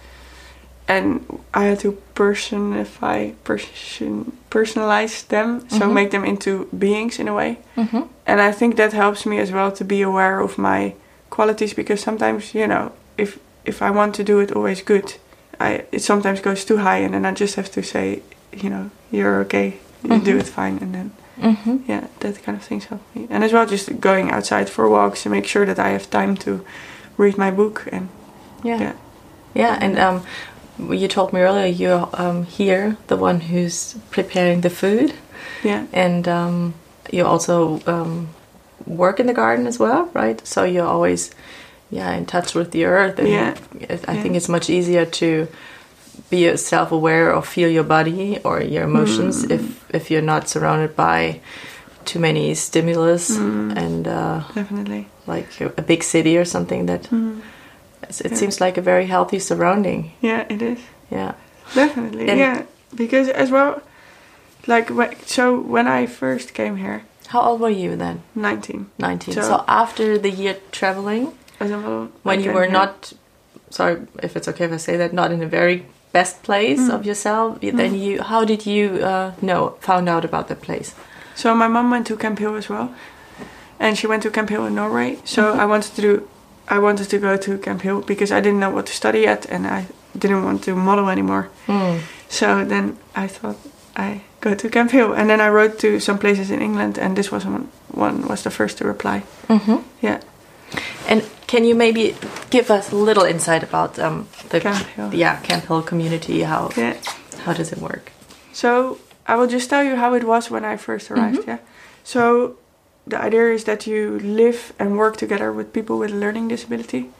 and 0.89 1.21
I 1.55 1.65
had 1.71 1.79
to 1.81 1.93
personify 2.15 3.31
person 3.45 4.33
personalize 4.51 5.27
them 5.29 5.61
so 5.69 5.79
Mhm. 5.87 5.93
make 5.95 6.11
them 6.11 6.25
into 6.25 6.67
beings 6.79 7.19
in 7.19 7.29
a 7.29 7.33
way 7.35 7.57
hmm 7.77 8.03
and 8.33 8.41
I 8.41 8.53
think 8.59 8.77
that 8.77 8.93
helps 8.93 9.25
me 9.27 9.41
as 9.43 9.51
well 9.51 9.71
to 9.73 9.85
be 9.85 10.03
aware 10.05 10.41
of 10.45 10.57
my 10.57 10.95
qualities 11.31 11.75
because 11.75 12.01
sometimes 12.03 12.55
you 12.55 12.67
know 12.67 12.91
if 13.17 13.39
if 13.65 13.81
I 13.83 13.91
want 13.91 14.15
to 14.17 14.25
do 14.25 14.41
it 14.41 14.53
always 14.57 14.83
good, 14.85 15.15
I 15.61 15.85
it 15.93 16.03
sometimes 16.03 16.41
goes 16.43 16.65
too 16.65 16.79
high 16.79 17.05
and 17.05 17.13
then 17.15 17.25
I 17.27 17.41
just 17.41 17.57
have 17.57 17.71
to 17.71 17.83
say 17.83 18.23
you 18.63 18.71
know 18.71 18.91
you're 19.11 19.41
okay, 19.45 19.69
you 20.03 20.19
do 20.25 20.33
Mhm. 20.35 20.41
it 20.41 20.47
fine, 20.47 20.79
and 20.83 20.93
then 20.95 21.11
hmm 21.41 21.77
yeah 21.89 22.05
that 22.21 22.43
kind 22.45 22.57
of 22.59 22.65
things 22.69 22.85
help 22.85 23.01
me 23.15 23.27
and 23.31 23.45
as 23.45 23.53
well 23.53 23.67
just 23.71 23.89
going 24.01 24.31
outside 24.35 24.69
for 24.71 24.89
walks 24.89 25.23
to 25.23 25.31
make 25.31 25.47
sure 25.49 25.67
that 25.67 25.79
I 25.79 25.89
have 25.93 26.07
time 26.11 26.37
to 26.37 26.51
read 27.19 27.37
my 27.39 27.51
book 27.51 27.89
and 27.93 28.09
Yeah. 28.65 28.81
Yeah. 28.81 28.93
Yeah, 29.55 29.79
and 29.85 29.99
um, 29.99 30.21
you 31.01 31.09
told 31.09 31.33
me 31.33 31.41
earlier 31.41 31.67
you're 31.67 32.09
um, 32.23 32.45
here, 32.59 32.97
the 33.07 33.17
one 33.17 33.41
who's 33.41 33.95
preparing 34.11 34.63
the 34.63 34.71
food, 34.71 35.13
yeah 35.65 35.83
and 35.93 36.27
um, 36.29 36.73
you 37.13 37.25
also 37.27 37.81
um, 37.87 38.29
work 38.87 39.21
in 39.21 39.27
the 39.27 39.35
garden 39.35 39.67
as 39.67 39.79
well, 39.79 40.09
right? 40.15 40.45
So 40.47 40.65
you're 40.65 40.87
always, 40.87 41.31
yeah, 41.91 42.11
in 42.19 42.25
touch 42.27 42.55
with 42.55 42.71
the 42.73 42.85
earth. 42.85 43.19
And 43.19 43.29
Yeah. 43.29 43.55
I 44.09 44.15
Yeah. 44.15 44.23
think 44.23 44.35
it's 44.37 44.49
much 44.49 44.69
easier 44.71 45.05
to 45.21 45.47
be 46.31 46.57
self-aware 46.57 47.35
or 47.35 47.43
feel 47.43 47.69
your 47.69 47.85
body 47.85 48.39
or 48.45 48.61
your 48.63 48.85
emotions 48.85 49.45
Mm. 49.45 49.51
if 49.51 49.63
if 49.95 50.11
you're 50.11 50.27
not 50.35 50.49
surrounded 50.49 50.97
by 50.97 51.41
too 52.05 52.19
many 52.21 52.55
stimulus 52.55 53.31
Mm. 53.31 53.77
and 53.77 54.07
uh, 54.09 54.41
definitely 54.55 55.07
like 55.27 55.49
a, 55.61 55.67
a 55.79 55.83
big 55.83 56.03
city 56.03 56.37
or 56.39 56.45
something 56.45 56.87
that 56.87 57.03
Mm. 57.11 57.41
it 58.25 58.31
Yeah. 58.33 58.37
seems 58.39 58.61
like 58.61 58.81
a 58.81 58.83
very 58.83 59.07
healthy 59.07 59.39
surrounding. 59.39 60.11
yeah 60.23 60.45
it 60.49 60.63
is 60.63 60.79
Yeah. 61.11 61.33
definitely 61.75 62.29
And- 62.31 62.39
yeah 62.41 62.63
because 62.97 63.29
as 63.43 63.51
well 63.51 63.81
like 64.67 64.91
so 65.27 65.59
when 65.61 65.87
I 65.89 66.07
first 66.07 66.55
came 66.55 66.77
here 66.77 67.03
How 67.29 67.41
old 67.41 67.61
were 67.61 67.71
you 67.83 67.97
then? 67.97 68.17
19 68.35 68.87
19. 68.99 69.35
So- 69.35 69.43
So, 69.43 69.65
after 69.67 70.19
the 70.19 70.31
year 70.31 70.57
traveling, 70.71 71.33
as 71.61 71.71
a 71.71 71.77
model 71.79 72.09
when 72.23 72.41
you 72.45 72.53
were 72.53 72.65
here. 72.69 72.73
not, 72.81 73.13
sorry 73.71 73.97
if 74.23 74.37
it's 74.37 74.49
okay 74.49 74.65
if 74.65 74.73
I 74.73 74.77
say 74.79 74.97
that, 74.99 75.13
not 75.13 75.31
in 75.33 75.43
a 75.43 75.47
very 75.49 75.77
best 76.13 76.43
place 76.43 76.81
Mm. 76.81 76.95
of 76.95 77.07
yourself, 77.07 77.59
then 77.61 77.95
you, 77.95 78.23
how 78.23 78.45
did 78.45 78.67
you 78.67 78.85
uh, 79.11 79.31
know, 79.41 79.61
found 79.81 80.09
out 80.09 80.25
about 80.25 80.47
the 80.49 80.55
place? 80.67 80.91
So 81.35 81.55
my 81.55 81.69
mom 81.69 81.91
went 81.91 82.07
to 82.09 82.17
Camphill 82.17 82.55
as 82.57 82.69
well, 82.69 82.89
and 83.81 83.97
she 83.99 84.07
went 84.07 84.23
to 84.23 84.31
Camphill 84.31 84.67
in 84.67 84.75
Norway. 84.75 85.17
So 85.25 85.41
Mhm. 85.43 85.59
I 85.63 85.65
wanted 85.73 85.95
to 85.97 86.03
do, 86.03 86.13
I 86.69 86.79
wanted 86.79 87.09
to 87.11 87.19
go 87.19 87.37
to 87.47 87.51
Camphill 87.59 88.01
because 88.13 88.31
I 88.37 88.41
didn't 88.45 88.61
know 88.61 88.71
what 88.77 88.85
to 88.87 88.93
study 88.93 89.21
yet, 89.21 89.47
and 89.55 89.67
I 89.67 89.87
didn't 90.19 90.45
want 90.45 90.63
to 90.65 90.75
model 90.75 91.09
anymore. 91.09 91.45
So 92.29 92.47
then 92.73 92.97
I 93.25 93.27
thought 93.29 93.57
I 93.97 94.21
go 94.43 94.55
to 94.55 94.69
Camphill, 94.69 95.13
and 95.15 95.31
then 95.31 95.41
I 95.41 95.49
wrote 95.49 95.79
to 95.79 96.01
some 96.01 96.19
places 96.19 96.51
in 96.51 96.61
England, 96.61 96.99
and 96.99 97.17
this 97.17 97.31
was 97.31 97.45
one, 97.45 97.69
one 97.95 98.27
was 98.29 98.43
the 98.43 98.51
first 98.51 98.79
to 98.79 98.85
reply. 98.85 99.23
Mm-hmm. 99.49 99.77
Yeah, 100.03 100.21
And 101.09 101.23
can 101.47 101.65
you 101.65 101.75
maybe 101.75 102.15
give 102.51 102.71
us 102.71 102.93
a 102.93 102.97
little 102.97 103.25
insight 103.25 103.63
about 103.63 103.99
um, 103.99 104.27
the 104.49 104.61
Camp 104.61 104.87
Hill. 104.97 105.15
yeah 105.15 105.41
Camphill 105.43 105.83
community? 105.83 106.43
How 106.43 106.71
yeah. 106.77 106.97
how 107.45 107.53
does 107.55 107.73
it 107.73 107.79
work? 107.79 108.11
So 108.53 108.99
I 109.27 109.37
will 109.37 109.49
just 109.49 109.71
tell 109.71 109.85
you 109.85 109.97
how 109.97 110.15
it 110.15 110.25
was 110.25 110.51
when 110.51 110.65
I 110.65 110.77
first 110.77 111.11
arrived. 111.11 111.45
Yeah. 111.47 111.59
So 112.05 112.57
the 113.07 113.19
idea 113.27 113.53
is 113.55 113.65
that 113.65 113.87
you 113.87 114.19
live 114.19 114.73
and 114.79 114.97
work 114.97 115.17
together 115.17 115.53
with 115.53 115.73
people 115.73 115.99
with 115.99 116.13
a 116.13 116.17
learning 116.17 116.49
disability, 116.49 117.11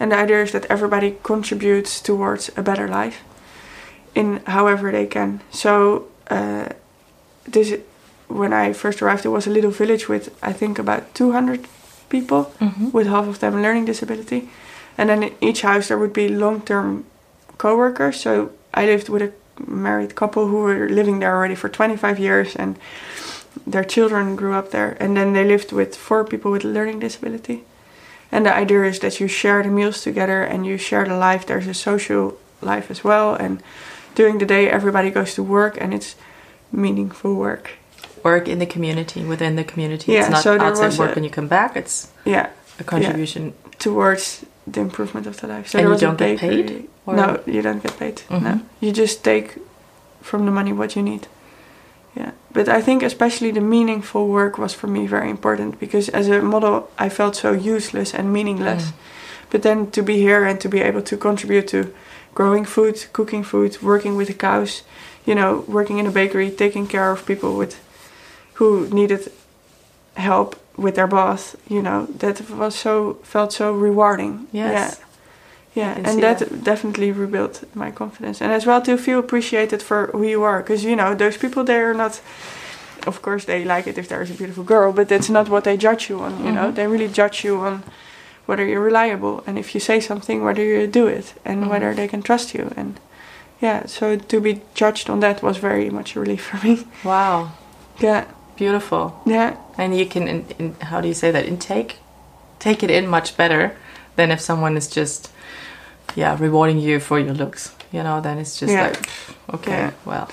and 0.00 0.10
the 0.10 0.16
idea 0.16 0.42
is 0.42 0.50
that 0.52 0.66
everybody 0.70 1.16
contributes 1.22 2.00
towards 2.02 2.50
a 2.56 2.62
better 2.62 2.88
life 2.88 3.18
in 4.14 4.40
however 4.46 4.90
they 4.92 5.06
can. 5.06 5.40
So 5.50 6.06
uh, 6.30 6.68
this 7.44 7.78
when 8.28 8.52
I 8.52 8.72
first 8.72 9.02
arrived, 9.02 9.26
it 9.26 9.28
was 9.28 9.46
a 9.46 9.50
little 9.50 9.70
village 9.70 10.08
with 10.08 10.34
I 10.42 10.52
think 10.52 10.78
about 10.78 11.14
200 11.14 11.66
people, 12.08 12.52
with 12.92 13.06
half 13.06 13.26
of 13.28 13.38
them 13.40 13.62
learning 13.62 13.86
disability, 13.86 14.48
and 14.96 15.08
then 15.08 15.22
in 15.22 15.34
each 15.40 15.62
house 15.62 15.88
there 15.88 15.98
would 15.98 16.12
be 16.12 16.28
long-term 16.28 17.04
co-workers. 17.58 18.20
So 18.20 18.52
I 18.74 18.86
lived 18.86 19.08
with 19.08 19.22
a 19.22 19.32
married 19.66 20.14
couple 20.14 20.48
who 20.48 20.62
were 20.62 20.88
living 20.88 21.20
there 21.20 21.34
already 21.34 21.54
for 21.54 21.68
25 21.68 22.18
years, 22.18 22.56
and 22.56 22.78
their 23.66 23.84
children 23.84 24.36
grew 24.36 24.54
up 24.54 24.70
there. 24.70 24.96
And 25.00 25.16
then 25.16 25.32
they 25.32 25.44
lived 25.44 25.72
with 25.72 25.96
four 25.96 26.24
people 26.24 26.50
with 26.50 26.64
learning 26.64 27.00
disability. 27.00 27.64
And 28.30 28.46
the 28.46 28.54
idea 28.54 28.84
is 28.84 28.98
that 29.00 29.20
you 29.20 29.28
share 29.28 29.62
the 29.62 29.68
meals 29.68 30.02
together 30.02 30.42
and 30.42 30.64
you 30.64 30.78
share 30.78 31.04
the 31.04 31.16
life. 31.16 31.46
There's 31.46 31.66
a 31.66 31.74
social 31.74 32.38
life 32.62 32.90
as 32.90 33.04
well, 33.04 33.34
and 33.34 33.62
during 34.14 34.38
the 34.38 34.46
day 34.46 34.68
everybody 34.68 35.10
goes 35.10 35.34
to 35.34 35.42
work, 35.42 35.76
and 35.80 35.92
it's 35.94 36.14
meaningful 36.70 37.34
work. 37.34 37.70
Work 38.24 38.48
in 38.48 38.58
the 38.58 38.66
community 38.66 39.24
within 39.24 39.56
the 39.56 39.64
community. 39.64 40.12
Yeah, 40.12 40.20
it's 40.20 40.30
not 40.30 40.42
so 40.42 40.60
outside 40.60 40.98
work 40.98 41.10
a- 41.10 41.14
when 41.14 41.24
you 41.24 41.30
come 41.30 41.48
back. 41.48 41.76
It's 41.76 42.08
Yeah, 42.24 42.46
a 42.78 42.84
contribution. 42.84 43.52
towards 43.78 44.44
the 44.66 44.80
improvement 44.80 45.26
of 45.26 45.40
the 45.40 45.46
life. 45.48 45.68
So 45.68 45.78
And 45.78 45.88
you 45.88 45.96
don't 45.98 46.16
get 46.18 46.38
paid, 46.38 46.88
or- 47.06 47.14
No, 47.16 47.40
you 47.46 47.62
don't 47.62 47.82
get 47.82 47.98
paid. 47.98 48.22
No, 48.30 48.38
Mhm. 48.38 48.60
you 48.80 48.92
just 48.92 49.24
take 49.24 49.56
from 50.20 50.44
the 50.46 50.52
money 50.52 50.72
what 50.72 50.94
you 50.96 51.02
need. 51.02 51.26
Yeah, 52.14 52.30
but 52.52 52.68
I 52.68 52.80
think 52.82 53.02
especially 53.02 53.50
the 53.52 53.60
meaningful 53.60 54.28
work 54.28 54.56
was 54.58 54.72
for 54.74 54.86
me 54.86 55.06
very 55.06 55.30
important 55.30 55.80
because 55.80 56.08
as 56.10 56.28
a 56.28 56.40
model 56.42 56.88
I 56.98 57.08
felt 57.08 57.34
so 57.36 57.52
useless 57.52 58.14
and 58.14 58.32
meaningless. 58.32 58.84
Mm. 58.84 58.92
But 59.50 59.62
then 59.62 59.90
to 59.90 60.02
be 60.02 60.16
here 60.18 60.44
and 60.44 60.60
to 60.60 60.68
be 60.68 60.80
able 60.80 61.02
to 61.02 61.16
contribute 61.16 61.66
to 61.68 61.78
growing 62.34 62.64
food, 62.64 63.06
cooking 63.12 63.44
food, 63.44 63.80
working 63.82 64.16
with 64.16 64.28
the 64.28 64.34
cows, 64.34 64.82
you 65.26 65.34
know, 65.34 65.64
working 65.68 65.98
in 65.98 66.06
a 66.06 66.10
bakery, 66.10 66.50
taking 66.50 66.86
care 66.86 67.10
of 67.10 67.24
people 67.26 67.56
with 67.56 67.76
who 68.54 68.88
needed 68.88 69.30
help 70.16 70.56
with 70.76 70.94
their 70.94 71.06
bath, 71.06 71.56
you 71.68 71.82
know, 71.82 72.06
that 72.18 72.40
was 72.50 72.74
so 72.74 73.14
felt 73.22 73.52
so 73.52 73.72
rewarding. 73.72 74.46
Yes. 74.52 74.72
Yeah. 74.98 75.06
Yeah, 75.74 75.94
and 76.04 76.22
that, 76.22 76.38
that. 76.40 76.64
definitely 76.64 77.12
rebuilt 77.12 77.64
my 77.74 77.90
confidence, 77.90 78.42
and 78.42 78.52
as 78.52 78.66
well 78.66 78.82
to 78.82 78.98
feel 78.98 79.18
appreciated 79.18 79.80
for 79.82 80.08
who 80.12 80.22
you 80.22 80.42
are, 80.42 80.60
because 80.60 80.84
you 80.84 80.94
know 80.94 81.14
those 81.14 81.38
people 81.38 81.64
they 81.64 81.80
are 81.80 81.94
not. 81.94 82.20
Of 83.06 83.22
course, 83.22 83.46
they 83.46 83.64
like 83.64 83.86
it 83.86 83.96
if 83.96 84.06
there 84.06 84.20
is 84.22 84.30
a 84.30 84.34
beautiful 84.34 84.64
girl, 84.64 84.92
but 84.92 85.08
that's 85.08 85.30
not 85.30 85.48
what 85.48 85.64
they 85.64 85.78
judge 85.78 86.10
you 86.10 86.20
on. 86.20 86.44
You 86.44 86.52
know, 86.52 86.68
Mhm. 86.70 86.74
they 86.74 86.86
really 86.86 87.08
judge 87.08 87.42
you 87.42 87.56
on 87.60 87.82
whether 88.46 88.64
you're 88.66 88.80
reliable 88.84 89.42
and 89.46 89.58
if 89.58 89.74
you 89.74 89.80
say 89.80 90.00
something, 90.00 90.42
whether 90.44 90.62
you 90.64 90.86
do 90.86 91.06
it, 91.06 91.34
and 91.44 91.64
Mhm. 91.64 91.68
whether 91.68 91.94
they 91.94 92.08
can 92.08 92.22
trust 92.22 92.54
you. 92.54 92.72
And 92.76 92.98
yeah, 93.60 93.86
so 93.86 94.16
to 94.16 94.40
be 94.40 94.60
judged 94.74 95.08
on 95.10 95.20
that 95.20 95.42
was 95.42 95.56
very 95.58 95.90
much 95.90 96.16
a 96.16 96.20
relief 96.20 96.44
for 96.44 96.56
me. 96.66 96.84
Wow, 97.04 97.50
Yeah, 98.00 98.24
beautiful. 98.56 99.20
yeah, 99.26 99.54
And 99.78 99.96
you 99.96 100.06
can, 100.06 100.28
in, 100.28 100.44
in, 100.58 100.74
how 100.80 101.00
do 101.00 101.08
you 101.08 101.14
say 101.14 101.30
that? 101.30 101.46
Intake, 101.46 101.96
take 102.58 102.82
it 102.82 102.90
in 102.90 103.06
much 103.06 103.36
better 103.36 103.72
than 104.16 104.30
if 104.30 104.40
someone 104.40 104.76
is 104.76 104.88
just, 104.88 105.30
yeah, 106.16 106.36
rewarding 106.38 106.78
you 106.78 107.00
for 107.00 107.18
your 107.18 107.34
looks. 107.34 107.70
You 107.92 108.02
know, 108.02 108.20
then 108.20 108.38
it's 108.38 108.58
just 108.60 108.72
Yeah. 108.72 108.82
like, 108.88 109.08
okay, 109.54 109.70
Yeah. 109.78 109.90
well, 110.04 110.28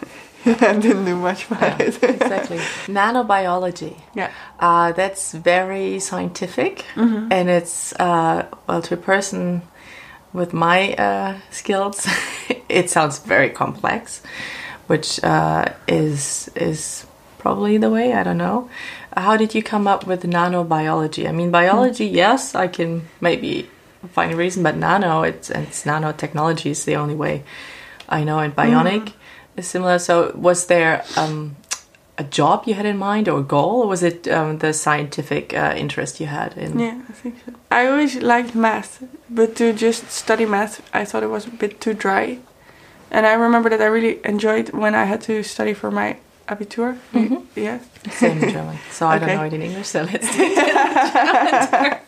I 0.45 0.73
didn't 0.79 1.05
do 1.05 1.15
much 1.15 1.45
about 1.51 1.61
yeah, 1.79 1.87
it. 1.87 2.03
exactly. 2.03 2.57
Nanobiology. 2.87 3.95
yeah, 4.15 4.31
Uh, 4.59 4.91
that's 4.93 5.33
very 5.33 5.99
scientific, 5.99 6.85
Mm-hmm. 6.95 7.31
and 7.31 7.49
it's 7.49 7.93
uh, 7.99 8.45
well 8.67 8.81
to 8.81 8.93
a 8.93 8.97
person 8.97 9.61
with 10.33 10.53
my 10.53 10.93
uh, 10.93 11.33
skills, 11.51 12.07
it 12.69 12.89
sounds 12.89 13.19
very 13.19 13.49
complex, 13.49 14.21
which 14.87 15.19
uh, 15.23 15.65
is 15.87 16.49
is 16.55 17.05
probably 17.39 17.77
the 17.79 17.89
way. 17.89 18.13
I 18.13 18.23
don't 18.23 18.37
know. 18.37 18.69
How 19.17 19.37
did 19.37 19.55
you 19.55 19.63
come 19.63 19.87
up 19.87 20.05
with 20.07 20.23
nanobiology? 20.23 21.27
I 21.27 21.31
mean, 21.31 21.51
biology, 21.51 22.05
yes, 22.05 22.53
I 22.55 22.67
can 22.67 23.01
maybe 23.21 23.67
find 24.13 24.31
a 24.31 24.35
reason, 24.35 24.63
but 24.63 24.75
nano, 24.77 25.23
it's 25.23 25.49
it's 25.49 25.83
nanotechnology 25.85 26.69
is 26.71 26.85
the 26.85 26.95
only 26.95 27.15
way 27.15 27.43
I 28.07 28.23
know. 28.23 28.39
And 28.39 28.55
bionic 28.55 29.07
is 29.07 29.13
similar. 29.61 29.99
So, 29.99 30.31
was 30.35 30.65
there 30.67 31.03
um, 31.17 31.55
a 32.17 32.23
job 32.23 32.63
you 32.67 32.73
had 32.73 32.85
in 32.85 32.97
mind 32.97 33.27
or 33.27 33.39
a 33.39 33.43
goal, 33.43 33.81
or 33.83 33.87
was 33.87 34.03
it 34.03 34.27
um, 34.27 34.57
the 34.59 34.73
scientific 34.73 35.53
uh, 35.53 35.73
interest 35.77 36.19
you 36.19 36.27
had 36.27 36.57
in? 36.57 36.79
yeah, 36.79 37.01
I 37.09 37.13
think 37.13 37.35
so. 37.45 37.53
I 37.71 37.87
always 37.87 38.15
liked 38.21 38.55
math, 38.55 39.03
but 39.29 39.55
to 39.55 39.73
just 39.73 40.09
study 40.11 40.45
math, 40.45 40.81
I 40.93 41.05
thought 41.05 41.23
it 41.23 41.29
was 41.29 41.45
a 41.47 41.51
bit 41.51 41.79
too 41.81 41.93
dry. 41.93 42.39
And 43.11 43.25
I 43.25 43.33
remember 43.33 43.69
that 43.69 43.81
I 43.81 43.85
really 43.87 44.19
enjoyed 44.23 44.69
when 44.71 44.93
I 44.95 45.05
had 45.05 45.21
to 45.21 45.41
study 45.43 45.73
for 45.73 45.89
my 45.91 46.17
abitur. 46.47 46.97
Mhm. 47.13 47.43
Yeah. 47.55 47.79
Same 48.11 48.41
in 48.43 48.51
German. 48.51 48.77
So 48.91 49.07
I 49.07 49.17
don't 49.19 49.29
Okay. 49.29 49.35
know 49.37 49.45
it 49.45 49.53
in 49.53 49.61
English. 49.61 49.87
So 49.87 50.01
let's. 50.03 50.27
do 50.35 50.43
it 50.43 51.99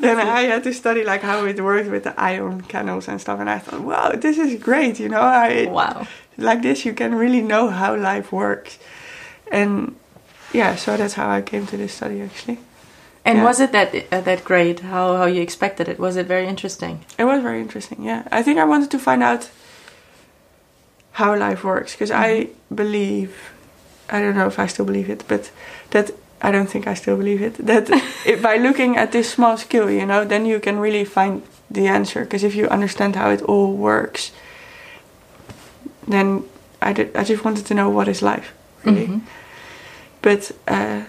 then 0.00 0.18
I 0.18 0.42
had 0.42 0.62
to 0.64 0.72
study 0.72 1.04
like 1.04 1.22
how 1.22 1.44
it 1.44 1.60
worked 1.60 1.90
with 1.90 2.04
the 2.04 2.14
ion 2.18 2.62
channels 2.68 3.08
and 3.08 3.20
stuff, 3.20 3.40
and 3.40 3.50
I 3.50 3.58
thought, 3.58 3.80
wow, 3.80 4.12
this 4.12 4.38
is 4.38 4.62
great. 4.62 4.98
You 5.00 5.08
know, 5.08 5.20
I 5.20 5.66
wow. 5.70 6.06
Like 6.40 6.62
this. 6.62 6.84
You 6.84 6.94
can 6.94 7.14
really 7.14 7.42
know 7.42 7.68
how 7.70 7.94
life 7.96 8.32
works, 8.32 8.78
and 9.52 9.94
yeah, 10.52 10.76
so 10.76 10.96
that's 10.96 11.14
how 11.14 11.28
I 11.28 11.42
came 11.42 11.66
to 11.66 11.76
this 11.76 11.92
study. 11.94 12.20
Actually, 12.22 12.58
And 13.24 13.38
Yeah. 13.38 13.44
was 13.44 13.60
it 13.60 13.70
that 13.72 13.94
uh, 13.94 14.20
that 14.22 14.44
great? 14.44 14.80
How 14.80 15.16
how 15.16 15.26
you 15.26 15.42
expected 15.42 15.88
it? 15.88 15.98
Was 15.98 16.16
it 16.16 16.26
very 16.26 16.46
interesting? 16.46 17.04
it 17.18 17.24
was 17.24 17.42
very 17.42 17.60
interesting. 17.60 17.98
Yeah, 18.06 18.22
I 18.32 18.42
think 18.42 18.58
I 18.58 18.64
wanted 18.64 18.90
to 18.90 18.98
find 18.98 19.22
out 19.22 19.50
how 21.12 21.36
life 21.36 21.64
works 21.64 21.92
because 21.92 22.10
I 22.10 22.48
believe, 22.74 23.30
I 24.08 24.20
don't 24.20 24.34
know 24.36 24.46
if 24.46 24.58
I 24.58 24.66
still 24.68 24.84
believe 24.84 25.10
it, 25.10 25.24
but 25.28 25.50
that. 25.90 26.10
I 26.42 26.50
don't 26.50 26.70
think 26.70 26.86
I 26.86 26.94
still 26.94 27.16
believe 27.18 27.42
it. 27.42 27.54
That 27.66 27.90
if 28.24 28.40
by 28.40 28.56
looking 28.56 28.96
at 28.96 29.12
this 29.12 29.28
small 29.30 29.58
scale, 29.58 29.90
you 29.90 30.06
know, 30.06 30.24
then 30.24 30.46
you 30.46 30.58
can 30.58 30.78
really 30.80 31.04
find 31.04 31.42
the 31.70 31.86
answer. 31.86 32.20
Because 32.24 32.42
if 32.46 32.54
you 32.54 32.66
understand 32.68 33.14
how 33.16 33.28
it 33.30 33.42
all 33.42 33.74
works, 33.76 34.32
then 36.12 36.44
I, 36.82 36.92
did, 36.92 37.14
I 37.16 37.24
just 37.24 37.44
wanted 37.44 37.66
to 37.66 37.74
know 37.74 37.88
what 37.90 38.08
is 38.08 38.22
life, 38.22 38.52
really. 38.84 39.06
Mhm. 39.06 39.20
But 40.22 40.52
uh, 40.68 41.02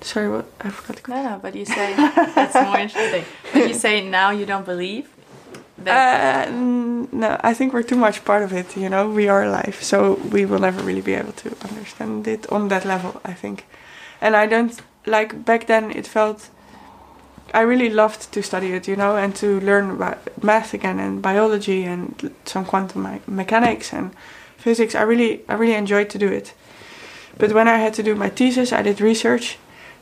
sorry, 0.00 0.28
what 0.28 0.46
I 0.60 0.70
forgot. 0.70 1.02
The 1.02 1.10
No, 1.14 1.22
no, 1.30 1.38
but 1.42 1.54
you 1.54 1.64
say 1.64 1.94
that's 2.34 2.54
more 2.54 2.78
interesting. 2.78 3.24
But 3.52 3.68
you 3.68 3.74
say 3.74 4.00
now 4.08 4.30
you 4.30 4.46
don't 4.46 4.64
believe. 4.66 5.04
That, 5.84 6.48
Uh, 6.48 6.50
n- 6.50 7.08
no, 7.12 7.28
I 7.50 7.54
think 7.54 7.72
we're 7.72 7.82
too 7.88 7.96
much 7.96 8.24
part 8.24 8.42
of 8.42 8.52
it. 8.52 8.76
You 8.76 8.88
know, 8.88 9.08
we 9.08 9.28
are 9.28 9.48
life, 9.48 9.78
so 9.82 10.18
we 10.32 10.44
will 10.44 10.58
never 10.60 10.82
really 10.82 11.00
be 11.02 11.14
able 11.14 11.32
to 11.32 11.48
understand 11.68 12.26
it 12.26 12.46
on 12.52 12.68
that 12.68 12.84
level. 12.84 13.20
I 13.24 13.32
think, 13.34 13.64
and 14.20 14.34
I 14.36 14.46
don't 14.46 14.74
like 15.06 15.44
back 15.44 15.66
then. 15.66 15.90
It 15.90 16.06
felt 16.06 16.50
I 17.54 17.60
really 17.62 17.88
loved 17.90 18.30
to 18.32 18.42
study 18.42 18.72
it, 18.74 18.86
you 18.88 18.96
know, 18.96 19.16
and 19.16 19.34
to 19.36 19.60
learn 19.60 19.90
about 19.90 20.18
math 20.42 20.74
again 20.74 20.98
and 21.00 21.22
biology 21.22 21.84
and 21.84 22.30
some 22.44 22.64
quantum 22.64 23.02
me- 23.04 23.20
mechanics 23.26 23.92
and 23.92 24.10
physics. 24.58 24.94
I 24.94 25.02
really, 25.02 25.42
I 25.48 25.54
really 25.54 25.74
enjoyed 25.74 26.10
to 26.10 26.18
do 26.18 26.28
it. 26.28 26.52
But 27.38 27.52
when 27.52 27.68
I 27.68 27.78
had 27.78 27.94
to 27.94 28.02
do 28.02 28.14
my 28.14 28.28
thesis, 28.28 28.72
I 28.72 28.82
did 28.82 29.00
research, 29.00 29.58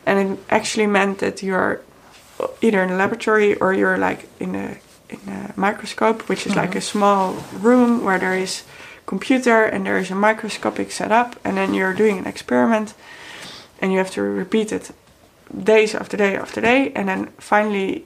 and 0.06 0.18
it 0.18 0.38
actually 0.48 0.86
meant 0.86 1.18
that 1.18 1.42
you're 1.42 1.82
uh, 2.40 2.46
either 2.60 2.82
in 2.82 2.90
a 2.90 2.96
laboratory 2.96 3.54
or 3.56 3.72
you're 3.74 3.98
like 3.98 4.28
in 4.40 4.54
a 4.54 4.78
in 5.08 5.20
a 5.28 5.52
microscope, 5.56 6.28
which 6.28 6.46
is 6.46 6.56
like 6.56 6.70
mm-hmm. 6.70 6.78
a 6.78 6.92
small 6.92 7.34
room 7.52 8.02
where 8.04 8.18
there 8.18 8.34
is 8.34 8.64
computer 9.06 9.64
and 9.64 9.86
there 9.86 9.98
is 9.98 10.10
a 10.10 10.14
microscopic 10.14 10.90
setup, 10.90 11.36
and 11.44 11.56
then 11.56 11.74
you're 11.74 11.94
doing 11.94 12.18
an 12.18 12.26
experiment, 12.26 12.94
and 13.80 13.92
you 13.92 13.98
have 13.98 14.10
to 14.10 14.22
repeat 14.22 14.72
it 14.72 14.90
days 15.52 15.94
after 15.94 16.16
day 16.16 16.36
after 16.36 16.60
day, 16.60 16.92
and 16.96 17.08
then 17.08 17.26
finally 17.38 18.04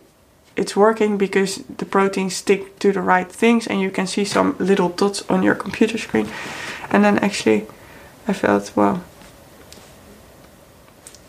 it's 0.56 0.74
working 0.76 1.16
because 1.18 1.62
the 1.78 1.84
proteins 1.86 2.34
stick 2.36 2.78
to 2.78 2.92
the 2.92 3.00
right 3.00 3.30
things, 3.32 3.66
and 3.66 3.80
you 3.80 3.90
can 3.90 4.06
see 4.06 4.24
some 4.24 4.54
little 4.58 4.88
dots 4.88 5.22
on 5.30 5.42
your 5.42 5.54
computer 5.54 5.98
screen, 5.98 6.28
and 6.90 7.02
then 7.04 7.18
actually 7.18 7.66
I 8.28 8.32
felt 8.32 8.72
well. 8.76 9.02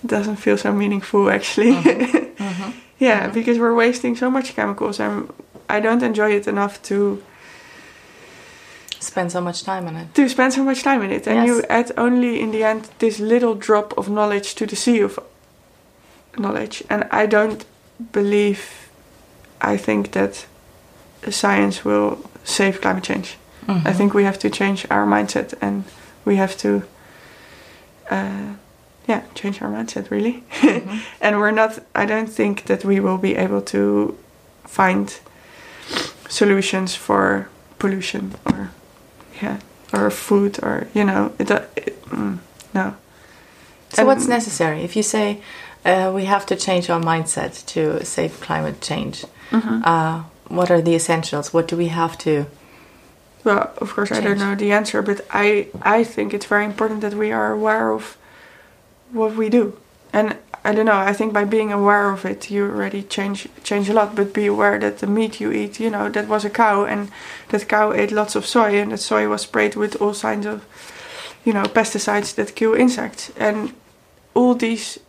It 0.03 0.07
doesn't 0.09 0.37
feel 0.37 0.57
so 0.57 0.71
meaningful 0.73 1.29
actually. 1.29 1.73
Mhm. 1.73 2.27
Yeah, 2.99 3.27
Mhm. 3.29 3.33
because 3.33 3.57
we're 3.59 3.73
wasting 3.75 4.15
so 4.17 4.29
much 4.29 4.55
chemicals 4.55 4.99
and 4.99 5.27
I 5.69 5.79
don't 5.79 6.03
enjoy 6.03 6.35
it 6.35 6.47
enough 6.47 6.79
to 6.83 7.21
spend 8.99 9.31
so 9.31 9.41
much 9.41 9.63
time 9.63 9.87
on 9.87 9.95
it. 9.95 10.13
to 10.13 10.29
spend 10.29 10.53
so 10.53 10.63
much 10.63 10.83
time 10.83 11.01
in 11.05 11.11
it 11.11 11.27
and 11.27 11.35
Yes. 11.37 11.47
you 11.47 11.63
add 11.69 11.91
only 11.97 12.39
in 12.39 12.51
the 12.51 12.63
end 12.63 12.81
this 12.99 13.19
little 13.19 13.55
drop 13.55 13.93
of 13.97 14.07
knowledge 14.07 14.53
to 14.55 14.65
the 14.67 14.75
sea 14.75 15.01
of 15.03 15.17
knowledge 16.37 16.83
and 16.89 17.03
i 17.11 17.25
don't 17.25 17.65
believe 18.11 18.59
i 19.61 19.77
think 19.77 20.11
that 20.11 20.45
science 21.29 21.85
will 21.85 22.17
save 22.43 22.81
climate 22.81 23.03
change 23.03 23.37
Mm-hmm. 23.67 23.87
i 23.87 23.93
think 23.93 24.13
we 24.15 24.23
have 24.23 24.39
to 24.39 24.49
change 24.49 24.87
our 24.89 25.05
mindset 25.05 25.53
and 25.61 25.83
we 26.25 26.35
have 26.37 26.57
to 26.57 26.81
uh, 28.09 28.53
yeah 29.07 29.21
change 29.35 29.61
our 29.61 29.69
mindset 29.69 30.09
really 30.09 30.43
Mm-hmm. 30.61 30.97
and 31.21 31.37
we're 31.37 31.51
not 31.51 31.79
i 31.93 32.05
don't 32.05 32.29
think 32.29 32.63
that 32.65 32.83
we 32.83 32.99
will 32.99 33.17
be 33.19 33.35
able 33.35 33.61
to 33.61 34.17
find 34.65 35.19
solutions 36.27 36.95
for 36.95 37.47
pollution 37.77 38.33
or 38.45 38.71
yeah 39.41 39.57
or 39.93 40.09
food 40.09 40.59
or 40.63 40.87
you 40.93 41.03
know 41.03 41.31
it, 41.39 41.51
it 41.51 42.01
mm, 42.09 42.37
no 42.73 42.95
So 43.93 44.05
what's 44.05 44.27
necessary? 44.27 44.83
If 44.83 44.95
you 44.95 45.03
say 45.03 45.41
uh, 45.85 46.11
we 46.15 46.23
have 46.25 46.45
to 46.45 46.55
change 46.55 46.89
our 46.89 47.01
mindset 47.01 47.65
to 47.73 48.05
save 48.05 48.39
climate 48.39 48.79
change, 48.81 49.25
Mm-hmm. 49.51 49.81
uh, 49.83 50.23
what 50.47 50.71
are 50.71 50.81
the 50.81 50.95
essentials? 50.95 51.53
What 51.53 51.67
do 51.67 51.77
we 51.77 51.87
have 51.87 52.17
to? 52.19 52.45
well 53.43 53.71
of 53.77 53.93
course 53.93 54.11
i 54.11 54.19
don't 54.19 54.37
know 54.37 54.55
the 54.55 54.71
answer 54.71 55.01
but 55.01 55.25
i 55.31 55.67
i 55.81 56.03
think 56.03 56.33
it's 56.33 56.45
very 56.45 56.65
important 56.65 57.01
that 57.01 57.13
we 57.13 57.31
are 57.31 57.51
aware 57.51 57.91
of 57.91 58.17
what 59.11 59.35
we 59.35 59.49
do 59.49 59.77
and 60.13 60.37
i 60.63 60.73
don't 60.73 60.85
know 60.85 60.97
i 60.97 61.13
think 61.13 61.33
by 61.33 61.43
being 61.43 61.71
aware 61.71 62.11
of 62.11 62.25
it 62.25 62.51
you 62.51 62.63
already 62.63 63.01
change 63.03 63.47
change 63.63 63.89
a 63.89 63.93
lot 63.93 64.15
but 64.15 64.33
be 64.33 64.45
aware 64.45 64.77
that 64.79 64.99
the 64.99 65.07
meat 65.07 65.39
you 65.39 65.51
eat 65.51 65.79
you 65.79 65.89
know 65.89 66.09
that 66.09 66.27
was 66.27 66.45
a 66.45 66.49
cow 66.49 66.85
and 66.85 67.09
that 67.49 67.67
cow 67.67 67.91
ate 67.93 68.11
lots 68.11 68.35
of 68.35 68.45
soy 68.45 68.79
and 68.79 68.91
that 68.91 68.99
soy 68.99 69.27
was 69.27 69.41
sprayed 69.41 69.75
with 69.75 69.99
all 70.01 70.13
kinds 70.13 70.45
of 70.45 70.65
you 71.43 71.53
know 71.53 71.63
pesticides 71.63 72.35
that 72.35 72.55
kill 72.55 72.73
insects 72.73 73.31
and 73.37 73.73
all 74.33 74.53
these 74.53 74.99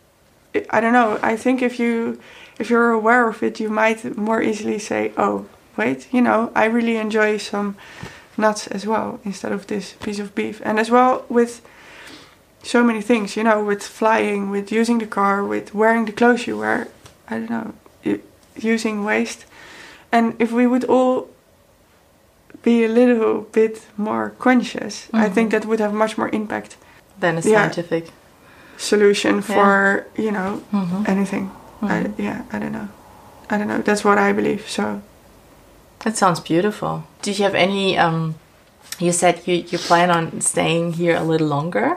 i 0.70 0.80
don't 0.80 0.92
know 0.92 1.18
i 1.22 1.36
think 1.36 1.60
if 1.62 1.78
you 1.78 2.18
if 2.62 2.70
you're 2.70 2.92
aware 3.00 3.24
of 3.28 3.42
it 3.42 3.54
you 3.60 3.68
might 3.68 3.98
more 4.28 4.40
easily 4.50 4.78
say 4.78 5.02
oh 5.16 5.34
wait 5.76 6.00
you 6.14 6.22
know 6.26 6.40
i 6.62 6.64
really 6.76 6.96
enjoy 7.06 7.36
some 7.38 7.74
nuts 8.36 8.62
as 8.76 8.82
well 8.86 9.08
instead 9.24 9.52
of 9.52 9.66
this 9.66 9.86
piece 10.04 10.20
of 10.24 10.28
beef 10.34 10.56
and 10.64 10.78
as 10.78 10.88
well 10.90 11.24
with 11.28 11.52
so 12.62 12.78
many 12.84 13.02
things 13.02 13.36
you 13.36 13.42
know 13.48 13.58
with 13.70 13.82
flying 13.82 14.42
with 14.54 14.70
using 14.80 14.98
the 15.00 15.06
car 15.18 15.36
with 15.44 15.74
wearing 15.74 16.04
the 16.06 16.12
clothes 16.20 16.46
you 16.46 16.56
wear 16.58 16.86
i 17.28 17.34
don't 17.38 17.50
know 17.50 17.72
using 18.74 19.04
waste 19.04 19.44
and 20.12 20.24
if 20.38 20.52
we 20.52 20.64
would 20.66 20.84
all 20.84 21.26
be 22.62 22.84
a 22.84 22.88
little 22.88 23.40
bit 23.52 23.74
more 23.96 24.30
conscious 24.38 25.08
i 25.24 25.28
think 25.34 25.50
that 25.50 25.64
would 25.66 25.80
have 25.80 25.92
much 25.92 26.16
more 26.16 26.30
impact 26.32 26.76
than 27.20 27.34
a 27.38 27.40
Yeah. 27.40 27.62
scientific. 27.62 28.04
solution 28.76 29.42
for 29.42 30.06
you 30.16 30.30
know 30.32 30.50
Mhm. 30.72 31.08
anything 31.08 31.50
I, 31.82 32.10
yeah 32.18 32.42
i 32.52 32.58
don't 32.58 32.72
know 32.72 32.88
i 33.50 33.58
don't 33.58 33.68
know 33.68 33.82
that's 33.82 34.04
what 34.04 34.18
i 34.18 34.32
believe 34.32 34.68
so 34.68 35.02
That 36.04 36.16
sounds 36.16 36.40
beautiful. 36.40 37.04
Do 37.22 37.30
you 37.30 37.44
have 37.44 37.54
any? 37.54 37.96
Um, 37.96 38.34
you 38.98 39.12
said 39.12 39.34
you, 39.46 39.54
you 39.70 39.78
plan 39.78 40.10
on 40.10 40.40
staying 40.40 40.94
here 40.94 41.14
a 41.16 41.22
little 41.22 41.46
longer, 41.46 41.96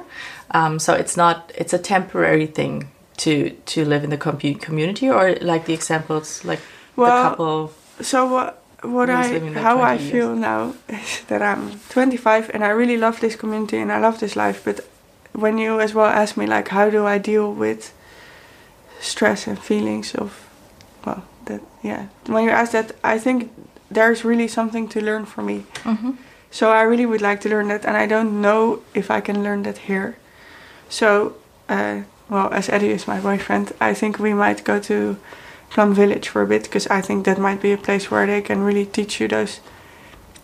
um, 0.51 0.77
so 0.79 0.93
it's 0.93 1.17
not 1.17 1.51
it's 1.57 1.73
a 1.73 1.79
temporary 1.79 2.45
thing 2.47 2.89
to 3.17 3.49
to 3.73 3.83
live 3.83 4.03
in 4.03 4.11
the 4.11 4.17
compu- 4.17 4.61
community, 4.61 5.09
or 5.09 5.35
like 5.41 5.65
the 5.65 5.73
examples 5.73 6.45
like 6.45 6.59
Well, 6.95 7.09
the 7.09 7.29
couple. 7.29 7.71
So 8.01 8.25
what 8.29 8.61
what 8.83 9.09
I 9.09 9.39
how 9.63 9.81
I 9.81 9.97
20 9.97 10.11
feel 10.11 10.35
now 10.35 10.73
is 10.87 11.21
that 11.27 11.41
I'm 11.41 11.79
25 11.89 12.51
and 12.53 12.63
I 12.63 12.69
really 12.69 12.97
love 12.97 13.19
this 13.19 13.35
community 13.35 13.77
and 13.81 13.91
I 13.91 13.97
love 13.99 14.19
this 14.19 14.35
life. 14.35 14.61
But 14.63 14.85
when 15.33 15.57
you 15.57 15.81
as 15.81 15.93
well 15.93 16.05
ask 16.21 16.37
me 16.37 16.45
like 16.45 16.69
how 16.69 16.91
do 16.91 17.07
I 17.07 17.17
deal 17.17 17.51
with 17.51 17.91
stress 19.05 19.47
and 19.47 19.57
feelings 19.59 20.15
of 20.15 20.49
well 21.05 21.23
that 21.45 21.61
yeah 21.83 22.07
when 22.27 22.43
you 22.43 22.49
ask 22.49 22.71
that 22.71 22.91
I 23.03 23.19
think 23.19 23.51
there's 23.89 24.25
really 24.25 24.47
something 24.47 24.87
to 24.89 25.01
learn 25.01 25.25
for 25.25 25.41
me. 25.41 25.65
Mm-hmm. 25.83 26.11
So 26.51 26.71
I 26.71 26.81
really 26.81 27.05
would 27.05 27.21
like 27.21 27.41
to 27.41 27.49
learn 27.49 27.67
that, 27.67 27.85
and 27.85 27.97
I 27.97 28.05
don't 28.07 28.41
know 28.41 28.81
if 28.93 29.11
I 29.11 29.21
can 29.21 29.43
learn 29.43 29.63
that 29.63 29.77
here. 29.89 30.17
So, 30.89 31.35
uh, 31.67 32.01
well, 32.29 32.49
as 32.53 32.69
Eddie 32.69 32.91
is 32.91 33.07
my 33.07 33.19
boyfriend, 33.19 33.73
I 33.81 33.93
think 33.93 34.19
we 34.19 34.33
might 34.33 34.63
go 34.63 34.79
to 34.79 35.17
Plum 35.69 35.93
Village 35.93 36.29
for 36.29 36.41
a 36.41 36.47
bit 36.47 36.63
because 36.63 36.87
I 36.87 37.01
think 37.01 37.25
that 37.25 37.39
might 37.39 37.61
be 37.61 37.71
a 37.73 37.77
place 37.77 38.09
where 38.09 38.25
they 38.25 38.41
can 38.41 38.61
really 38.61 38.85
teach 38.85 39.19
you 39.19 39.27
those 39.27 39.59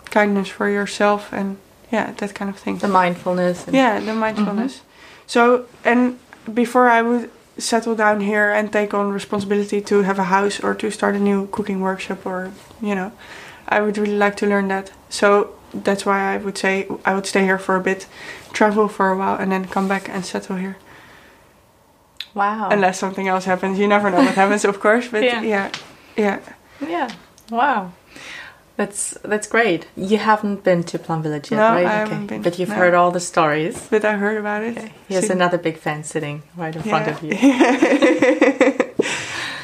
kindness 0.05 0.49
for 0.49 0.70
yourself 0.70 1.32
and 1.32 1.57
yeah, 1.91 2.12
that 2.18 2.36
kind 2.36 2.49
of 2.49 2.57
thing. 2.57 2.78
The 2.78 2.88
mindfulness. 2.88 3.66
Yeah, 3.72 3.99
the 3.99 4.14
mindfulness. 4.14 4.82
So, 5.28 5.66
and 5.86 6.20
before 6.53 6.89
I 6.89 7.01
would 7.01 7.30
settle 7.62 7.95
down 7.95 8.22
here 8.22 8.51
and 8.51 8.72
take 8.72 8.93
on 8.93 9.12
responsibility 9.12 9.82
to 9.82 10.01
have 10.01 10.20
a 10.20 10.26
house 10.26 10.59
or 10.59 10.74
to 10.76 10.91
start 10.91 11.16
a 11.16 11.20
new 11.20 11.47
cooking 11.47 11.80
workshop 11.82 12.26
or, 12.26 12.51
you 12.82 12.95
know, 12.95 13.12
I 13.68 13.82
would 13.82 13.97
really 13.97 14.18
like 14.18 14.36
to 14.38 14.47
learn 14.47 14.68
that. 14.68 14.91
So 15.09 15.55
that's 15.74 16.05
why 16.05 16.34
I 16.34 16.38
would 16.38 16.57
say 16.57 16.88
I 17.05 17.14
would 17.16 17.26
stay 17.26 17.43
here 17.43 17.57
for 17.59 17.76
a 17.76 17.82
bit, 17.82 18.07
travel 18.51 18.88
for 18.88 19.09
a 19.09 19.18
while, 19.18 19.38
and 19.38 19.51
then 19.51 19.66
come 19.66 19.88
back 19.88 20.09
and 20.09 20.26
settle 20.26 20.57
here. 20.57 20.78
Wow. 22.34 22.70
Unless 22.70 22.99
something 22.99 23.28
else 23.28 23.45
happens. 23.45 23.78
You 23.80 23.88
never 23.88 24.09
know 24.09 24.18
what 24.18 24.36
happens, 24.36 24.66
of 24.66 24.80
course, 24.80 25.07
but 25.07 25.24
Yeah. 25.32 25.41
yeah. 25.41 25.72
Yeah. 26.18 26.39
Yeah. 26.82 27.09
Wow. 27.49 27.91
That's 28.78 29.11
that's 29.24 29.47
great. 29.47 29.86
You 29.95 30.17
haven't 30.17 30.63
been 30.63 30.84
to 30.86 30.97
Plum 30.97 31.22
Village 31.24 31.51
yet, 31.51 31.57
No, 31.57 31.74
right? 31.76 31.86
I 31.86 31.91
haven't 31.99 32.28
been, 32.28 32.41
But 32.41 32.57
you've 32.57 32.69
no. 32.69 32.76
heard 32.76 32.93
all 32.93 33.11
the 33.11 33.19
stories. 33.19 33.88
But 33.89 34.03
I 34.05 34.13
heard 34.17 34.38
about 34.38 34.63
it. 34.63 34.78
Okay. 34.78 34.91
Here's 35.07 35.24
Seen- 35.28 35.38
another 35.38 35.57
big 35.57 35.78
fan 35.78 36.03
sitting 36.03 36.41
right 36.57 36.76
in 36.76 36.82
front 36.82 37.07
of 37.07 37.22
you. 37.22 37.32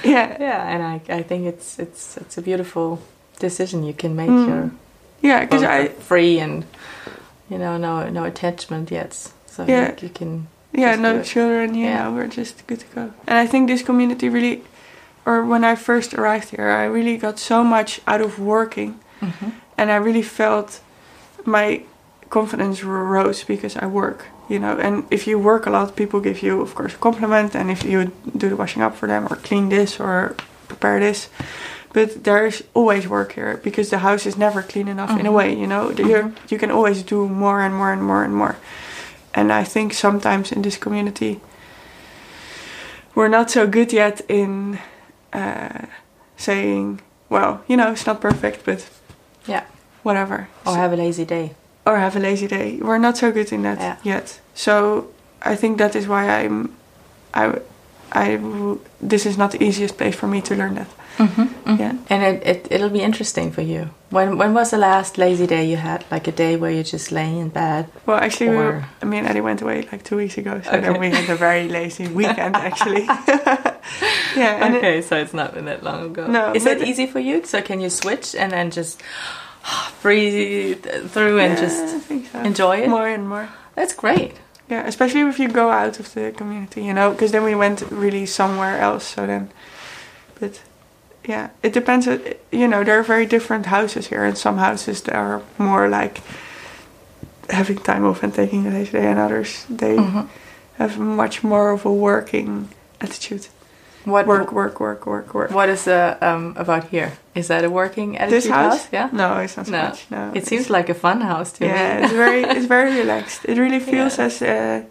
yeah. 0.04 0.38
Yeah, 0.40 0.68
and 0.68 0.84
I, 0.84 1.02
I 1.10 1.24
think 1.24 1.46
it's 1.48 1.80
it's 1.80 2.18
it's 2.18 2.38
a 2.38 2.42
beautiful 2.42 3.00
decision 3.40 3.84
you 3.84 3.94
can 3.94 4.16
make. 4.16 4.30
Mm. 4.30 4.48
You're 4.48 4.72
Yeah, 5.22 5.40
because 5.46 5.64
I 5.64 5.88
free 5.88 6.40
and 6.40 6.66
you 7.50 7.58
know 7.58 7.78
no 7.78 8.10
no 8.10 8.24
attachment 8.26 8.92
yet, 8.92 9.14
so 9.46 9.66
Yeah. 9.68 9.92
you, 10.02 10.08
you 10.08 10.10
can. 10.14 10.48
yeah 10.74 10.96
no 10.96 11.24
children 11.24 11.74
you 11.76 11.86
Yeah. 11.86 12.10
we're 12.14 12.28
just 12.28 12.68
good 12.68 12.80
to 12.82 12.86
go 12.96 13.02
and 13.28 13.38
i 13.44 13.48
think 13.48 13.68
this 13.70 13.82
community 13.84 14.28
really 14.30 14.62
or 15.28 15.36
when 15.52 15.64
i 15.72 15.76
first 15.76 16.14
arrived 16.14 16.50
here 16.56 16.70
i 16.84 16.86
really 16.98 17.18
got 17.18 17.38
so 17.40 17.58
much 17.64 17.92
out 18.12 18.22
of 18.22 18.32
working. 18.40 18.92
Mhm. 19.22 19.52
and 19.78 19.88
i 19.92 19.98
really 20.08 20.24
felt 20.40 20.70
my 21.46 21.82
confidence 22.30 22.78
rose 23.16 23.44
because 23.48 23.76
i 23.84 23.86
work 23.86 24.20
you 24.50 24.60
know. 24.60 24.78
And 24.86 25.04
if 25.12 25.22
you 25.28 25.40
work 25.44 25.68
a 25.68 25.70
lot 25.70 25.96
people 25.96 26.20
give 26.22 26.40
you 26.48 26.62
of 26.62 26.74
course 26.76 26.94
a 26.96 26.98
compliment. 27.00 27.56
And 27.56 27.70
if 27.70 27.84
you 27.84 28.12
do 28.38 28.48
the 28.50 28.56
washing 28.56 28.84
up 28.86 28.96
for 28.96 29.08
them 29.08 29.24
or 29.30 29.36
clean 29.48 29.70
this 29.70 30.00
or 30.00 30.36
prepare 30.68 31.00
this. 31.00 31.30
But 31.94 32.24
there's 32.24 32.64
always 32.74 33.04
work 33.08 33.34
here 33.34 33.60
because 33.64 33.90
the 33.90 33.98
house 33.98 34.30
is 34.30 34.36
never 34.38 34.62
clean 34.62 34.88
enough 34.88 35.10
in 35.20 35.26
a 35.26 35.30
Mhm. 35.30 35.38
way 35.38 35.50
you 35.62 35.68
know. 35.68 35.84
You 36.10 36.32
you 36.52 36.58
can 36.60 36.72
always 36.72 37.04
do 37.04 37.28
more 37.28 37.60
and 37.66 37.74
more 37.76 37.92
and 37.94 38.02
more 38.02 38.24
and 38.26 38.34
more. 38.34 38.56
And 39.34 39.52
I 39.62 39.64
think 39.74 39.94
sometimes 39.94 40.52
in 40.52 40.62
this 40.62 40.78
community 40.80 41.40
we're 43.16 43.30
not 43.38 43.50
so 43.52 43.68
good 43.68 43.92
yet 43.94 44.22
in 44.30 44.80
uh, 45.34 45.86
saying, 46.38 47.02
well, 47.30 47.62
you 47.68 47.76
know, 47.78 47.92
it's 47.92 48.06
not 48.06 48.22
perfect, 48.22 48.66
but 48.66 48.88
Yeah, 49.48 49.64
whatever. 50.04 50.48
or 50.66 50.76
have 50.76 50.94
a 50.94 50.96
lazy 50.98 51.26
day. 51.26 51.52
or 51.86 51.98
have 51.98 52.16
a 52.18 52.20
lazy 52.20 52.48
day. 52.48 52.78
We're 52.82 52.98
not 52.98 53.18
so 53.18 53.32
good 53.32 53.52
in 53.54 53.62
that 53.64 53.80
Yeah. 53.80 53.96
yet. 54.04 54.40
So 54.54 55.08
I 55.42 55.56
think 55.56 55.78
that 55.78 55.96
is 55.96 56.06
why 56.08 56.30
I'm, 56.44 56.76
I, 57.34 57.60
I, 58.12 58.38
this 59.02 59.26
is 59.26 59.38
not 59.38 59.52
the 59.52 59.64
easiest 59.64 59.98
place 59.98 60.16
for 60.16 60.28
me 60.28 60.42
to 60.42 60.56
learn 60.56 60.76
that. 60.76 60.88
Mm-hmm, 61.18 61.80
Yeah. 61.80 61.94
And 62.10 62.24
it, 62.24 62.46
it 62.48 62.68
it'll 62.72 62.90
be 62.92 63.02
interesting 63.02 63.52
for 63.52 63.62
you. 63.62 63.90
When 64.12 64.38
when 64.38 64.54
was 64.54 64.70
the 64.70 64.78
last 64.78 65.18
lazy 65.18 65.48
day 65.48 65.66
you 65.66 65.76
had? 65.78 66.06
Like 66.12 66.28
a 66.28 66.32
day 66.32 66.56
where 66.58 66.70
you're 66.72 66.84
just 66.94 67.12
lay 67.12 67.40
in 67.40 67.50
bed. 67.50 67.88
Well, 68.06 68.18
actually, 68.18 68.50
we 68.52 68.56
were, 68.58 68.84
me 69.04 69.18
and 69.18 69.28
Eddie 69.28 69.42
went 69.42 69.62
away 69.62 69.88
like 69.92 70.04
two 70.04 70.16
weeks 70.18 70.38
ago, 70.38 70.62
so 70.64 70.70
Okay. 70.70 70.82
then 70.82 71.00
we 71.00 71.10
had 71.10 71.28
a 71.30 71.36
very 71.36 71.68
lazy 71.68 72.08
weekend 72.20 72.56
actually. 72.56 73.04
yeah. 74.36 74.66
And 74.66 74.76
it- 74.76 74.78
okay, 74.78 75.02
so 75.02 75.18
it's 75.18 75.34
not 75.34 75.54
been 75.56 75.66
that 75.66 75.84
long 75.84 76.06
ago. 76.06 76.28
No, 76.28 76.54
is 76.54 76.66
it 76.66 76.82
easy 76.84 77.08
for 77.08 77.20
you? 77.20 77.44
So 77.46 77.62
can 77.62 77.82
you 77.82 77.90
switch 77.90 78.36
and 78.36 78.52
then 78.52 78.70
just 78.72 79.02
breathe 80.02 80.86
through 81.10 81.40
and 81.40 81.54
yeah, 81.58 81.62
just 81.62 82.32
so. 82.32 82.40
enjoy 82.42 82.78
it? 82.84 82.90
more 82.90 83.08
and 83.08 83.28
more. 83.28 83.50
That's 83.76 83.94
great. 83.94 84.34
Yeah, 84.70 84.86
especially 84.88 85.22
if 85.22 85.40
you 85.40 85.48
go 85.50 85.70
out 85.72 86.00
of 86.00 86.14
the 86.14 86.32
community, 86.36 86.84
you 86.84 86.94
know, 86.94 87.12
because 87.12 87.32
then 87.32 87.44
we 87.44 87.56
went 87.56 87.82
really 87.92 88.26
somewhere 88.26 88.78
else. 88.80 89.06
So 89.06 89.26
then, 89.26 89.50
but 90.40 90.62
yeah, 91.26 91.50
it 91.64 91.74
depends. 91.74 92.08
uh, 92.08 92.18
You 92.52 92.68
know, 92.68 92.84
there 92.84 93.00
are 93.00 93.04
very 93.04 93.26
different 93.26 93.66
houses 93.68 94.08
here, 94.08 94.26
and 94.26 94.38
some 94.38 94.58
houses 94.58 95.02
that 95.02 95.16
are 95.16 95.42
more 95.58 95.88
like 95.88 96.22
having 97.50 97.78
time 97.78 98.06
off 98.06 98.24
and 98.24 98.34
taking 98.34 98.68
a 98.68 98.70
lazy 98.70 98.92
day, 98.92 99.08
and 99.08 99.20
others 99.20 99.66
they 99.70 99.96
Mhm. 99.98 100.28
have 100.78 100.98
much 101.00 101.44
more 101.44 101.72
of 101.72 101.86
a 101.86 101.92
working 101.92 102.68
attitude. 103.02 103.48
What 104.06 104.26
Work, 104.28 104.52
work, 104.52 104.80
work, 104.80 105.06
work, 105.06 105.34
work. 105.34 105.52
What 105.52 105.70
is 105.70 105.88
uh, 105.88 106.16
um, 106.22 106.54
about 106.58 106.84
here 106.92 107.12
Is 107.38 107.48
that 107.48 107.64
a 107.64 107.70
working 107.70 108.18
attitude 108.18 108.44
This 108.44 108.50
house? 108.52 108.88
Yeah. 108.92 109.10
No, 109.12 109.38
it's 109.44 109.56
not 109.58 109.66
so 109.68 109.72
No. 109.72 109.84
much. 109.84 110.06
No, 110.10 110.32
It 110.36 110.48
seems 110.48 110.70
like 110.70 110.90
a 110.90 110.94
fun 110.94 111.22
house 111.22 111.52
to 111.58 111.66
yeah, 111.66 111.98
me. 111.98 112.04
it's 112.04 112.14
very 112.14 112.44
it's 112.58 112.66
very 112.68 112.94
relaxed. 113.04 113.46
It 113.46 113.58
really 113.58 113.80
feels 113.80 114.18
Yeah. 114.18 114.26
as 114.26 114.42
uh, 114.42 114.82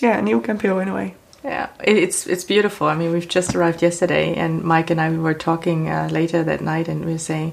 yeah, 0.00 0.20
new 0.20 0.40
Camphill 0.40 0.78
in 0.80 0.88
a 0.88 0.94
way. 0.94 1.14
Yeah, 1.44 1.68
it, 1.84 1.96
it's 1.96 2.26
it's 2.26 2.44
beautiful. 2.44 2.86
I 2.86 2.94
mean, 2.94 3.12
we've 3.12 3.28
just 3.28 3.54
arrived 3.54 3.82
yesterday, 3.82 4.34
and 4.44 4.62
Mike 4.62 4.90
and 4.92 5.00
I 5.00 5.10
we 5.10 5.18
were 5.18 5.34
talking 5.38 5.88
uh, 5.88 6.08
later 6.10 6.42
that 6.44 6.60
night, 6.60 6.88
and 6.88 7.04
we 7.04 7.12
were 7.12 7.18
saying 7.18 7.52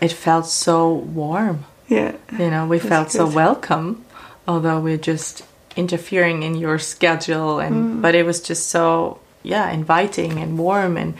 it 0.00 0.12
felt 0.12 0.46
so 0.46 0.92
warm. 1.14 1.64
Yeah, 1.88 2.12
You 2.38 2.50
know, 2.50 2.66
we 2.70 2.78
That's 2.78 2.88
felt 2.88 3.10
so 3.10 3.26
welcome, 3.26 3.96
although 4.46 4.78
we're 4.80 4.96
just 5.12 5.42
interfering 5.76 6.42
in 6.44 6.54
your 6.54 6.78
schedule, 6.78 7.58
and 7.60 7.74
Mm. 7.74 8.02
but 8.02 8.14
it 8.14 8.24
was 8.24 8.40
just 8.48 8.68
so 8.70 9.18
yeah 9.42 9.70
inviting 9.74 10.38
and 10.42 10.58
warm, 10.58 10.96
and 10.96 11.14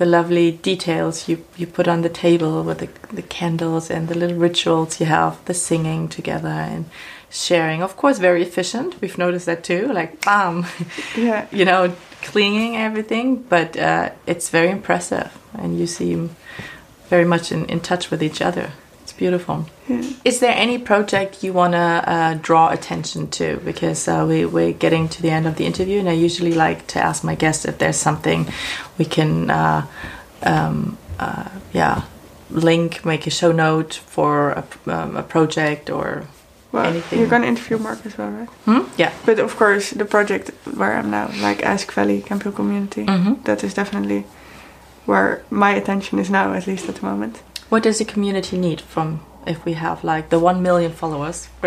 the 0.00 0.06
lovely 0.06 0.50
details 0.50 1.28
you 1.28 1.44
you 1.58 1.66
put 1.66 1.86
on 1.86 2.00
the 2.00 2.08
table 2.08 2.62
with 2.64 2.78
the 2.78 2.88
the 3.14 3.22
candles 3.22 3.90
and 3.90 4.08
the 4.08 4.16
little 4.16 4.38
rituals 4.38 4.98
you 4.98 5.04
have, 5.04 5.44
the 5.44 5.52
singing 5.52 6.08
together 6.08 6.48
and 6.48 6.86
sharing. 7.28 7.82
Of 7.82 7.98
course, 7.98 8.18
very 8.18 8.42
efficient. 8.42 8.98
We've 9.02 9.18
noticed 9.18 9.44
that 9.44 9.62
too. 9.62 9.92
Like 9.92 10.24
bam. 10.24 10.64
yeah, 11.16 11.46
you 11.52 11.66
know, 11.66 11.94
cleaning 12.22 12.78
everything, 12.78 13.42
but 13.42 13.76
uh, 13.76 14.08
it's 14.26 14.48
very 14.48 14.70
impressive, 14.70 15.30
and 15.52 15.78
you 15.78 15.86
seem 15.86 16.34
very 17.10 17.26
much 17.26 17.52
in, 17.52 17.66
in 17.66 17.80
touch 17.80 18.10
with 18.10 18.22
each 18.22 18.40
other. 18.40 18.72
Beautiful. 19.20 19.66
yeah. 19.86 20.02
Is 20.24 20.40
there 20.40 20.54
any 20.56 20.78
project 20.78 21.44
you 21.44 21.52
want 21.52 21.74
to 21.74 21.78
uh, 22.14 22.34
draw 22.40 22.70
attention 22.70 23.28
to? 23.38 23.58
Because 23.70 24.08
uh, 24.08 24.24
we, 24.26 24.46
we're 24.46 24.72
getting 24.72 25.10
to 25.10 25.20
the 25.20 25.28
end 25.30 25.46
of 25.46 25.56
the 25.56 25.66
interview, 25.66 25.98
and 26.00 26.08
I 26.08 26.12
usually 26.14 26.54
like 26.54 26.86
to 26.94 26.98
ask 27.08 27.22
my 27.22 27.34
guests 27.34 27.66
if 27.66 27.76
there's 27.76 27.98
something 27.98 28.46
we 28.96 29.04
can, 29.04 29.50
uh, 29.50 29.86
um, 30.42 30.96
uh, 31.18 31.50
yeah, 31.74 32.02
link, 32.50 33.04
make 33.04 33.26
a 33.26 33.30
show 33.30 33.52
note 33.52 33.92
for 33.94 34.52
a, 34.52 34.64
um, 34.86 35.16
a 35.16 35.22
project 35.22 35.90
or. 35.90 36.24
Well, 36.72 36.86
Anything. 36.86 37.18
you're 37.18 37.28
gonna 37.28 37.46
interview 37.48 37.76
Mark 37.78 38.06
as 38.06 38.16
well, 38.16 38.30
right? 38.30 38.48
Hmm? 38.64 38.80
Yeah. 38.96 39.12
But 39.26 39.38
of 39.38 39.54
course, 39.56 39.90
the 39.90 40.04
project 40.06 40.50
where 40.78 40.94
I'm 40.96 41.10
now, 41.10 41.28
like 41.42 41.62
Esk 41.62 41.92
Valley 41.92 42.22
Camphill 42.22 42.52
Community, 42.52 43.04
Mhm. 43.04 43.44
that 43.44 43.62
is 43.64 43.74
definitely 43.74 44.24
where 45.04 45.42
my 45.50 45.72
attention 45.80 46.18
is 46.20 46.30
now, 46.30 46.54
at 46.54 46.66
least 46.66 46.88
at 46.88 46.94
the 46.94 47.04
moment. 47.04 47.42
What 47.70 47.82
does 47.84 47.98
the 47.98 48.04
community 48.04 48.58
need 48.58 48.80
from 48.80 49.20
if 49.46 49.64
we 49.64 49.72
have 49.74 50.04
like 50.04 50.28
the 50.28 50.38
one 50.38 50.62
million 50.62 50.92
followers? 50.92 51.48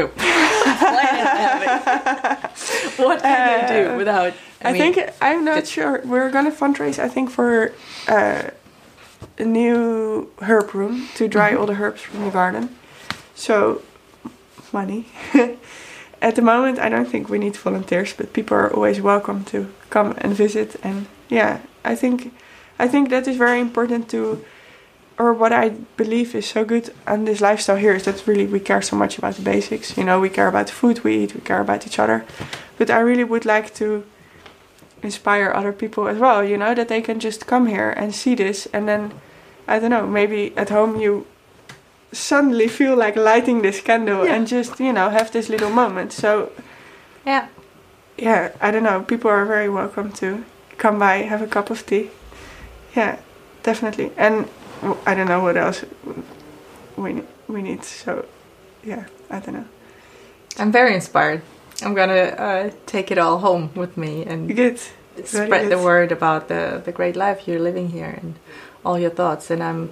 What 2.97 3.21
can 3.21 3.67
they 3.67 3.67
do 3.83 3.89
Uh, 3.89 3.97
without? 3.97 4.33
I, 4.63 4.71
mean, 4.71 4.93
think 4.93 5.09
I'm 5.21 5.43
not 5.43 5.67
sure. 5.67 6.01
We're 6.05 6.29
gonna 6.29 6.51
fundraise. 6.51 6.99
I 6.99 7.09
think 7.09 7.29
for 7.31 7.71
uh, 8.07 8.43
a 9.37 9.43
new 9.45 10.29
herb 10.41 10.73
room 10.73 11.07
to 11.15 11.27
dry 11.27 11.49
Mm-hmm. 11.51 11.59
all 11.59 11.65
the 11.67 11.73
herbs 11.83 12.01
from 12.01 12.23
the 12.25 12.31
garden. 12.31 12.69
So 13.35 13.81
money. 14.71 15.05
At 16.21 16.35
the 16.35 16.41
moment, 16.41 16.79
I 16.79 16.87
don't 16.89 17.09
think 17.09 17.27
we 17.29 17.37
need 17.37 17.55
volunteers, 17.57 18.13
but 18.13 18.31
people 18.33 18.55
are 18.57 18.71
always 18.73 19.01
welcome 19.01 19.43
to 19.45 19.67
come 19.89 20.13
and 20.21 20.33
visit. 20.37 20.75
And 20.83 21.05
yeah, 21.29 21.59
I 21.83 21.95
think 21.95 22.31
I 22.79 22.87
think 22.87 23.09
that 23.09 23.27
is 23.27 23.37
very 23.37 23.59
important 23.59 24.07
to, 24.09 24.43
or 25.19 25.33
what 25.33 25.51
I 25.53 25.69
believe 25.97 26.33
is 26.35 26.47
so 26.47 26.65
good 26.65 26.93
on 27.05 27.25
this 27.25 27.39
lifestyle 27.41 27.75
here 27.77 27.93
is 27.93 28.03
that 28.05 28.25
really 28.27 28.47
we 28.47 28.59
care 28.59 28.81
so 28.81 28.95
much 28.95 29.17
about 29.17 29.35
the 29.35 29.41
basics. 29.43 29.95
You 29.97 30.03
know, 30.03 30.19
we 30.19 30.29
care 30.29 30.47
about 30.47 30.67
the 30.67 30.73
food 30.73 31.03
we 31.03 31.17
eat, 31.23 31.35
we 31.35 31.41
care 31.41 31.61
about 31.61 31.85
each 31.85 31.99
other. 31.99 32.25
But 32.77 32.89
I 32.89 32.99
really 32.99 33.23
would 33.23 33.45
like 33.45 33.73
to 33.75 34.03
inspire 35.03 35.51
other 35.53 35.71
people 35.73 36.07
as 36.07 36.17
well, 36.17 36.43
you 36.43 36.57
know, 36.57 36.73
that 36.73 36.87
they 36.87 37.01
can 37.01 37.19
just 37.19 37.45
come 37.45 37.67
here 37.67 37.91
and 37.91 38.15
see 38.15 38.35
this 38.35 38.67
and 38.73 38.87
then 38.87 39.13
I 39.67 39.79
don't 39.79 39.91
know, 39.91 40.07
maybe 40.07 40.51
at 40.57 40.69
home 40.69 40.99
you 40.99 41.25
suddenly 42.11 42.67
feel 42.67 42.95
like 42.95 43.15
lighting 43.15 43.61
this 43.61 43.81
candle 43.81 44.25
Yeah. 44.25 44.35
and 44.35 44.47
just, 44.47 44.79
you 44.79 44.93
know, 44.93 45.09
have 45.09 45.31
this 45.31 45.49
little 45.49 45.69
moment. 45.69 46.11
So 46.13 46.51
yeah, 47.25 47.47
yeah, 48.17 48.51
I 48.61 48.71
don't 48.71 48.83
know, 48.83 49.01
people 49.01 49.29
are 49.29 49.45
very 49.45 49.69
welcome 49.69 50.11
to 50.13 50.43
come 50.77 50.99
by, 50.99 51.17
have 51.17 51.41
a 51.41 51.47
cup 51.47 51.69
of 51.69 51.85
tea. 51.85 52.09
Yeah, 52.95 53.19
definitely. 53.63 54.11
And 54.17 54.47
I 55.05 55.13
don't 55.15 55.27
know 55.27 55.41
what 55.43 55.57
else 55.57 55.85
we 56.97 57.23
we 57.47 57.61
need. 57.61 57.83
So 57.83 58.25
yeah, 58.83 59.05
I 59.29 59.39
don't 59.39 59.53
know. 59.55 59.65
I'm 60.59 60.71
very 60.71 60.93
inspired. 60.93 61.41
I'm 61.81 61.93
gonna 61.95 62.35
uh, 62.37 62.69
take 62.85 63.11
it 63.11 63.17
all 63.17 63.39
home 63.39 63.69
with 63.75 63.97
me 63.97 64.23
and 64.25 64.55
Good. 64.55 64.79
spread 65.25 65.69
the 65.69 65.77
word 65.77 66.11
about 66.11 66.47
the 66.47 66.81
the 66.85 66.91
great 66.91 67.15
life 67.15 67.47
you're 67.47 67.63
living 67.63 67.89
here 67.89 68.19
and 68.21 68.35
all 68.85 68.99
your 68.99 69.11
thoughts. 69.11 69.49
And 69.51 69.61
I'm 69.63 69.89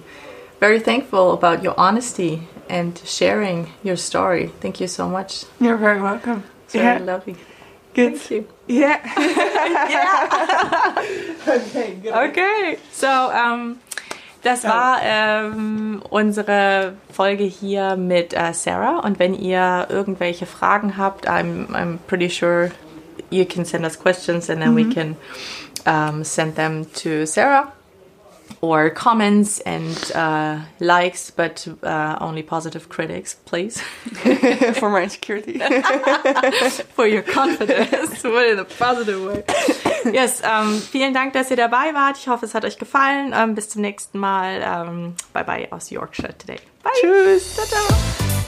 very 0.60 0.80
thankful 0.80 1.32
about 1.32 1.62
your 1.62 1.74
honesty 1.76 2.48
and 2.68 3.00
sharing 3.04 3.66
your 3.82 3.96
story. 3.96 4.50
Thank 4.60 4.80
you 4.80 4.86
so 4.88 5.08
much. 5.08 5.44
You're 5.60 5.78
very 5.78 6.00
welcome. 6.00 6.42
It's 6.64 6.74
very 6.74 6.98
Yeah, 6.98 7.04
lovely. 7.14 7.34
good. 7.94 8.16
Thank 8.16 8.30
you. 8.30 8.46
Yeah. 8.68 9.00
okay, 11.48 11.98
Okay, 12.06 12.78
so 12.92 13.06
ähm, 13.32 13.76
das 14.42 14.64
war 14.64 14.98
ähm, 15.02 16.02
unsere 16.10 16.94
Folge 17.12 17.44
hier 17.44 17.96
mit 17.96 18.34
äh, 18.34 18.52
Sarah. 18.52 18.98
Und 19.00 19.18
wenn 19.18 19.34
ihr 19.34 19.86
irgendwelche 19.88 20.46
Fragen 20.46 20.96
habt, 20.96 21.28
I'm, 21.28 21.68
I'm 21.68 21.98
pretty 22.06 22.28
sure 22.28 22.70
you 23.30 23.44
can 23.44 23.64
send 23.64 23.84
us 23.84 23.98
questions 23.98 24.50
and 24.50 24.60
then 24.60 24.74
we 24.74 24.88
can 24.88 25.16
um, 25.86 26.24
send 26.24 26.56
them 26.56 26.86
to 27.02 27.24
Sarah. 27.26 27.72
Or 28.60 28.90
comments 28.90 29.60
and 29.60 29.96
uh, 30.14 30.60
likes, 30.80 31.30
but 31.30 31.66
uh, 31.82 32.16
only 32.20 32.42
positive 32.42 32.88
critics, 32.88 33.36
please. 33.44 33.80
For 34.78 34.90
my 34.90 35.02
insecurity. 35.02 35.58
for 36.94 37.06
your 37.06 37.22
confidence, 37.22 38.22
but 38.22 38.46
in 38.46 38.58
a 38.58 38.64
positive 38.64 39.24
way. 39.24 39.44
Yes, 40.12 40.42
ähm, 40.44 40.80
vielen 40.80 41.14
Dank, 41.14 41.32
dass 41.32 41.50
ihr 41.50 41.56
dabei 41.56 41.94
wart. 41.94 42.18
Ich 42.18 42.28
hoffe, 42.28 42.46
es 42.46 42.54
hat 42.54 42.64
euch 42.64 42.78
gefallen. 42.78 43.32
Ähm, 43.34 43.54
bis 43.54 43.68
zum 43.68 43.82
nächsten 43.82 44.18
Mal. 44.18 44.62
Ähm, 44.62 45.14
bye 45.32 45.44
bye 45.44 45.70
aus 45.70 45.90
Yorkshire 45.90 46.36
today. 46.36 46.58
Bye. 46.82 46.92
Tschüss. 47.00 47.54
Ciao, 47.54 47.66
ciao. 47.66 48.41